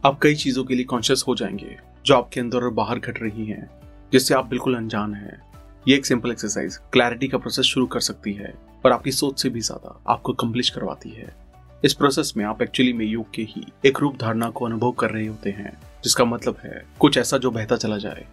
आप 0.06 0.20
कई 0.22 0.36
चीज़ों 0.36 0.64
के 0.64 0.76
लिए 0.76 0.86
कॉन्शियस 0.86 1.24
हो 1.28 1.36
जाएँगे, 1.36 1.78
जो 2.06 2.16
आपके 2.16 2.40
अंदर 2.40 2.64
और 2.64 2.70
बाहर 2.70 3.00
घट 3.00 3.22
रही 3.22 3.46
हैं, 3.46 3.70
जिससे 4.12 4.34
आप 4.34 4.46
बिल्कुल 4.46 4.76
अनजान 4.76 5.14
हैं। 5.14 5.42
ये 5.88 5.96
एक 5.96 6.06
सिंपल 6.06 6.32
एक्सरसाइज 6.32 6.78
क्लैरिटी 6.94 7.28
का 7.28 7.38
प्रोसेस 7.38 7.66
शुरू 7.66 7.86
कर 7.86 8.00
सकती 8.00 8.34
है 8.34 8.54
और 8.86 8.92
आपकी 8.92 9.12
सोच 9.12 9.42
से 9.42 9.50
भी 9.50 9.62
ज़्यादा 9.62 10.00
आपको 10.08 10.34
कम्प्लिश 10.34 10.70
करवाती 10.70 11.10
है। 11.10 11.41
इस 11.84 11.94
प्रोसेस 11.94 12.34
में 12.38 12.44
आप 12.46 12.62
एक्चुअली 12.62 12.92
में 12.94 13.06
योग 13.06 13.34
के 13.34 13.42
ही 13.42 13.64
एक 13.86 14.00
रूप 14.00 14.18
धारणा 14.18 14.50
को 14.50 14.66
अनुभव 14.66 14.92
कर 14.92 15.10
रहे 15.10 15.28
होते 15.28 15.50
हैं, 15.50 15.72
जिसका 16.04 16.26
मतलब 16.26 16.58
है 16.64 16.84
कुछ 17.00 17.18
ऐसा 17.18 17.38
जो 17.38 17.52
बहता 17.52 17.76
चला 17.76 17.98
जाए। 17.98 18.26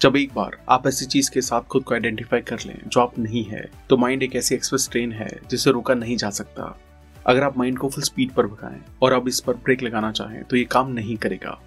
जब 0.00 0.16
एक 0.16 0.34
बार 0.34 0.56
आप 0.68 0.86
ऐसी 0.86 1.06
चीज़ 1.06 1.30
के 1.30 1.40
साथ 1.40 1.62
खुद 1.62 1.82
को 1.82 1.94
आइडेंटिफाई 1.94 2.40
कर 2.40 2.58
लें, 2.66 2.78
जो 2.86 3.00
आप 3.00 3.18
नहीं 3.18 3.44
है 3.44 3.64
तो 3.88 3.96
माइंड 3.96 4.22
एक 4.22 4.36
ऐसी 4.36 4.54
एक्सप्रेस 4.54 4.88
ट्रेन 4.92 5.12
है, 5.12 5.28
जिसे 5.50 5.70
रोका 5.70 5.94
नहीं 5.94 6.16
जा 6.16 6.30
सकता। 6.30 6.78
अगर 7.26 7.42
आप 7.42 7.58
माइंड 7.58 7.78
को 7.78 7.88
फुल 7.88 8.04
स्पीड 8.04 8.30
पर 8.30 8.46
भगाएँ 8.46 8.80
और 9.02 9.12
अब 9.12 9.28
इस 9.28 9.40
पर 9.40 9.54
ब्रेक 9.54 9.82
लगाना 9.82 10.12
चाहें 10.12 10.42
तो 10.44 10.56
ये 10.56 10.64
काम 10.64 10.92
नहीं 10.92 11.16
करेगा। 11.16 11.58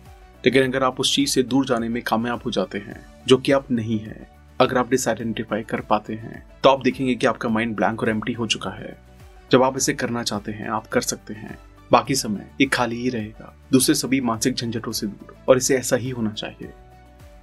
लेकिन 0.45 0.63
अगर 0.63 0.83
आप 0.83 0.99
उस 0.99 1.15
चीज़ 1.15 1.29
से 1.29 1.43
दूर 1.43 1.65
जाने 1.65 1.89
में 1.89 2.01
कामयाब 2.03 2.41
हो 2.45 2.51
जाते 2.51 2.77
हैं, 2.77 3.05
जो 3.27 3.37
कि 3.37 3.51
आप 3.51 3.71
नहीं 3.71 3.99
है, 3.99 4.29
अगर 4.59 4.77
आप 4.77 4.89
डिसआइडेंटिफाई 4.89 5.63
कर 5.63 5.81
पाते 5.81 6.13
हैं 6.13 6.43
तो 6.63 6.69
आप 6.69 6.83
देखेंगे 6.83 7.15
कि 7.15 7.27
आपका 7.27 7.49
माइंड 7.49 7.75
ब्लैंक 7.75 8.03
और 8.03 8.09
एम्प्टी 8.09 8.33
हो 8.33 8.47
चुका 8.47 8.69
है। 8.69 9.08
जब 9.51 9.63
आप 9.63 9.77
इसे 9.77 9.93
करना 9.93 10.23
चाहते 10.23 10.51
हैं, 10.51 10.69
आप 10.69 10.87
कर 10.87 11.01
सकते 11.01 11.33
हैं। 11.33 11.57
बाकी 11.91 12.15
समय 12.15 12.51
एक 12.61 12.73
खाली 12.73 12.95
ही 12.95 13.09
रहेगा। 13.09 13.55
दूसरे 13.71 13.95
सभी 13.95 14.21
मानसिक 14.21 14.55
झंझटों 14.55 14.91
से 14.91 15.07
दूर। 15.07 15.37
और 15.49 15.57
इसे 15.57 15.77
ऐसा 15.77 15.95
ही 15.95 16.09
होना 16.09 16.31
चाहिए। 16.31 16.69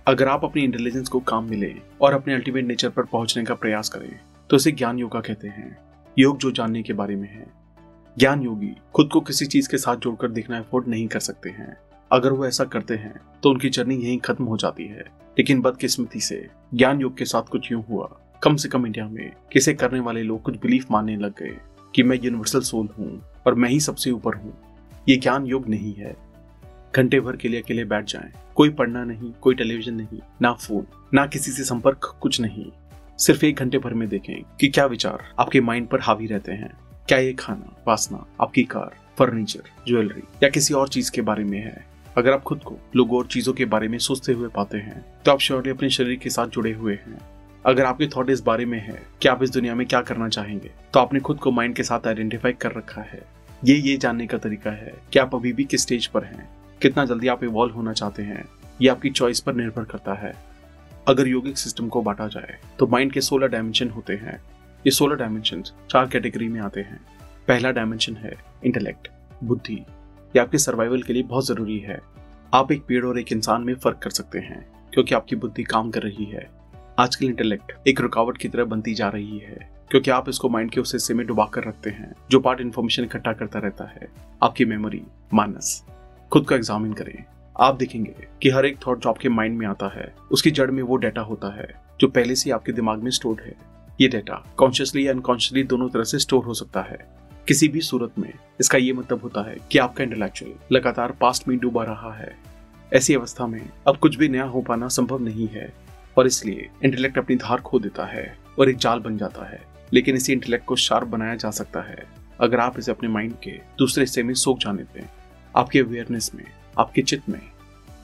अगर 0.07 0.29
आप 0.29 0.45
अपनी 0.45 0.63
इंटेलिजेंस 0.63 1.09
को 1.09 1.21
काम 1.21 1.45
मिले 1.45 1.75
और 2.01 2.13
अपने 2.13 2.35
अल्टीमेट 2.35 2.65
नेचर 2.65 2.89
पर 2.89 3.03
पहुँचने 3.03 3.45
का 3.45 3.55
प्रयास 3.55 3.89
करें 3.89 4.21
तो 4.51 4.57
इसे 4.57 4.73
ज्ञान 4.73 4.99
योगा 4.99 5.21
कहते 5.21 5.49
हैं। 5.49 5.79
योग 6.19 6.39
जो 6.39 6.51
जानने 6.51 6.83
के 6.83 6.93
बारे 6.93 7.17
में 7.17 7.29
है। 7.29 7.47
ज्ञान 8.19 8.43
योगी 8.43 8.77
खुद 8.95 9.09
को 9.13 9.21
किसी 9.21 9.47
चीज़ 9.47 9.69
के 9.69 9.77
साथ 9.77 9.97
जोड़कर 9.97 10.31
देखना 10.31 10.59
अफोर्ड 10.59 10.89
नहीं 10.89 11.09
कर 11.09 11.21
सकते 11.21 11.51
हैं। 11.51 11.77
अगर 12.13 12.33
वो 12.33 12.47
ऐसा 12.47 12.65
करते 12.65 12.95
हैं 12.95 13.21
तो 13.43 13.51
उनकी 13.51 13.69
जर्नी 13.69 13.97
यहीं 13.97 14.19
खत्म 14.19 14.45
हो 14.45 14.57
जाती 14.57 14.87
है। 14.87 15.05
लेकिन 15.39 15.61
बदकिस्मती 15.61 16.21
से 16.21 16.49
ज्ञान 16.75 17.01
योग 17.01 17.19
के 17.19 17.25
साथ 17.25 17.43
कुछ 17.43 17.73
यूँ 17.73 17.85
हुआ। 17.89 18.21
कम 18.43 18.57
से 18.57 18.69
कम 18.69 18.87
इंडिया 18.87 19.09
में 19.09 19.33
किसे 19.53 19.75
करने 19.75 20.01
वाले 20.01 20.23
लोग 20.23 20.43
कुछ 20.43 20.57
बिलीफ 20.57 20.87
मानने 20.91 21.17
लग 21.17 21.31
गए। 21.31 21.59
कि 21.97 22.03
मैं 22.03 22.19
यूनिवर्सल 22.25 22.61
सोल 22.61 22.89
हूँ 22.99 23.23
और 23.47 23.55
मैं 23.55 23.69
ही 23.69 23.81
सबसे 23.81 24.11
ऊपर 24.11 24.35
हूँ। 24.35 24.53
ये 25.09 25.17
ज्ञान 25.17 25.47
योग 25.47 25.69
नहीं 25.69 25.95
है। 25.95 26.15
घंटे 26.97 27.21
भर 27.21 27.37
के 27.37 27.49
लिए 27.49 27.61
अकेले 27.63 27.85
बैठ 27.85 28.05
जाएँ। 28.05 28.33
कोई 28.55 28.71
पढ़ना 28.71 29.05
नहीं, 29.05 29.33
कोई 29.33 29.55
टेलीविज़न 29.55 29.95
नहीं, 29.95 30.19
ना 30.43 30.53
फ़ोन 30.53 30.87
ना 31.15 31.27
किसी 31.27 31.53
से 31.53 31.65
संपर्क 31.65 32.19
कुछ 32.21 32.41
नहीं। 32.41 32.67
सिर्फ़ 33.19 33.45
एक 33.45 33.57
घंटे 33.57 33.79
भर 33.79 33.95
में 33.95 34.09
देखें 34.09 34.43
कि 34.61 34.69
क्या 34.69 34.87
विचार 34.87 35.25
आपके 35.39 35.61
माइंड 35.61 35.89
पर 35.89 36.01
हावी 36.01 36.27
रहते 36.27 36.53
हैं। 36.53 36.73
क्या 37.09 37.19
ये 37.19 37.33
खाना, 37.33 37.77
वासना, 37.89 38.25
आपकी 38.41 38.65
कार 38.65 38.97
फर्नीचर 39.19 39.63
ज्वेलरी 39.89 40.23
या 40.43 40.49
किसी 40.49 40.75
और 40.75 40.89
चीज़ 40.89 41.11
के 41.11 41.21
बारे 41.21 41.45
में 41.45 41.59
है? 41.59 41.87
अगर 42.19 42.33
आप 42.33 42.43
खुद 42.43 42.63
को 42.65 42.79
लोगों 42.97 43.19
और 43.19 43.27
चीज़ों 43.27 43.53
के 43.53 43.65
बारे 43.65 43.89
में 43.89 43.99
सोचते 43.99 44.33
हुए 44.33 44.49
पाते 44.49 44.79
हैं 44.79 45.05
तो 45.25 45.33
आप 45.33 45.39
श्योरली 45.39 45.71
अपने 45.71 45.91
शरीर 45.91 46.17
के 46.17 46.31
साथ 46.31 46.47
जुड़े 46.47 46.73
हुए 46.73 46.95
हैं। 46.95 47.19
अगर 47.67 47.85
आपके 47.85 48.07
थॉट 48.07 48.29
इस 48.31 48.41
बारे 48.41 48.65
में 48.65 48.79
है 48.79 49.01
कि 49.23 49.29
आप 49.29 49.43
इस 49.43 49.51
दुनिया 49.51 49.75
में 49.75 49.87
क्या 49.87 50.01
करना 50.01 50.29
चाहेंगे 50.29 50.71
तो 50.95 51.01
आपने 51.01 51.21
खुद 51.21 51.39
को 51.39 51.51
माइंड 51.51 51.75
के 51.75 51.83
साथ 51.83 52.07
आइडेंटिफाई 52.07 52.53
कर 52.53 52.73
रखा 52.73 53.03
है। 53.03 53.23
ये 53.63 53.75
ये 53.77 53.97
जानने 53.97 54.27
का 54.27 54.39
तरीका 54.39 54.71
है 54.73 54.93
कि 55.13 55.19
आप 55.19 55.35
अभी 55.35 55.53
भी 55.53 55.65
किस 55.65 55.83
स्टेज 55.83 56.07
पर 56.07 56.25
हैं, 56.25 56.49
कितना 56.81 57.05
जल्दी 57.05 57.29
आप 57.29 57.43
इवॉल्व 57.45 57.75
होना 57.75 57.93
चाहते 57.93 58.23
हैं, 58.23 58.45
ये 58.83 58.89
आपकी 58.89 59.11
चॉइस 59.11 59.41
पर 59.41 59.55
निर्भर 59.55 59.85
करता 59.85 60.15
है। 60.17 60.33
अगर 61.07 61.29
योगिक 61.29 61.59
सिस्टम 61.59 61.89
को 61.89 62.03
बांटा 62.03 62.27
जाए 62.29 62.59
तो 62.79 62.87
माइंड 62.87 63.13
के 63.13 63.21
सोलह 63.21 63.47
डायमेंशन 63.47 63.91
होते 63.91 64.15
हैं। 64.15 64.41
ये 64.85 64.91
सोलह 64.91 65.17
डायमेंशन 65.17 65.63
चार 65.91 66.09
कैटेगरी 66.09 66.49
में 66.49 66.61
आते 66.61 66.81
हैं। 66.81 67.01
पहला 67.49 67.71
डायमेंशन 67.71 68.17
है 68.17 68.35
इंटेलेक्ट 68.65 69.09
बुद्धि। 69.45 69.75
ये 69.75 70.39
आपके 70.39 70.59
सर्वाइवल 70.59 71.03
के 71.03 71.13
लिए 71.13 71.23
बहुत 71.25 71.47
ज़रूरी 71.47 71.79
है। 71.79 72.01
आप 72.53 72.73
एक 72.73 72.85
पेड़ 72.85 73.05
और 73.05 73.19
एक 73.19 73.33
इंसान 73.33 73.63
में 73.63 73.75
फ़र्क 73.75 73.99
कर 73.99 74.11
सकते 74.13 74.39
हैं, 74.41 74.67
क्योंकि 74.93 75.15
आपकी 75.15 75.37
बुद्धि 75.37 75.63
काम 75.65 75.91
कर 75.91 76.03
रही 76.03 76.25
है। 76.25 76.49
आजकल 76.99 77.27
इंटेलेक्ट 77.27 77.89
एक 77.89 78.01
रुकावट 78.01 78.39
की 78.39 78.49
तरह 78.49 78.65
बनती 78.65 78.95
जा 78.95 79.09
रही 79.09 79.39
है, 79.39 79.71
क्योंकि 79.91 80.11
आप 80.11 80.29
इसको 80.29 80.49
माइंड 80.49 80.71
के 80.71 80.81
उस 80.81 80.93
हिस्से 80.95 81.15
में 81.15 81.27
डुबा 81.27 81.45
कर 81.45 81.65
रखते 81.65 81.91
हैं, 81.91 82.13
जो 82.31 82.41
पार्ट 82.41 82.61
इन्फॉर्मेशन 82.61 83.05
इकट्ठा 83.05 83.33
करता 83.33 83.59
रहता 83.59 83.85
है। 83.85 84.09
आपकी 84.43 84.65
मेमोरी 84.65 85.03
मानस 85.35 85.85
खुद 86.33 86.47
को 86.47 86.55
एग्जामिन 86.55 86.93
करें। 86.93 87.25
आप 87.61 87.75
देखेंगे 87.75 88.15
कि 88.43 88.51
हर 88.51 88.67
एक 88.67 88.79
थॉट 88.87 89.03
जो 89.03 89.11
आपके 89.11 89.29
माइंड 89.29 89.59
में 89.59 89.67
आता 89.67 89.89
है, 89.95 90.15
उसकी 90.31 90.51
जड़ 90.51 90.71
में 90.71 90.83
वो 90.83 90.97
डाटा 90.97 91.21
होता 91.21 91.55
है, 91.57 91.69
जो 92.01 92.09
पहले 92.09 92.35
से 92.35 92.51
आपके 92.51 92.73
दिमाग 92.73 93.03
में 93.03 93.11
स्टोर्ड 93.11 93.41
है। 93.41 93.55
ये 94.01 94.09
डेटा 94.09 94.45
कॉन्शियसली 94.57 95.07
या 95.07 95.13
अनकॉन्शियसली 95.13 95.63
दोनों 95.63 95.89
तरह 95.89 96.05
से 96.05 96.19
स्टोर 96.19 96.45
हो 96.45 96.55
सकता 96.55 96.83
है। 96.83 96.99
किसी 97.49 97.69
भी 97.69 97.81
सूरत 97.81 98.19
में 98.19 98.33
इसका 98.61 98.79
ये 98.79 98.93
मतलब 98.93 99.23
होता 99.23 99.49
है 99.51 99.57
कि 99.73 99.79
आपका 99.79 100.05
इंटेलेक्चुअल 100.05 100.53
लगातार 100.73 101.13
पास्ट 101.13 101.49
में 101.49 101.59
डूबा 101.59 101.85
रहा 101.85 102.15
है। 102.15 102.37
ऐसी 102.93 103.15
अवस्था 103.15 103.47
में 103.47 103.69
अब 103.89 103.97
कुछ 103.97 104.17
भी 104.17 104.29
नया 104.29 104.45
हो 104.45 104.63
पाना 104.63 104.89
संभव 104.89 105.23
नहीं 105.23 105.49
है। 105.49 105.86
और 106.17 106.27
इसलिए 106.27 106.69
इंटेलेक्ट 106.85 107.19
अपनी 107.19 107.37
धार 107.37 107.61
खो 107.61 107.79
देता 107.79 108.05
है 108.07 108.37
और 108.59 108.71
एक 108.71 108.77
जाल 108.77 108.99
बन 108.99 109.17
जाता 109.19 109.49
है। 109.49 109.61
लेकिन 109.93 110.17
इसी 110.17 110.33
इंटेलेक्ट 110.33 110.65
को 110.65 110.77
शार्प 110.77 111.09
बनाया 111.09 111.35
जा 111.35 111.51
सकता 111.53 111.81
है। 111.81 112.07
अगर 112.41 112.61
आप 112.61 112.79
इसे 112.79 112.91
अपने 112.93 113.09
माइंड 113.09 113.33
के 113.43 113.51
दूसरे 113.79 114.03
हिस्से 114.03 114.23
में 114.23 114.33
सोख 114.35 114.59
जाने 114.59 114.83
दें 114.85 115.07
आपके 115.55 115.79
अवेयरनेस 115.79 116.31
में, 116.35 116.45
आपके 116.79 117.03
चित्त 117.03 117.29
में। 117.29 117.41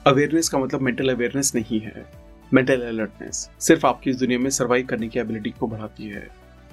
अवेयरनेस 0.07 0.49
का 0.49 0.57
मतलब 0.57 0.81
मेंटल 0.81 1.09
अवेयरनेस 1.09 1.51
नहीं 1.55 1.79
है। 1.79 2.05
मेंटल 2.51 2.81
अलर्टनेस 2.81 3.49
सिर्फ़ 3.59 3.85
आपकी 3.87 4.09
इस 4.09 4.17
दुनिया 4.17 4.39
में 4.39 4.49
सर्वाइव 4.49 4.85
करने 4.85 5.07
की 5.07 5.19
एबिलिटी 5.19 5.49
को 5.49 5.67
बढ़ाती 5.67 6.07
है। 6.07 6.27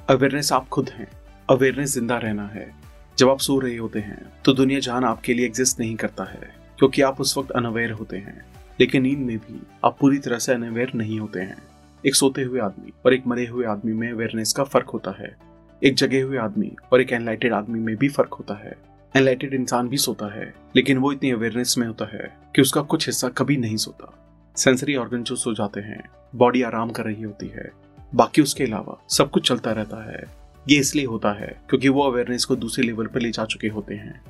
अवेयरनेस 0.09 0.53
आप 0.53 0.69
खुद 0.69 0.91
हैं। 0.91 1.09
अवेयरनेस 1.49 1.93
ज़िंदा 1.95 2.17
रहना 2.19 2.47
है। 2.49 2.71
जब 3.19 3.29
आप 3.29 3.39
सो 3.41 3.59
रहे 3.59 3.77
होते 3.77 3.99
हैं 3.99 4.21
तो 4.45 4.53
दुनिया 4.53 4.81
जहान 4.81 5.05
आपके 5.05 5.35
लिए 5.35 5.47
एग्जिस्ट 5.47 5.81
नहीं 5.81 5.97
करता 5.97 6.25
है, 6.25 6.51
क्योंकि 6.79 7.03
आप 7.03 7.21
उस 7.21 7.37
वक्त 7.39 7.51
अनअवेयर 7.51 7.91
होते 7.93 8.17
हैं। 8.17 8.45
लेकिन 8.81 9.03
नींद 9.03 9.19
में 9.19 9.39
भी 9.39 9.61
आप 9.85 9.97
पूरी 10.01 10.19
तरह 10.19 10.39
से 10.39 10.53
अनअवेयर 10.53 10.91
नहीं 10.95 11.21
होते 11.21 11.41
हैं। 11.41 11.63
एक 12.07 12.15
सोते 12.15 12.43
हुए 12.43 12.61
आदमी 12.61 12.93
और 13.07 13.15
एक 13.15 13.27
मरे 13.27 13.47
हुए 13.47 13.67
आदमी 13.67 13.93
में 13.93 14.13
अवेयरनेस 14.13 14.53
का 14.53 14.65
फ़र्क 14.65 14.91
होता 14.91 15.11
है। 15.11 15.37
एक 15.85 15.95
जगे 15.95 16.21
हुए 16.21 16.39
आदमी 16.39 16.77
और 16.93 17.01
एक 17.01 17.13
एनलाइटेड 17.13 17.53
आदमी 17.53 17.81
में 17.81 17.97
भी 17.97 18.09
फ़र्क 18.09 18.35
होता 18.35 18.55
है। 18.55 18.75
एनलाइटेड 19.17 19.55
इंसान 19.55 19.89
भी 19.89 19.97
सोता 19.97 20.35
है, 20.35 20.55
लेकिन 20.77 20.99
वो 20.99 21.13
इतनी 21.13 21.31
अवेयरनेस 21.31 21.75
में 21.79 21.87
होता 21.87 22.05
है 22.05 22.37
कि 22.57 22.63
उसका 22.63 22.83
कुछ 22.83 23.07
हिस्सा 23.07 23.29
कभी 23.29 23.57
नहीं 23.57 23.77
सोता। 23.77 24.15
सेंसरी 24.57 24.97
ऑर्गन 24.97 25.23
जो 25.23 25.37
सो 25.37 25.55
जाते 25.55 25.81
हैं 25.81 26.09
बॉडी 26.35 26.63
आराम 26.63 26.91
कर 26.91 27.05
रही 27.05 27.23
होती 27.23 27.49
है। 27.49 27.71
बाकी 28.15 28.43
उसके 28.43 28.65
अलावा 28.65 29.05
सब 29.09 29.31
कुछ 29.31 29.49
चलता 29.49 29.73
रहता 29.73 30.11
है। 30.11 30.25
ये 30.69 30.79
इसलिए 30.79 31.07
होता 31.07 31.33
है 31.33 31.61
क्योंकि 31.69 31.89
वो 31.89 32.03
अवेयरनेस 32.03 32.45
को 32.45 32.57
दूसरे 32.57 32.85
लेवल 32.85 33.07
पर 33.07 33.21
ले 33.21 33.31
जा 33.31 33.45
चुके 33.45 33.69
होते 33.69 33.95
हैं। 33.95 34.23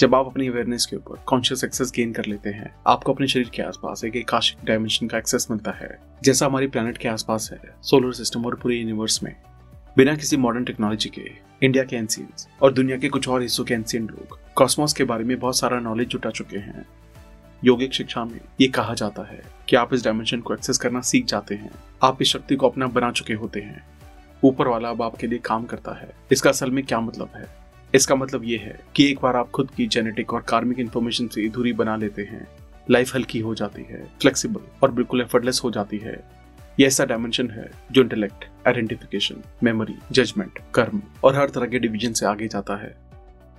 जब 0.00 0.14
आप 0.14 0.26
अपनी 0.26 0.48
अवेयरनेस 0.48 0.86
के 0.86 0.96
ऊपर 0.96 1.22
कॉन्शियस 1.26 1.64
एक्सेस 1.64 1.92
गेन 1.96 2.12
कर 2.12 2.24
लेते 2.24 2.50
हैं, 2.50 2.74
आपको 2.86 3.12
अपने 3.12 3.26
शरीर 3.26 3.48
के 3.48 3.62
आसपास 3.62 4.04
एक 4.04 4.16
आकाशिक 4.16 4.64
डायमेंशन 4.64 5.06
का 5.06 5.18
एक्सेस 5.18 5.46
मिलता 5.50 5.70
है। 5.70 5.98
जैसा 6.22 6.46
हमारी 6.46 6.66
प्लेनेट 6.66 6.98
के 6.98 7.08
आसपास 7.08 7.50
है 7.52 7.60
सोलर 7.82 8.12
सिस्टम 8.12 8.46
और 8.46 8.54
पूरे 8.54 8.76
यूनिवर्स 8.76 9.22
में। 9.22 9.36
बिना 9.96 10.14
किसी 10.14 10.36
मॉडर्न 10.36 10.64
टेक्नोलॉजी 10.64 11.08
के 11.08 11.30
इंडिया 11.62 11.84
के 11.84 11.96
एंसियंस 11.96 12.48
और 12.62 12.72
दुनिया 12.72 12.98
के 12.98 13.08
कुछ 13.08 13.28
और 13.28 13.42
हिस्सों 13.42 13.64
के 13.64 13.74
एंसियंट 13.74 14.10
लोग 14.10 14.38
कॉस्मोस 14.54 14.92
के 14.92 15.04
बारे 15.04 15.24
में 15.24 15.38
बहुत 15.38 15.58
सारा 15.58 15.80
नॉलेज 15.80 16.08
जुटा 16.08 16.30
चुके 16.30 16.58
हैं। 16.58 16.86
योगिक 17.64 17.92
शिक्षा 17.92 18.24
में 18.24 18.40
ये 18.60 18.68
कहा 18.68 18.94
जाता 18.94 19.22
है 19.22 19.42
कि 19.68 19.76
आप 19.76 19.94
इस 19.94 20.04
डायमेंशन 20.04 20.40
को 20.40 20.54
एक्सेस 20.54 20.78
करना 20.78 21.00
सीख 21.00 21.24
जाते 21.24 21.54
हैं। 21.54 21.70
आप 22.02 22.22
इस 22.22 22.28
शक्ति 22.28 22.56
को 22.56 22.68
अपना 22.68 22.86
बना 22.86 23.12
चुके 23.12 23.34
होते 23.34 23.60
हैं। 23.60 23.86
ऊपर 24.44 24.68
वाला 24.68 24.90
अब 24.90 25.02
आपके 25.02 25.26
लिए 25.26 25.38
काम 25.38 25.64
करता 25.64 25.92
है। 25.92 26.10
इसका 26.32 26.50
असल 26.50 26.70
में 26.70 26.84
क्या 26.84 27.00
मतलब 27.00 27.30
है? 27.36 27.57
इसका 27.94 28.14
मतलब 28.14 28.44
ये 28.44 28.56
है 28.56 28.78
कि 28.96 29.10
एक 29.10 29.20
बार 29.22 29.36
आप 29.36 29.50
खुद 29.50 29.70
की 29.70 29.86
जेनेटिक 29.86 30.32
और 30.34 30.42
कार्मिक 30.48 30.78
इन्फॉर्मेशन 30.78 31.28
से 31.28 31.48
दूरी 31.48 31.72
बना 31.72 31.96
लेते 31.96 32.22
हैं। 32.22 32.46
लाइफ 32.90 33.14
हल्की 33.14 33.38
हो 33.38 33.54
जाती 33.54 33.82
है 33.82 34.02
फ्लेक्सिबल 34.20 34.60
और 34.82 34.90
बिल्कुल 34.90 35.20
एफर्टलेस 35.20 35.60
हो 35.64 35.70
जाती 35.70 35.98
है। 35.98 36.12
ये 36.78 36.86
ऐसा 36.86 37.04
डायमेंशन 37.04 37.50
है 37.50 37.70
जो 37.92 38.02
इंटेलेक्ट 38.02 38.44
आइडेंटिफिकेशन 38.66 39.42
मेमोरी 39.62 39.94
जजमेंट 40.12 40.58
कर्म 40.74 41.02
और 41.24 41.36
हर 41.36 41.50
तरह 41.50 41.66
के 41.66 41.78
डिवीज़न 41.78 42.12
से 42.12 42.26
आगे 42.26 42.48
जाता 42.48 42.76
है। 42.82 42.96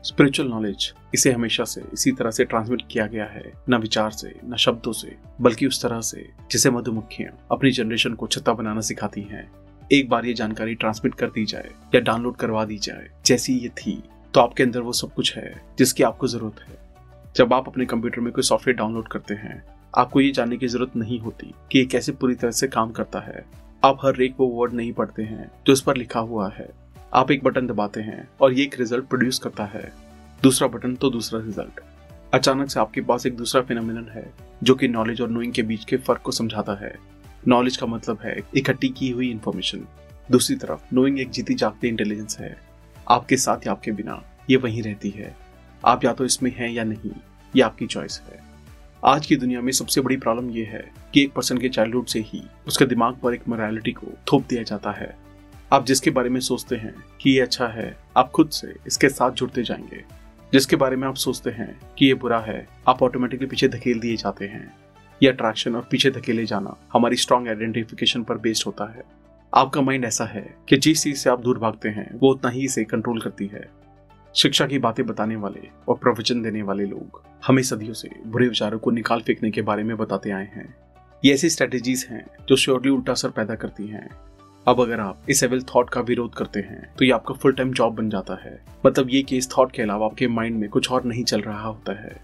स्पिरिचुअल 0.03 0.49
नॉलेज 0.49 0.91
इसे 1.13 1.31
हमेशा 1.31 1.63
से 1.63 1.81
इसी 1.93 2.11
तरह 2.11 2.31
से 2.31 2.43
ट्रांसमिट 2.45 2.81
किया 2.91 3.05
गया 3.05 3.25
है, 3.25 3.51
न 3.69 3.77
विचार 3.77 4.11
से, 4.11 4.33
न 4.45 4.55
शब्दों 4.55 4.91
से, 4.91 5.15
बल्कि 5.41 5.67
उस 5.67 5.81
तरह 5.83 6.01
से 6.01 6.29
जिसे 6.51 6.69
मधुमक्खियाँ 6.69 7.37
अपनी 7.51 7.71
जनरेशन 7.71 8.13
को 8.13 8.27
छत्ता 8.27 8.53
बनाना 8.53 8.81
सिखाती 8.81 9.21
हैं। 9.21 9.49
एक 9.91 10.09
बार 10.09 10.25
ये 10.25 10.33
जानकारी 10.33 10.75
ट्रांसमिट 10.75 11.15
कर 11.15 11.27
दी 11.27 11.45
जाए 11.45 11.69
या 11.95 12.01
डाउनलोड 12.01 12.35
करवा 12.35 12.63
दी 12.65 12.77
जाए, 12.77 13.09
जैसी 13.25 13.53
ये 13.53 13.69
थी। 13.69 14.01
तो 14.39 14.43
आपके 14.43 14.63
अंदर 14.63 14.79
वो 14.79 14.93
सब 14.93 15.13
कुछ 15.13 15.37
है, 15.37 15.61
जिसकी 15.77 16.03
आपको 16.03 16.27
ज़रूरत 16.27 16.69
है। 16.69 16.77
जब 17.35 17.53
आप 17.53 17.67
अपने 17.67 17.85
कंप्यूटर 17.85 18.21
में 18.21 18.33
कोई 18.33 18.43
सॉफ्टवेयर 18.43 18.77
डाउनलोड 18.77 19.07
करते 19.07 19.33
हैं, 19.33 19.63
आपको 19.97 20.21
ये 20.21 20.31
जानने 20.31 20.57
की 20.57 20.67
ज़रूरत 20.67 20.95
नहीं 20.95 21.19
होती 21.19 21.53
कि 21.71 21.79
ये 21.79 21.85
कैसे 21.85 22.11
पूरी 22.11 22.35
तरह 22.35 22.51
से 22.51 22.67
काम 22.67 22.91
करता 22.91 23.19
है। 23.19 23.45
आप 23.83 23.97
हर 24.05 24.21
एक 24.21 24.35
वो 24.39 24.47
वर्ड 24.47 24.73
नहीं 24.73 24.93
पढ़ते 24.93 25.23
हैं, 25.23 25.51
जो 25.67 25.73
उस 25.73 25.81
पर 25.81 25.97
लिखा 25.97 26.19
हुआ 26.19 26.49
है। 26.49 26.69
आप 27.13 27.31
एक 27.31 27.43
बटन 27.43 27.67
दबाते 27.67 28.01
हैं 28.01 28.29
और 28.41 28.53
ये 28.53 28.63
एक 28.63 28.79
रिज़ल्ट 28.79 29.05
प्रोड्यूस 29.05 29.39
करता 29.39 29.65
है। 29.65 29.93
दूसरा 30.43 30.67
बटन 30.67 30.95
तो 30.95 31.09
दूसरा 31.09 31.39
रिज़ल्ट। 31.39 31.81
अचानक 32.33 32.69
से 32.69 32.79
आपके 32.79 33.01
पास 33.01 33.25
एक 33.25 33.37
दूसरा 33.37 33.61
फिनोमिनन 33.61 34.07
है, 34.11 34.33
जो 34.63 34.75
कि 34.75 34.87
नॉलेज 34.87 35.21
और 35.21 35.29
नोइंग 35.29 35.53
के 35.53 35.61
बीच 35.61 35.85
के 35.85 35.97
फ़र्क 35.97 36.21
को 36.21 36.31
समझाता 36.31 36.85
है। 36.85 36.95
नॉलेज 37.47 37.77
का 37.77 37.87
मतलब 37.87 38.19
है 38.23 38.39
इकट्ठी 38.55 38.89
की 38.89 39.09
हुई 39.09 39.31
इंफॉर्मेशन 39.31 39.85
दूसरी 40.31 40.55
तरफ़, 40.55 40.81
नोइंग 40.93 41.19
एक 41.19 41.29
जीती 41.29 41.53
जागती 41.53 41.87
इंटेलिजेंस 41.87 42.39
है। 42.39 42.68
आपके 43.11 43.37
साथ 43.37 43.57
या 43.57 43.71
आपके 43.71 43.91
बिना। 43.91 44.23
ये 44.49 44.57
वहीं 44.57 44.83
रहती 44.83 45.09
है। 45.09 45.35
आप 45.85 46.05
या 46.05 46.13
तो 46.13 46.25
इसमें 46.25 46.55
हैं 46.55 46.69
या 46.69 46.83
नहीं, 46.83 47.11
ये 47.55 47.61
आपकी 47.61 47.87
चॉइस 47.87 48.21
है। 48.27 48.39
आज 49.05 49.25
की 49.25 49.35
दुनिया 49.35 49.61
में 49.61 49.71
सबसे 49.71 50.01
बड़ी 50.01 50.17
प्रॉब्लम 50.17 50.49
यह 50.49 50.67
है 50.69 50.91
कि 51.13 51.21
एक 51.21 51.33
पर्सन 51.33 51.57
के 51.57 51.69
चाइल्डहुड 51.69 52.05
से 52.05 52.19
ही 52.19 52.47
उसके 52.67 52.85
दिमाग 52.85 53.15
पर 53.15 53.33
एक 53.33 53.47
मोरालिटी 53.47 53.91
को 53.91 54.07
थोप 54.31 54.45
दिया 54.49 54.63
जाता 54.63 54.91
है। 54.91 55.17
आप 55.73 55.85
जिसके 55.85 56.11
बारे 56.11 56.29
में 56.29 56.39
सोचते 56.39 56.75
हैं 56.75 56.95
कि 57.21 57.29
ये 57.29 57.41
अच्छा 57.41 57.67
है, 57.67 57.97
आप 58.17 58.31
खुद 58.31 58.49
से 58.49 58.75
इसके 58.87 59.09
साथ 59.09 59.31
जुड़ते 59.31 59.63
जाएँगे। 59.63 60.03
जिसके 60.53 60.75
बारे 60.75 60.95
में 60.95 61.07
आप 61.07 61.15
सोचते 61.15 61.49
हैं 61.49 61.79
कि 61.97 62.05
ये 62.05 62.13
बुरा 62.13 62.39
है, 62.39 62.67
आप 62.87 63.03
ऑटोमेटिकली 63.03 63.47
पीछे 63.47 63.67
धकेल 63.67 63.99
दिए 63.99 64.15
जाते 64.15 64.45
हैं। 64.45 64.77
ये 65.23 65.29
अट्रैक्शन 65.29 65.75
और 65.75 65.87
पीछे 65.91 66.11
धकेले 66.11 66.45
जाना 66.45 66.77
हमारी 66.93 67.15
स्ट्रॉन्ग 67.15 67.47
आइडेंटिफिकेशन 67.47 68.23
पर 68.23 68.37
बेस्ड 68.37 68.63
होता 68.65 68.91
है। 68.91 69.18
आपका 69.53 69.81
माइंड 69.81 70.03
ऐसा 70.05 70.25
है 70.25 70.41
कि 70.69 70.77
जिस 70.77 71.03
चीज़ 71.03 71.17
से 71.17 71.29
आप 71.29 71.41
दूर 71.41 71.59
भागते 71.59 71.89
हैं, 71.89 72.09
वो 72.13 72.31
उतना 72.31 72.49
ही 72.49 72.63
इसे 72.65 72.83
कंट्रोल 72.83 73.19
करती 73.21 73.45
है। 73.47 73.61
शिक्षा 74.35 74.65
की 74.67 74.79
बातें 74.79 75.05
बताने 75.05 75.35
वाले 75.35 75.69
और 75.87 75.95
प्रवचन 75.95 76.41
देने 76.41 76.61
वाले 76.61 76.85
लोग 76.85 77.21
हमें 77.47 77.61
सदियों 77.63 77.93
से 77.93 78.09
बुरे 78.25 78.47
विचारों 78.47 78.79
को 78.79 78.91
निकाल 78.91 79.21
फेंकने 79.21 79.51
के 79.51 79.61
बारे 79.61 79.83
में 79.83 79.95
बताते 79.97 80.31
आए 80.31 80.45
हैं। 80.45 80.75
ये 81.23 81.33
ऐसी 81.33 81.49
स्ट्रेटेजीज 81.49 82.05
हैं 82.09 82.23
जो 82.49 82.55
श्योरली 82.55 82.89
उल्टा 82.89 83.11
असर 83.11 83.29
पैदा 83.29 83.55
करती 83.55 83.87
हैं। 83.87 84.07
अब 84.67 84.81
अगर 84.81 84.99
आप 84.99 85.25
इस 85.29 85.43
एवल 85.43 85.61
थॉट 85.65 85.89
का 85.89 86.01
विरोध 86.01 86.33
करते 86.35 86.59
हैं 86.59 86.93
तो 86.95 87.05
ये 87.05 87.11
आपका 87.11 87.33
फुल 87.33 87.53
टाइम 87.53 87.73
जॉब 87.73 87.95
बन 87.95 88.09
जाता 88.09 88.39
है। 88.43 88.59
मतलब 88.85 89.09
ये 89.09 89.21
कि 89.23 89.37
इस 89.37 89.51
थॉट 89.57 89.71
के 89.71 89.81
अलावा 89.81 90.05
आपके 90.05 90.27
माइंड 90.27 90.57
में 90.57 90.69
कुछ 90.69 90.91
और 90.91 91.03
नहीं 91.03 91.23
चल 91.23 91.41
रहा 91.41 91.67
होता 91.67 91.99
है। 92.03 92.15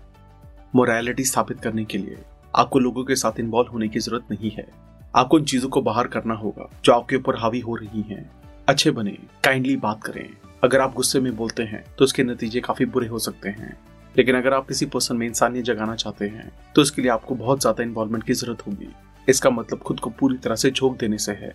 मोरालिटी 0.75 1.23
स्थापित 1.23 1.59
करने 1.59 1.85
के 1.85 1.97
लिए 1.97 2.17
आपको 2.55 2.79
लोगों 2.79 3.03
के 3.03 3.15
साथ 3.15 3.39
इन्वॉल्व 3.39 3.71
होने 3.71 3.87
की 3.87 3.99
ज़रूरत 3.99 4.31
नहीं 4.31 4.51
है। 4.51 4.67
आपको 5.15 5.37
उन 5.37 5.43
चीज़ों 5.43 5.69
को 5.69 5.81
बाहर 5.81 6.07
करना 6.07 6.33
होगा, 6.33 6.69
जो 6.85 6.93
आपके 6.93 7.15
ऊपर 7.15 7.35
हावी 7.35 7.59
हो 7.59 7.75
रही 7.75 8.01
हैं। 8.01 8.29
अच्छे 8.67 8.91
बने 8.91 9.17
काइंडली 9.43 9.75
बात 9.77 10.03
करें। 10.03 10.29
अगर 10.63 10.81
आप 10.81 10.93
गुस्से 10.93 11.19
में 11.19 11.35
बोलते 11.35 11.63
हैं 11.63 11.83
तो 11.97 12.03
उसके 12.05 12.23
नतीजे 12.23 12.59
काफ़ी 12.59 12.85
बुरे 12.85 13.07
हो 13.07 13.19
सकते 13.19 13.49
हैं। 13.49 13.77
लेकिन 14.15 14.35
अगर 14.35 14.53
आप 14.53 14.67
किसी 14.67 14.85
पर्सन 14.85 15.17
में 15.17 15.25
इंसानियत 15.27 15.65
जगाना 15.65 15.95
चाहते 15.95 16.27
हैं 16.27 16.51
तो 16.75 16.81
इसके 16.81 17.01
लिए 17.01 17.11
आपको 17.11 17.35
बहुत 17.35 17.61
ज़्यादा 17.61 17.83
इन्वॉल्वमेंट 17.83 18.23
की 18.23 18.33
ज़रूरत 18.33 18.65
होगी। 18.67 18.87
इसका 19.27 19.49
मतलब 19.49 19.79
खुद 19.79 19.99
को 19.99 20.09
पूरी 20.09 20.37
तरह 20.37 20.55
से 20.55 20.71
झोंक 20.71 20.97
देने 20.99 21.17
से 21.17 21.31
है। 21.33 21.53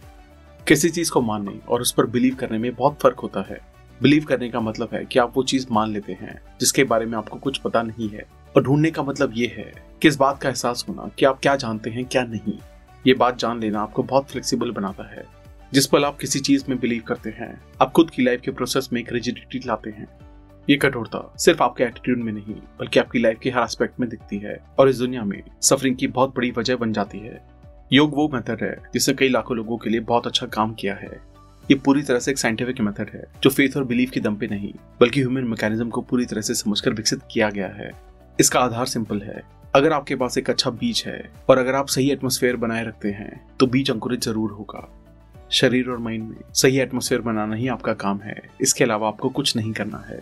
किसी 0.66 0.90
चीज़ 0.90 1.10
को 1.10 1.20
मानने 1.20 1.58
और 1.68 1.80
उस 1.80 1.92
पर 1.92 2.06
बिलीव 2.06 2.34
करने 2.34 2.58
में 2.58 2.74
बहुत 2.74 2.98
फ़र्क 3.02 3.20
होता 3.20 3.44
है। 3.50 3.60
बिलीव 4.00 4.24
करने 4.24 4.48
का 4.50 4.60
मतलब 4.60 4.88
है 4.92 5.04
कि 5.04 5.18
आप 5.18 5.36
वो 5.36 5.42
चीज़ 5.42 5.66
मान 5.70 5.92
लेते 5.92 6.12
हैं, 6.12 6.40
जिसके 6.60 6.84
बारे 6.84 7.06
में 7.06 7.16
आपको 7.18 7.38
कुछ 7.38 7.58
पता 7.58 7.82
नहीं 7.82 8.08
है। 8.08 8.26
और 8.56 8.62
ढूँढने 8.62 8.90
का 8.90 9.02
मतलब 9.02 9.32
ये 9.34 9.46
है 9.56 9.72
कि 10.02 10.08
इस 10.08 10.16
बात 10.16 10.40
का 10.42 10.48
एहसास 10.48 10.84
होना 10.88 11.10
कि 11.18 11.24
आप 11.24 11.40
क्या 11.40 11.56
जानते 11.56 11.90
हैं, 11.90 12.04
क्या 12.04 12.24
नहीं। 12.24 12.58
ये 13.06 13.14
बात 13.14 13.38
जान 13.38 13.60
लेना 13.60 13.80
आपको 13.80 14.02
बहुत 14.02 14.30
फ्लेक्सिबल 14.30 14.70
बनाता 14.70 15.04
है, 15.14 15.24
जिस 15.72 15.86
पल 15.86 16.04
आप 16.04 16.18
किसी 16.18 16.40
चीज़ 16.40 16.64
में 16.68 16.78
बिलीव 16.80 17.02
करते 17.02 17.30
हैं, 17.30 17.60
आप 17.82 17.92
खुद 17.92 18.10
की 18.10 18.22
लाइफ 18.22 18.40
के 18.40 18.50
प्रोसेस 18.50 18.88
में 18.92 19.00
एक 19.00 19.12
रिजिडिटी 19.12 19.60
लाते 19.66 19.90
हैं। 19.90 20.08
ये 20.68 20.76
कठोरता 20.76 21.34
सिर्फ़ 21.38 21.62
आपके 21.62 21.84
एटीट्यूड 21.84 22.18
में 22.18 22.32
नहीं, 22.32 22.54
बल्कि 22.80 23.00
आपकी 23.00 23.18
लाइफ 23.18 23.38
के 23.42 23.50
हर 23.50 23.62
एस्पेक्ट 23.62 24.00
में 24.00 24.08
दिखती 24.08 24.38
है, 24.38 24.56
और 24.78 24.88
इस 24.88 24.98
दुनिया 24.98 25.24
में 25.24 25.42
सफरिंग 25.62 25.96
की 25.96 26.06
बहुत 26.08 26.34
बड़ी 26.36 26.50
वजह 26.50 26.76
बन 26.76 26.92
जाती 26.92 27.18
है। 27.18 27.40
योग 27.92 28.14
वो 28.14 28.28
मेथड 28.28 28.62
है 28.62 28.76
जिसने 28.94 29.14
कई 29.14 29.28
लाखों 29.28 29.56
लोगों 29.56 29.78
के 29.78 29.90
लिए 29.90 30.00
बहुत 30.00 30.26
अच्छा 30.26 30.46
काम 30.46 30.74
किया 30.74 30.94
है। 30.94 31.20
ये 31.70 31.74
पूरी 31.76 32.02
तरह 32.02 32.18
से 32.18 32.30
एक 32.30 32.38
साइंटिफिक 32.38 32.80
मेथड 32.80 33.10
है, 33.14 33.24
जो 33.42 33.50
फेथ 33.50 33.76
और 33.76 33.84
बिलीफ 33.84 34.10
के 34.10 34.20
दम 34.20 34.36
पे 34.36 34.46
नहीं, 34.46 34.72
बल्कि 35.00 35.20
ह्यूमन 35.20 35.44
मैकेनिज्म 35.44 35.88
को 35.90 36.00
पूरी 36.00 36.26
तरह 36.26 36.40
से 36.40 36.54
समझकर 36.54 36.92
विकसित 36.92 37.20
किया 37.30 37.50
गया 37.50 37.68
है। 37.68 37.90
इसका 38.40 38.60
आधार 38.60 38.86
सिंपल 38.86 39.20
है। 39.22 39.42
अगर 39.74 39.92
आपके 39.92 40.14
पास 40.16 40.36
एक 40.38 40.48
अच्छा 40.50 40.70
बीज 40.70 41.02
है 41.06 41.20
और 41.50 41.58
अगर 41.58 41.74
आप 41.74 41.88
सही 41.88 42.10
एटमोस्फेयर 42.10 42.56
बनाए 42.56 42.84
रखते 42.84 43.08
हैं 43.08 43.40
तो 43.60 43.66
बीज 43.66 43.90
अंकुरित 43.90 44.22
ज़रूर 44.22 44.50
होगा। 44.50 44.88
शरीर 45.50 45.88
और 45.90 45.98
माइंड 45.98 46.22
में 46.22 46.36
सही 46.54 46.78
एटमोसफेयर 46.80 47.20
बनाना 47.20 47.54
ही 47.54 47.68
आपका 47.68 47.92
काम 47.94 48.20
है। 48.20 48.40
इसके 48.60 48.84
अलावा 48.84 49.08
आपको 49.08 49.28
कुछ 49.28 49.56
नहीं 49.56 49.72
करना 49.72 50.04
है। 50.08 50.20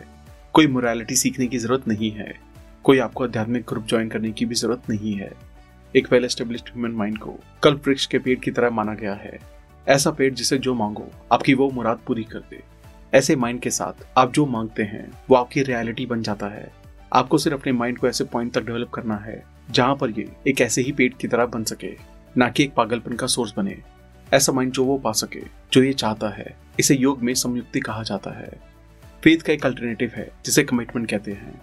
कोई 0.54 0.66
मोरालिटी 0.66 1.16
सीखने 1.16 1.46
की 1.46 1.58
ज़रूरत 1.58 1.88
नहीं 1.88 2.10
है। 2.10 2.32
कोई 2.84 2.98
आपको 2.98 3.24
आध्यात्मिक 3.24 3.64
ग्रुप 3.68 3.86
ज्वाइन 3.86 4.08
करने 4.08 4.32
की 4.32 4.46
भी 4.46 4.54
ज़रूरत 4.54 4.90
नहीं 4.90 5.14
है। 5.14 5.32
एक 5.94 6.12
वेल 6.12 6.24
एस्टेब्लिश्ड 6.24 6.68
ह्यूमन 6.68 6.96
माइंड 6.96 7.18
को 7.18 7.38
कल 7.62 7.74
वृक्ष 7.86 8.06
के 8.06 8.18
पेड़ 8.18 8.38
की 8.38 8.50
तरह 8.50 8.70
माना 8.70 8.94
गया 8.94 9.14
है। 9.14 9.38
ऐसा 9.86 10.10
पेड़ 10.10 10.32
जिसे 10.34 10.58
जो 10.58 10.74
मांगो, 10.74 11.10
आपकी 11.32 11.54
वो 11.54 11.70
मुराद 11.70 12.00
पूरी 12.06 12.24
कर 12.24 12.40
दे। 12.50 12.62
ऐसे 13.12 13.36
माइंड 13.36 13.60
के 13.60 13.70
साथ 13.70 14.06
आप 14.18 14.32
जो 14.32 14.46
मांगते 14.46 14.82
हैं, 14.82 15.10
वो 15.30 15.36
आपकी 15.36 15.62
रियलिटी 15.62 16.06
बन 16.06 16.22
जाता 16.22 16.48
है। 16.48 16.70
आपको 17.12 17.38
सिर्फ़ 17.38 17.58
अपने 17.58 17.72
माइंड 17.72 17.98
को 17.98 18.08
ऐसे 18.08 18.24
पॉइंट 18.24 18.52
तक 18.54 18.64
डेवलप 18.64 18.90
करना 18.90 19.16
है, 19.16 19.42
जहाँ 19.70 19.94
पर 19.96 20.10
ये 20.10 20.28
एक 20.48 20.60
ऐसे 20.60 20.82
ही 20.82 20.92
पेट 20.92 21.16
की 21.18 21.28
तरह 21.28 21.46
बन 21.46 21.64
सके, 21.64 21.94
ना 22.36 22.48
कि 22.48 22.62
एक 22.62 22.74
पागलपन 22.74 23.12
का 23.12 23.26
सोर्स 23.26 23.54
बने। 23.56 23.76
ऐसा 24.32 24.52
माइंड 24.52 24.72
जो 24.72 24.84
वो 24.84 24.96
पा 24.98 25.12
सके, 25.12 25.40
जो 25.72 25.82
ये 25.82 25.92
चाहता 25.92 26.28
है, 26.28 26.54
इसे 26.80 26.94
योग 26.94 27.22
में 27.22 27.32
संयुक्ति 27.34 27.80
कहा 27.80 28.02
जाता 28.02 28.30
है। 28.30 28.50
फेथ 29.22 29.38
का 29.38 29.52
एक 29.52 29.66
अल्टरनेटिव 29.66 30.12
है, 30.14 30.30
जिसे 30.44 30.64
कमिटमेंट 30.64 31.08
कहते 31.10 31.32
हैं। 31.32 31.60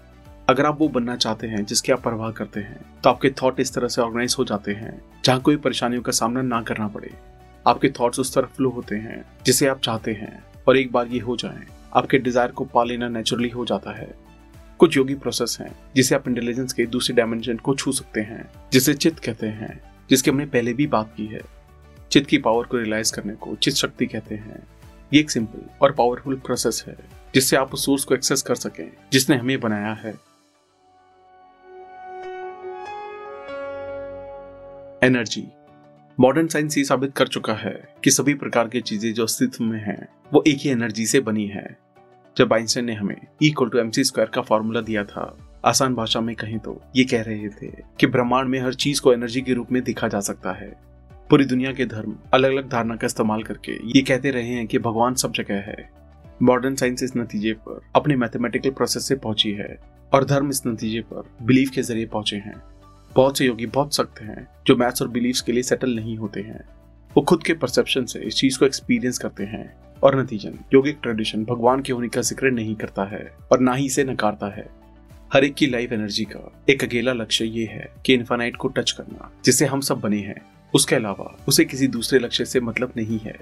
अगर 0.49 0.65
आप 0.65 0.79
वो 0.79 0.87
बनना 0.87 1.15
चाहते 1.15 1.47
हैं, 1.47 1.63
जिसकी 1.65 1.91
आप 1.91 2.01
परवाह 2.01 2.31
करते 2.31 2.59
हैं 2.59 2.79
तो 3.03 3.09
आपके 3.09 3.29
थॉट 3.41 3.59
इस 3.59 3.73
तरह 3.73 3.87
से 3.87 4.01
ऑर्गेनाइज 4.01 4.35
हो 4.39 4.45
जाते 4.45 4.71
हैं, 4.71 5.01
जहाँ 5.25 5.41
कोई 5.41 5.57
परेशानियों 5.57 6.01
का 6.01 6.11
सामना 6.11 6.41
ना 6.41 6.61
करना 6.61 6.87
पड़े। 6.87 7.11
आपके 7.65 7.89
थॉट्स 7.89 8.19
उस 8.19 8.33
तरफ़ 8.35 8.49
फ्लो 8.49 8.69
होते 8.69 8.95
हैं, 8.95 9.23
जिसे 9.45 9.67
आप 9.67 9.79
चाहते 9.79 10.11
हैं, 10.11 10.43
और 10.67 10.77
एक 10.77 10.91
बार 10.91 11.07
ये 11.07 11.19
हो 11.19 11.35
जाए, 11.35 11.65
आपके 11.95 12.17
डिज़ायर 12.17 12.51
को 12.51 12.65
पा 12.65 12.83
लेना 12.83 13.07
नेचुरली 13.07 13.49
हो 13.49 13.65
जाता 13.65 13.91
है। 13.91 14.13
कुछ 14.79 14.97
योगी 14.97 15.15
प्रोसेस 15.15 15.57
हैं, 15.61 15.75
जिसे 15.95 16.15
आप 16.15 16.27
इंटेलिजेंस 16.27 16.73
के 16.73 16.85
दूसरे 16.85 17.15
डायमेंशन 17.15 17.57
को 17.57 17.75
छू 17.75 17.91
सकते 17.91 18.21
हैं, 18.21 18.51
जिसे 18.73 18.93
चित्त 18.93 19.19
कहते 19.19 19.47
हैं, 19.47 19.81
जिसकी 20.09 20.31
हमने 20.31 20.45
पहले 20.45 20.73
भी 20.73 20.87
बात 20.87 21.13
की 21.17 21.25
है। 21.25 21.41
चित्त 22.11 22.29
की 22.29 22.37
पावर 22.37 22.63
को 22.63 22.77
रियलाइज़ 22.77 23.13
करने 23.13 23.33
को 23.33 23.55
चित 23.55 23.73
शक्ति 23.73 24.05
कहते 24.05 24.35
हैं। 24.35 24.67
ये 25.13 25.19
एक 25.19 25.31
सिंपल 25.31 25.69
और 25.81 25.91
पावरफुल 25.91 26.35
प्रोसेस 26.35 26.83
है, 26.87 26.97
जिससे 27.35 27.57
आप 27.57 27.73
उस 27.73 27.85
सोर्स 27.85 28.03
को 28.03 28.15
एक्सेस 28.15 28.41
कर 28.41 28.55
सकें, 28.55 28.91
जिसने 29.11 29.35
हमें 29.35 29.59
बनाया 29.59 29.93
है। 29.93 30.13
एनर्जी 35.03 35.47
मॉडर्न 36.19 36.47
साइंस 36.47 36.77
ये 36.77 36.83
साबित 36.83 37.13
कर 37.13 37.27
चुका 37.27 37.53
है 37.53 37.93
कि 38.03 38.11
सभी 38.11 38.33
प्रकार 38.33 38.67
की 38.67 38.81
चीज़ें 38.81 39.13
जो 39.13 39.23
अस्तित्व 39.23 39.63
में 39.63 39.79
हैं, 39.79 40.07
वो 40.33 40.43
एक 40.47 40.57
ही 40.57 40.69
एनर्जी 40.69 41.05
से 41.05 41.19
बनी 41.19 41.47
है। 41.47 41.84
जब 42.37 42.53
आइंस्टाइन 42.53 42.85
ने 42.85 42.93
हमें 42.93 43.15
इक्वल 43.41 43.69
टू 43.69 43.77
एमसी 43.77 44.03
स्क्वायर 44.03 44.29
का 44.29 44.41
फॉर्मूला 44.41 44.81
दिया 44.81 45.03
था, 45.03 45.37
आसान 45.65 45.93
भाषा 45.95 46.19
में 46.21 46.35
कहें 46.35 46.57
तो 46.59 46.81
ये 46.95 47.03
कह 47.03 47.21
रहे 47.21 47.49
थे 47.49 47.67
कि 47.99 48.07
ब्रह्मांड 48.07 48.49
में 48.49 48.59
हर 48.59 48.73
चीज़ 48.73 49.01
को 49.01 49.13
एनर्जी 49.13 49.41
के 49.41 49.53
रूप 49.53 49.71
में 49.71 49.81
देखा 49.83 50.07
जा 50.07 50.19
सकता 50.19 50.51
है। 50.51 50.67
पूरी 51.29 51.45
दुनिया 51.45 51.71
के 51.73 51.85
धर्म 51.85 52.15
अलग 52.33 52.51
अलग 52.51 52.69
धारणा 52.69 52.95
का 52.95 53.05
इस्तेमाल 53.05 53.43
करके 53.43 53.71
ये 53.89 54.01
कहते 54.01 54.31
रहे 54.31 54.47
हैं 54.47 54.65
कि 54.67 54.79
भगवान 54.79 55.15
सब 55.15 55.31
जगह 55.31 55.61
है। 55.61 55.89
मॉडर्न 56.41 56.75
साइंस 56.75 57.03
इस 57.03 57.15
नतीजे 57.17 57.53
पर 57.53 57.79
अपने 57.95 58.15
मैथमेटिकल 58.15 58.69
प्रोसेस 58.69 59.07
से 59.07 59.15
पहुँची 59.15 59.51
है 59.51 59.77
और 60.13 60.25
धर्म 60.25 60.49
इस 60.49 60.61
नतीजे 60.67 61.01
पर 61.01 61.29
बिलीफ 61.41 61.69
के 61.69 61.81
ज़रिए 61.81 62.05
पहुँचे 62.05 62.35
हैं। 62.35 62.61
बहुत 63.15 63.37
से 63.37 63.45
योगी 63.45 63.65
बहुत 63.65 63.95
सख्त 63.95 64.21
हैं 64.21 64.47
जो 64.67 64.75
मैथ्स 64.75 65.01
और 65.01 65.07
बिलीव्स 65.07 65.41
के 65.41 65.51
लिए 65.51 65.63
सेटल 65.63 65.95
नहीं 65.95 66.17
होते 66.17 66.41
हैं। 66.41 66.63
वो 67.15 67.23
खुद 67.23 67.43
के 67.43 67.53
परसेप्शन 67.53 68.05
से 68.05 68.19
इस 68.19 68.35
चीज़ 68.35 68.59
को 68.59 68.65
एक्सपीरियंस 68.65 69.17
करते 69.17 69.43
हैं। 69.43 69.84
और 70.03 70.19
नतीजन, 70.19 70.57
योगिक 70.73 70.99
ट्रेडिशन 71.03 71.43
भगवान 71.45 71.81
के 71.81 71.93
होने 71.93 72.07
का 72.07 72.21
ज़िक्र 72.21 72.51
नहीं 72.51 72.75
करता 72.75 73.03
है 73.03 73.33
और 73.51 73.59
ना 73.59 73.73
ही 73.73 73.85
इसे 73.85 74.03
नकारता 74.03 74.47
है। 74.47 74.67
हर 75.33 75.43
एक 75.43 75.53
की 75.53 75.67
लाइफ 75.67 75.91
एनर्जी 75.91 76.23
का 76.25 76.63
एक 76.69 76.83
अकेला 76.83 77.13
लक्ष्य 77.13 77.45
ये 77.45 77.65
है 77.65 77.93
कि 78.05 78.13
इन्फानाइट 78.13 78.55
को 78.55 78.67
टच 78.67 78.91
करना 78.91 79.31
जिसे 79.45 79.65
हम 79.65 79.81
सब 79.81 79.99
बने 79.99 80.19
हैं। 80.19 80.41
उसके 80.73 80.95
अलावा, 80.95 81.37
उसे 81.47 81.65
किसी 81.65 81.87
दूसरे 81.87 82.19
लक्ष्य 82.19 82.45
से 82.45 82.59
मतलब 82.59 82.93
नहीं 82.97 83.19
है। 83.19 83.35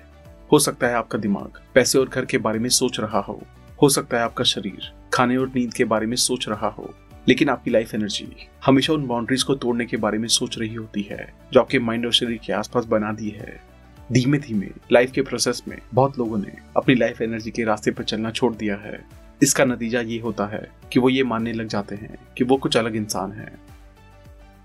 हो 0.52 0.60
सकता 0.60 0.88
है 0.88 0.94
आपका 0.94 1.18
दिमाग 1.18 1.60
पैसे 1.76 2.00
और 2.00 2.10
घर 2.10 2.26
के 2.26 2.38
बारे 2.38 2.60
में 2.60 2.70
सोच 2.70 3.00
रहा 3.00 3.20
हो। 3.20 3.42
हो 3.82 3.90
सकता 3.90 4.18
है 4.18 4.24
आपका 4.24 4.44
शरीर 4.44 4.92
खाने 5.14 5.38
और 5.38 5.52
नींद 5.56 5.74
के 5.74 5.84
बारे 5.84 6.08
में 6.08 6.16
सोच 6.16 6.48
रहा 6.50 6.68
हो। 6.68 6.94
लेकिन 7.28 7.50
आपकी 7.50 7.72
लाइफ 7.72 7.96
एनर्जी 7.96 8.28
हमेशा 8.66 8.94
उन 8.94 9.08
बाउंड्रीज 9.08 9.44
को 9.44 9.56
तोड़ने 9.56 9.86
के 9.86 9.98
बारे 9.98 10.18
में 10.18 10.28
सोच 10.28 10.58
रही 10.60 10.74
होती 10.76 11.02
है, 11.02 11.34
जो 11.54 11.60
आपके 11.60 11.80
माइंड 11.80 12.06
और 12.06 12.14
शरीर 12.14 12.40
के 12.46 12.54
आसपास 12.54 12.86
बना 12.86 13.12
दी 13.12 13.30
है। 13.30 13.73
धीमे 14.12 14.38
धीमे 14.38 14.68
लाइफ 14.92 15.12
के 15.12 15.22
प्रोसेस 15.22 15.64
में 15.68 15.78
बहुत 15.94 16.20
लोगों 16.20 16.38
ने 16.38 16.54
अपनी 16.78 16.96
लाइफ 16.96 17.22
एनर्जी 17.22 17.52
के 17.52 17.64
रास्ते 17.64 17.92
पर 17.92 18.04
चलना 18.04 18.32
छोड़ 18.32 18.56
दिया 18.56 18.76
है। 18.76 19.06
इसका 19.44 19.66
नतीजा 19.66 20.02
ये 20.02 20.20
होता 20.20 20.46
है 20.46 20.72
कि 20.94 21.00
वो 21.00 21.10
ये 21.10 21.24
मानने 21.24 21.54
लग 21.54 21.68
जाते 21.68 21.96
हैं 21.96 22.16
कि 22.38 22.44
वो 22.44 22.58
कुछ 22.58 22.78
अलग 22.78 22.96
इंसान 22.96 23.32
है। 23.32 23.54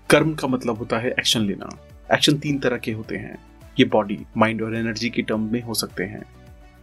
कर्म 0.09 0.33
का 0.33 0.47
मतलब 0.47 0.77
होता 0.77 0.97
है 0.97 1.09
एक्शन 1.09 1.41
लेना। 1.41 1.69
एक्शन 2.13 2.37
तीन 2.37 2.59
तरह 2.59 2.77
के 2.77 2.91
होते 2.91 3.15
हैं। 3.15 3.37
ये 3.79 3.85
बॉडी 3.85 4.19
माइंड 4.37 4.61
और 4.61 4.75
एनर्जी 4.75 5.09
के 5.09 5.21
टर्म 5.21 5.51
में 5.51 5.61
हो 5.61 5.73
सकते 5.73 6.03
हैं। 6.03 6.23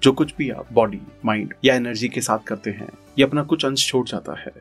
जो 0.02 0.12
कुछ 0.12 0.34
भी 0.38 0.50
आप 0.50 0.72
बॉडी 0.72 1.00
माइंड 1.24 1.54
या 1.64 1.74
एनर्जी 1.74 2.08
के 2.08 2.20
साथ 2.20 2.38
करते 2.38 2.70
हैं, 2.70 2.88
ये 3.18 3.24
अपना 3.24 3.42
कुछ 3.42 3.64
अंश 3.64 3.88
छोड़ 3.88 4.08
जाता 4.08 4.40
है। 4.40 4.52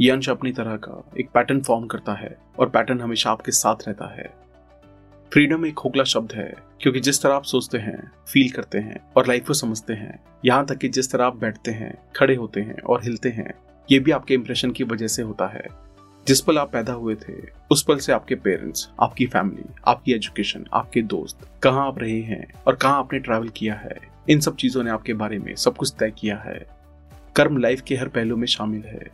ये 0.00 0.10
अंश 0.10 0.28
अपनी 0.28 0.52
तरह 0.52 0.76
का 0.76 1.10
एक 1.20 1.28
पैटर्न 1.28 1.60
फॉर्म 1.60 1.86
करता 1.86 2.14
है 2.14 2.36
और 2.58 2.68
पैटर्न 2.68 3.00
हमेशा 3.00 3.30
आपके 3.30 3.52
साथ 3.52 3.76
रहता 3.88 4.14
है। 4.14 4.45
फ्रीडम 5.32 5.64
एक 5.66 5.74
खोखला 5.74 6.04
शब्द 6.04 6.32
है, 6.32 6.54
क्योंकि 6.80 7.00
जिस 7.00 7.20
तरह 7.22 7.34
आप 7.34 7.44
सोचते 7.44 7.78
हैं 7.78 8.10
फील 8.28 8.50
करते 8.50 8.78
हैं 8.78 8.98
और 9.16 9.26
लाइफ 9.26 9.46
को 9.46 9.54
समझते 9.54 9.92
हैं, 9.92 10.18
यहाँ 10.44 10.66
तक 10.66 10.78
कि 10.78 10.88
जिस 10.88 11.10
तरह 11.12 11.24
आप 11.24 11.36
बैठते 11.36 11.70
हैं, 11.70 11.92
खड़े 12.16 12.34
होते 12.34 12.60
हैं 12.60 12.80
और 12.80 13.02
हिलते 13.02 13.28
हैं, 13.28 13.52
ये 13.88 13.98
भी 13.98 14.10
आपके 14.10 14.34
इंप्रेशन 14.34 14.70
की 14.70 14.84
वजह 14.84 15.06
से 15.06 15.22
होता 15.22 15.46
है। 15.46 15.66
जिस 16.26 16.40
पल 16.40 16.58
आप 16.58 16.72
पैदा 16.72 16.92
हुए 16.92 17.14
थे, 17.18 17.34
उस 17.70 17.82
पल 17.82 17.96
से 17.96 18.12
आपके 18.12 18.34
पेरेंट्स 18.34 18.88
आपकी 19.02 19.26
फैमिली 19.26 19.64
आपकी 19.86 20.12
एजुकेशन 20.12 20.66
आपके 20.72 21.02
दोस्त, 21.04 21.48
कहाँ 21.62 21.86
आप 21.86 21.98
रहे 21.98 22.20
हैं 22.22 22.46
और 22.66 22.76
कहाँ 22.76 22.98
आपने 22.98 23.18
ट्रैवल 23.18 23.48
किया 23.48 23.74
है, 23.74 23.98
इन 24.30 24.40
सब 24.40 24.56
चीज़ों 24.56 24.82
ने 24.84 24.90
आपके 24.90 25.14
बारे 25.14 25.38
में 25.38 25.54
सब 25.56 25.76
कुछ 25.76 25.94
तय 25.98 26.12
किया 26.18 26.38
है। 26.38 26.58
कर्म 27.36 27.58
लाइफ 27.58 27.80
के 27.80 27.96
हर 27.96 28.08
पहलू 28.08 28.36
में 28.36 28.46
शामिल 28.46 28.82
है। 28.84 29.06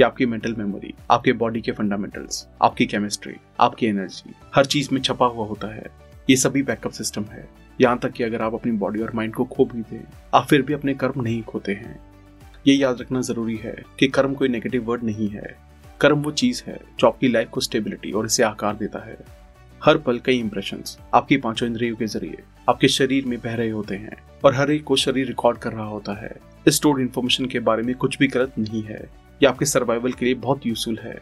या 0.00 0.06
आपकी 0.06 0.26
मेंटल 0.26 0.54
मेमोरी 0.54 0.94
आपके 1.10 1.32
बॉडी 1.32 1.60
के 1.60 1.72
फंडामेंटल्स 1.72 2.46
आपकी 2.62 2.86
केमिस्ट्री 2.86 3.34
आपकी 3.60 3.86
एनर्जी 3.86 4.32
हर 4.54 4.66
चीज़ 4.66 4.88
में 4.92 5.00
छपा 5.00 5.26
हुआ 5.26 5.46
होता 5.46 5.74
है। 5.74 5.86
ये 6.30 6.36
सभी 6.36 6.62
बैकअप 6.62 6.92
सिस्टम 6.92 7.24
है। 7.24 7.48
यहाँ 7.80 7.98
तक 7.98 8.12
कि 8.12 8.24
अगर 8.24 8.42
आप 8.42 8.54
अपनी 8.54 8.72
बॉडी 8.72 9.00
और 9.00 9.12
माइंड 9.14 9.34
को 9.34 9.44
खो 9.44 9.64
भी 9.64 9.80
दें, 9.80 10.04
आप 10.34 10.46
फिर 10.46 10.62
भी 10.62 10.74
अपने 10.74 10.94
कर्म 10.94 11.22
नहीं 11.22 11.42
खोते 11.42 11.72
हैं। 11.72 12.00
ये 12.66 12.74
याद 12.74 13.00
रखना 13.00 13.20
ज़रूरी 13.20 13.56
है 13.56 13.76
कि 13.98 14.08
कर्म 14.08 14.34
कोई 14.34 14.48
नेगेटिव 14.48 14.84
वर्ड 14.84 15.02
नहीं 15.02 15.28
है। 15.28 15.56
कर्म 16.00 16.22
वो 16.22 16.30
चीज़ 16.30 16.62
है 16.66 16.80
जो 17.00 17.06
आपकी 17.06 17.28
लाइफ 17.28 17.48
को 17.48 17.60
स्टेबिलिटी 17.60 18.12
और 18.12 18.26
इसे 18.26 18.42
आकार 18.42 18.76
देता 18.76 19.04
है। 19.06 19.16
हर 19.84 19.98
पल 19.98 20.18
कई 20.18 20.38
इंप्रेशन 20.38 20.82
आपकी 21.14 21.36
पाँचों 21.36 21.68
इंद्रियों 21.68 21.96
के 21.96 22.06
ज़रिए 22.06 22.42
आपके 22.68 22.88
शरीर 22.88 23.26
में 23.26 23.38
बह 23.40 23.54
रहे 23.54 23.70
होते 23.70 23.94
हैं 23.94 24.16
और 24.44 24.54
हर 24.54 24.70
एक 24.70 24.84
को 24.84 24.96
शरीर 24.96 25.26
रिकॉर्ड 25.26 25.58
कर 25.58 25.72
रहा 25.72 25.86
होता 25.86 26.20
है। 26.22 26.36
स्टोर्ड 26.68 27.00
इन्फॉर्मेशन 27.00 27.46
के 27.46 27.60
बारे 27.60 27.82
में 27.82 27.94
कुछ 27.94 28.18
भी 28.18 28.28
गलत 28.28 28.58
नहीं 28.58 28.82
है। 28.82 29.19
ये 29.40 29.48
आपके 29.48 29.64
सर्वाइवल 29.66 30.12
के 30.12 30.24
लिए 30.24 30.34
बहुत 30.36 30.66
यूजफुल 30.66 30.98
है। 30.98 31.14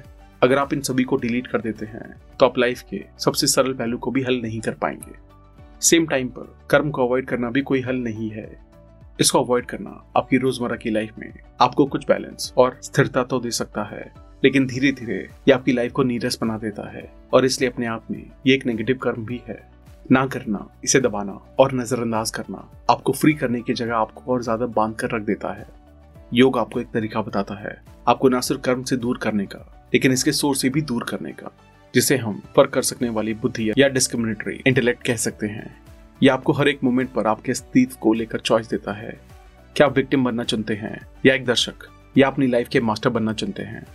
अगर 0.42 0.58
आप 0.58 0.72
इन 0.72 0.80
सभी 0.82 1.04
को 1.04 1.16
डिलीट 1.16 1.46
कर 1.46 1.60
देते 1.60 1.86
हैं 1.86 2.14
तो 2.40 2.46
आप 2.46 2.58
लाइफ 2.58 2.82
के 2.90 3.04
सबसे 3.18 3.46
सरल 3.46 3.72
पहलू 3.74 3.98
को 3.98 4.10
भी 4.10 4.22
हल 4.22 4.40
नहीं 4.42 4.60
कर 4.60 4.74
पाएँगे। 4.74 5.16
सेम 5.82 6.06
टाइम 6.06 6.28
पर, 6.28 6.56
कर्म 6.70 6.90
को 6.90 7.06
अवॉइड 7.06 7.26
करना 7.26 7.50
भी 7.50 7.62
कोई 7.62 7.80
हल 7.80 7.96
नहीं 7.98 8.30
है। 8.30 8.48
इसको 9.20 9.42
अवॉइड 9.44 9.66
करना 9.66 9.90
आपकी 10.16 10.38
रोज़मर्रा 10.38 10.76
की 10.76 10.90
लाइफ 10.90 11.18
में 11.18 11.32
आपको 11.60 11.86
कुछ 11.86 12.06
बैलेंस 12.08 12.52
और 12.58 12.78
स्थिरता 12.82 13.24
तो 13.24 13.40
दे 13.40 13.50
सकता 13.52 13.82
है, 13.84 14.12
लेकिन 14.42 14.66
धीरे 14.66 14.92
धीरे 14.92 15.16
ये 15.48 15.52
आपकी 15.52 15.72
लाइफ 15.72 15.92
को 15.92 16.02
नीरस 16.02 16.38
बना 16.40 16.58
देता 16.58 16.88
है 16.90 17.08
और 17.32 17.44
इसलिए 17.44 17.70
अपने 17.70 17.86
आप 17.86 18.10
में 18.10 18.24
ये 18.46 18.54
एक 18.54 18.66
नेगेटिव 18.66 18.98
कर्म 19.02 19.24
भी 19.26 19.40
है। 19.48 19.60
ना 20.12 20.26
करना, 20.26 20.68
इसे 20.84 21.00
दबाना 21.00 21.32
और 21.60 21.72
नजरअंदाज 21.74 22.30
करना 22.30 22.68
आपको 22.90 23.12
फ्री 23.12 23.32
करने 23.34 23.60
की 23.60 23.72
जगह 23.74 23.96
आपको 23.96 24.32
और 24.32 24.42
ज़्यादा 24.42 24.66
बाँध 24.68 24.94
कर 24.96 25.10
रख 25.10 25.22
देता 25.22 25.52
है। 25.52 25.66
योग 26.32 26.58
आपको 26.58 26.80
एक 26.80 26.86
तरीका 26.86 27.20
बताता 27.22 27.54
है, 27.54 27.76
आपको 28.08 28.28
ना 28.28 28.40
सिर्फ़ 28.40 28.62
कर्म 28.62 28.82
से 28.82 28.96
दूर 28.96 29.18
करने 29.18 29.44
का, 29.46 29.58
लेकिन 29.94 30.12
इसके 30.12 30.32
सोर्स 30.32 30.60
से 30.60 30.68
भी 30.68 30.82
दूर 30.82 31.04
करने 31.04 31.32
का, 31.32 31.50
जिसे 31.94 32.16
हम 32.16 32.40
फ़र्क 32.56 32.70
कर 32.70 32.82
सकने 32.82 33.08
वाली 33.08 33.34
बुद्धि 33.34 33.70
या 33.78 33.88
डिस्क्रिमिनेटरी 33.88 34.60
इंटेलेक्ट 34.66 35.06
कह 35.06 35.16
सकते 35.16 35.46
हैं। 35.46 35.70
यह 36.20 36.32
आपको 36.32 36.52
हर 36.52 36.68
एक 36.68 36.84
मोमेंट 36.84 37.12
पर 37.12 37.26
आपके 37.26 37.52
अस्तित्व 37.52 37.96
को 38.00 38.12
लेकर 38.12 38.40
चॉइस 38.40 38.68
देता 38.68 38.92
है, 38.92 39.18
क्या 39.76 39.86
आप 39.86 39.96
विक्टिम 39.96 40.24
बनना 40.24 40.44
चाहते 40.44 40.74
हैं 40.74 41.00
या 41.26 41.34
एक 41.34 41.44
दर्शक, 41.44 41.88
या 42.16 42.28
अपनी 42.28 42.46
लाइफ 42.46 42.68
के 42.68 42.80
मास्टर 42.80 43.10
बनना 43.10 43.32
चाहते 43.32 43.62
हैं। 43.62 43.86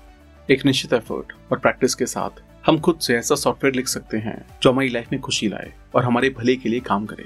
एक 0.50 0.66
निश्चित 0.66 0.94
एफर्ट 0.94 1.34
और 1.52 1.60
प्रैक्टिस 1.60 1.96
के 1.96 2.06
साथ 2.06 2.42
हम 2.66 2.80
खुद 2.80 3.00
से 3.00 3.16
ऐसा 3.16 3.36
सॉफ्टवेयर 3.36 3.76
लिख 3.76 3.88
सकते 3.88 4.18
हैं, 4.18 4.46
जो 4.64 4.72
हमारी 4.72 4.90
लाइफ 4.90 5.12
में 5.12 5.20
खुशी 5.22 5.48
लाए 5.48 5.74
और 5.96 6.04
हमारे 6.04 6.30
भले 6.30 6.56
के 6.56 6.70
लिए 6.70 6.80
काम 6.82 7.06
करे। 7.06 7.26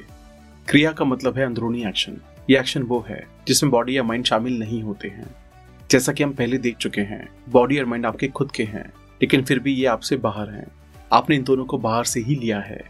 क्रिया 0.67 0.91
का 0.91 1.05
मतलब 1.05 1.37
है 1.37 1.45
अंदरूनी 1.45 1.83
एक्शन 1.85 2.17
ये 2.49 2.59
एक्शन 2.59 2.83
वो 2.83 2.99
है, 3.09 3.23
जिसमें 3.47 3.71
बॉडी 3.71 3.97
या 3.97 4.03
माइंड 4.03 4.25
शामिल 4.25 4.59
नहीं 4.59 4.81
होते 4.83 5.07
हैं। 5.07 5.27
जैसा 5.91 6.13
कि 6.13 6.23
हम 6.23 6.33
पहले 6.33 6.57
देख 6.57 6.77
चुके 6.77 7.01
हैं 7.01 7.27
बॉडी 7.49 7.79
और 7.79 7.85
माइंड 7.85 8.05
आपके 8.05 8.27
खुद 8.27 8.51
के 8.51 8.63
हैं, 8.63 8.85
लेकिन 9.21 9.43
फिर 9.43 9.59
भी 9.59 9.73
ये 9.73 9.85
आपसे 9.85 10.17
बाहर 10.17 10.49
हैं। 10.49 10.67
आपने 11.11 11.35
इन 11.35 11.43
दोनों 11.43 11.65
को 11.65 11.77
बाहर 11.77 12.03
से 12.03 12.19
ही 12.19 12.35
लिया 12.35 12.59
है। 12.59 12.81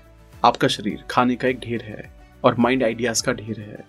आपका 0.46 0.68
शरीर 0.68 1.04
खाने 1.10 1.36
का 1.36 1.48
एक 1.48 1.60
ढेर 1.60 1.82
है 1.82 2.10
और 2.44 2.56
माइंड 2.56 2.84
आइडियाज़ 2.84 3.24
का 3.24 3.34
ढेर 3.34 3.60
है। 3.60 3.84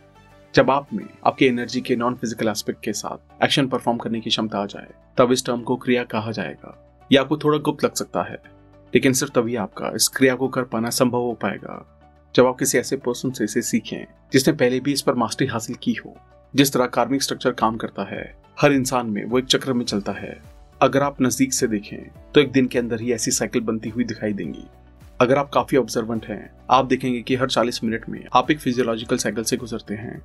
जब 0.55 0.71
आप 0.71 0.93
में 0.93 1.05
आपके 1.27 1.47
एनर्जी 1.47 1.81
के 1.81 1.97
नॉन 1.97 2.15
फ़िज़िकल 2.15 2.49
एस्पेक्ट 2.49 2.83
के 2.85 2.93
साथ 2.93 3.45
एक्शन 3.45 3.69
परफॉर्म 3.69 3.99
करने 3.99 4.21
की 4.21 4.31
क्षमता 4.31 4.59
आ 4.59 4.67
जाए, 4.67 4.89
तब 5.17 5.33
इस 5.33 5.45
टर्म 5.47 5.63
को 5.63 5.77
क्रिया 5.77 6.05
कहा 6.05 6.31
जाएगा। 6.31 6.77
यह 7.11 7.21
आपको 7.21 7.39
थोड़ा 7.39 7.59
गुप्त 7.59 7.85
लग 7.85 7.95
सकता 7.95 8.23
है, 8.23 8.43
लेकिन 8.95 9.13
सिर्फ़ 9.13 9.33
तभी 9.33 9.57
आपका 9.57 9.93
इस 9.97 10.09
क्रिया 10.09 10.35
को 10.35 10.49
कर 10.49 10.63
पाना 10.63 10.91
संभव 10.91 11.19
हो 11.19 11.33
पाएगा। 11.33 11.85
जब 12.35 12.47
आप 12.47 12.59
किसी 12.59 12.79
ऐसे 12.79 12.97
पर्सन 12.97 13.31
से 13.31 13.45
इसे 13.45 13.63
सीखें, 13.63 14.05
जिसने 14.33 14.53
पहले 14.55 14.81
भी 14.81 14.93
इस 14.93 15.03
पर 15.03 15.15
मास्टरी 15.15 15.47
हासिल 15.47 15.77
की 15.83 15.93
हो, 15.95 16.17
जिस 16.55 16.73
तरह 16.73 16.87
कार्मिक 16.87 17.23
स्ट्रक्चर 17.23 17.53
काम 17.53 17.77
करता 17.77 18.05
है, 18.05 18.35
हर 18.61 18.73
इंसान 18.73 19.07
में 19.07 19.25
वो 19.25 19.39
एक 19.39 19.45
चक्र 19.45 19.73
में 19.73 19.85
चलता 19.85 20.13
है। 20.13 20.37
अगर 20.81 21.03
आप 21.03 21.21
नज़दीक 21.23 21.53
से 21.53 21.67
देखें 21.67 21.99
तो 22.35 22.41
एक 22.41 22.51
दिन 22.53 22.67
के 22.67 22.79
अंदर 22.79 23.01
ही 23.01 23.13
ऐसी 23.13 23.31
साइकिल 23.31 23.63
बनती 23.63 23.89
हुई 23.89 24.05
दिखाई 24.05 24.33
देंगी। 24.33 24.65
अगर 25.21 25.39
आप 25.39 25.51
काफ़ी 25.55 25.77
ऑब्जर्वेंट 25.77 26.27
हैं, 26.27 26.51
आप 26.71 26.85
देखेंगे 26.85 27.21
कि 27.23 27.37
हर 27.37 27.49
40 27.49 27.83
मिनट 27.85 28.09
में 28.09 28.25
आप 28.35 28.51
एक 28.51 28.61
फिजियोलॉजिकल 28.61 29.17
साइकिल 29.17 29.45
से 29.45 29.57
गुजरते 29.57 29.95
हैं। 29.95 30.21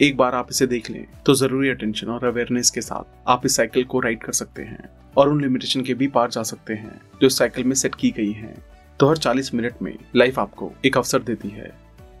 एक 0.00 0.16
बार 0.16 0.34
आप 0.34 0.46
इसे 0.50 0.66
देख 0.66 0.90
लें 0.90 1.06
तो 1.26 1.34
ज़रूरी 1.34 1.68
अटेंशन 1.68 2.08
और 2.08 2.24
अवेयरनेस 2.24 2.70
के 2.70 2.80
साथ 2.80 3.28
आप 3.28 3.46
इस 3.46 3.56
साइकिल 3.56 3.84
को 3.84 4.00
राइड 4.00 4.22
कर 4.22 4.32
सकते 4.32 4.62
हैं 4.62 4.88
और 5.16 5.28
उन 5.28 5.40
लिमिटेशन 5.42 5.82
के 5.82 5.94
भी 5.94 6.08
पार 6.08 6.30
जा 6.30 6.42
सकते 6.42 6.74
हैं, 6.74 7.00
जो 7.20 7.28
साइकिल 7.28 7.64
में 7.64 7.74
सेट 7.74 7.94
की 7.94 8.10
गई 8.10 8.32
हैं। 8.32 8.54
तो 9.00 9.08
हर 9.08 9.16
40 9.16 9.54
मिनट 9.54 9.74
में 9.82 9.98
लाइफ 10.16 10.38
आपको 10.38 10.72
एक 10.86 10.96
अवसर 10.96 11.22
देती 11.22 11.48
है। 11.48 11.72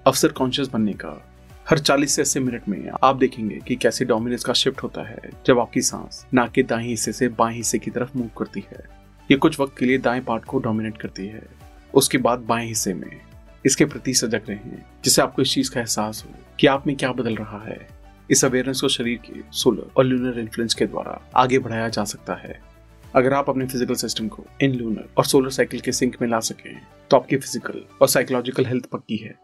अवसर 0.06 0.28
कॉन्शियस 0.28 0.68
बनने 0.68 0.92
का। 0.92 1.30
हर 1.70 1.78
40 1.78 2.16
से 2.16 2.22
80 2.22 2.40
मिनट 2.40 2.68
में 2.68 2.90
आप 3.04 3.16
देखेंगे 3.16 3.58
कि 3.68 3.76
कैसे 3.76 4.04
डोमिनेंस 4.04 4.44
का 4.44 4.52
शिफ्ट 4.52 4.82
होता 4.82 5.02
है, 5.02 5.18
जब 5.46 5.58
आपकी 5.58 5.80
सांस 5.80 6.26
नाक 6.34 6.50
के 6.50 6.62
दाएँ 6.62 6.88
हिस्से 6.88 7.12
से 7.12 7.28
बाएँ 7.28 7.56
हिस्से 7.56 7.78
की 7.78 7.90
तरफ़ 7.90 8.18
मूव 8.18 8.30
करती 8.38 8.64
है। 8.70 8.84
ये 9.30 9.36
कुछ 9.36 9.60
वक्त 9.60 9.78
के 9.78 9.86
लिए 9.86 9.98
दाएँ 9.98 10.20
पार्ट 10.20 10.44
को 10.44 10.58
डोमिनेट 10.58 10.98
करती 10.98 11.26
है। 11.26 11.42
उसके 11.94 12.18
बाद 12.18 12.38
बाएँ 12.38 12.68
हिस्से 12.68 12.94
में 12.94 13.20
इसके 13.66 13.84
प्रति 13.84 14.14
सजग 14.14 14.42
रहे 14.48 14.56
हैं 14.56 14.86
जिससे 15.04 15.22
आपको 15.22 15.42
इस 15.42 15.54
चीज़ 15.54 15.70
का 15.70 15.80
एहसास 15.80 16.24
हो 16.26 16.34
कि 16.60 16.66
आप 16.66 16.86
में 16.86 16.96
क्या 16.96 17.12
बदल 17.12 17.36
रहा 17.36 17.64
है। 17.64 17.88
इस 18.30 18.44
अवेयरनेस 18.44 18.80
को 18.80 18.88
शरीर 18.88 19.18
के 19.18 19.40
सोलर 19.52 19.90
और 19.96 20.04
लूनर 20.04 20.38
इन्फ्लुएंस 20.38 20.74
के 20.74 20.86
द्वारा 20.86 21.30
आगे 21.36 21.58
बढ़ाया 21.58 21.88
जा 21.88 22.04
सकता 22.04 22.34
है। 22.34 22.73
अगर 23.14 23.32
आप 23.32 23.48
अपने 23.50 23.66
फ़िज़िकल 23.66 23.94
सिस्टम 23.94 24.28
को 24.28 24.44
इन 24.62 24.74
लूनर 24.74 25.08
और 25.18 25.24
सोलर 25.24 25.50
साइकिल 25.50 25.80
के 25.80 25.92
सिंक 25.92 26.16
में 26.22 26.28
ला 26.28 26.38
सके 26.40 26.70
तो 27.10 27.16
आपकी 27.16 27.36
फ़िज़िकल 27.36 27.84
और 28.02 28.08
साइकोलॉजिकल 28.08 28.66
हेल्थ 28.66 28.86
पक्की 28.92 29.16
है। 29.16 29.34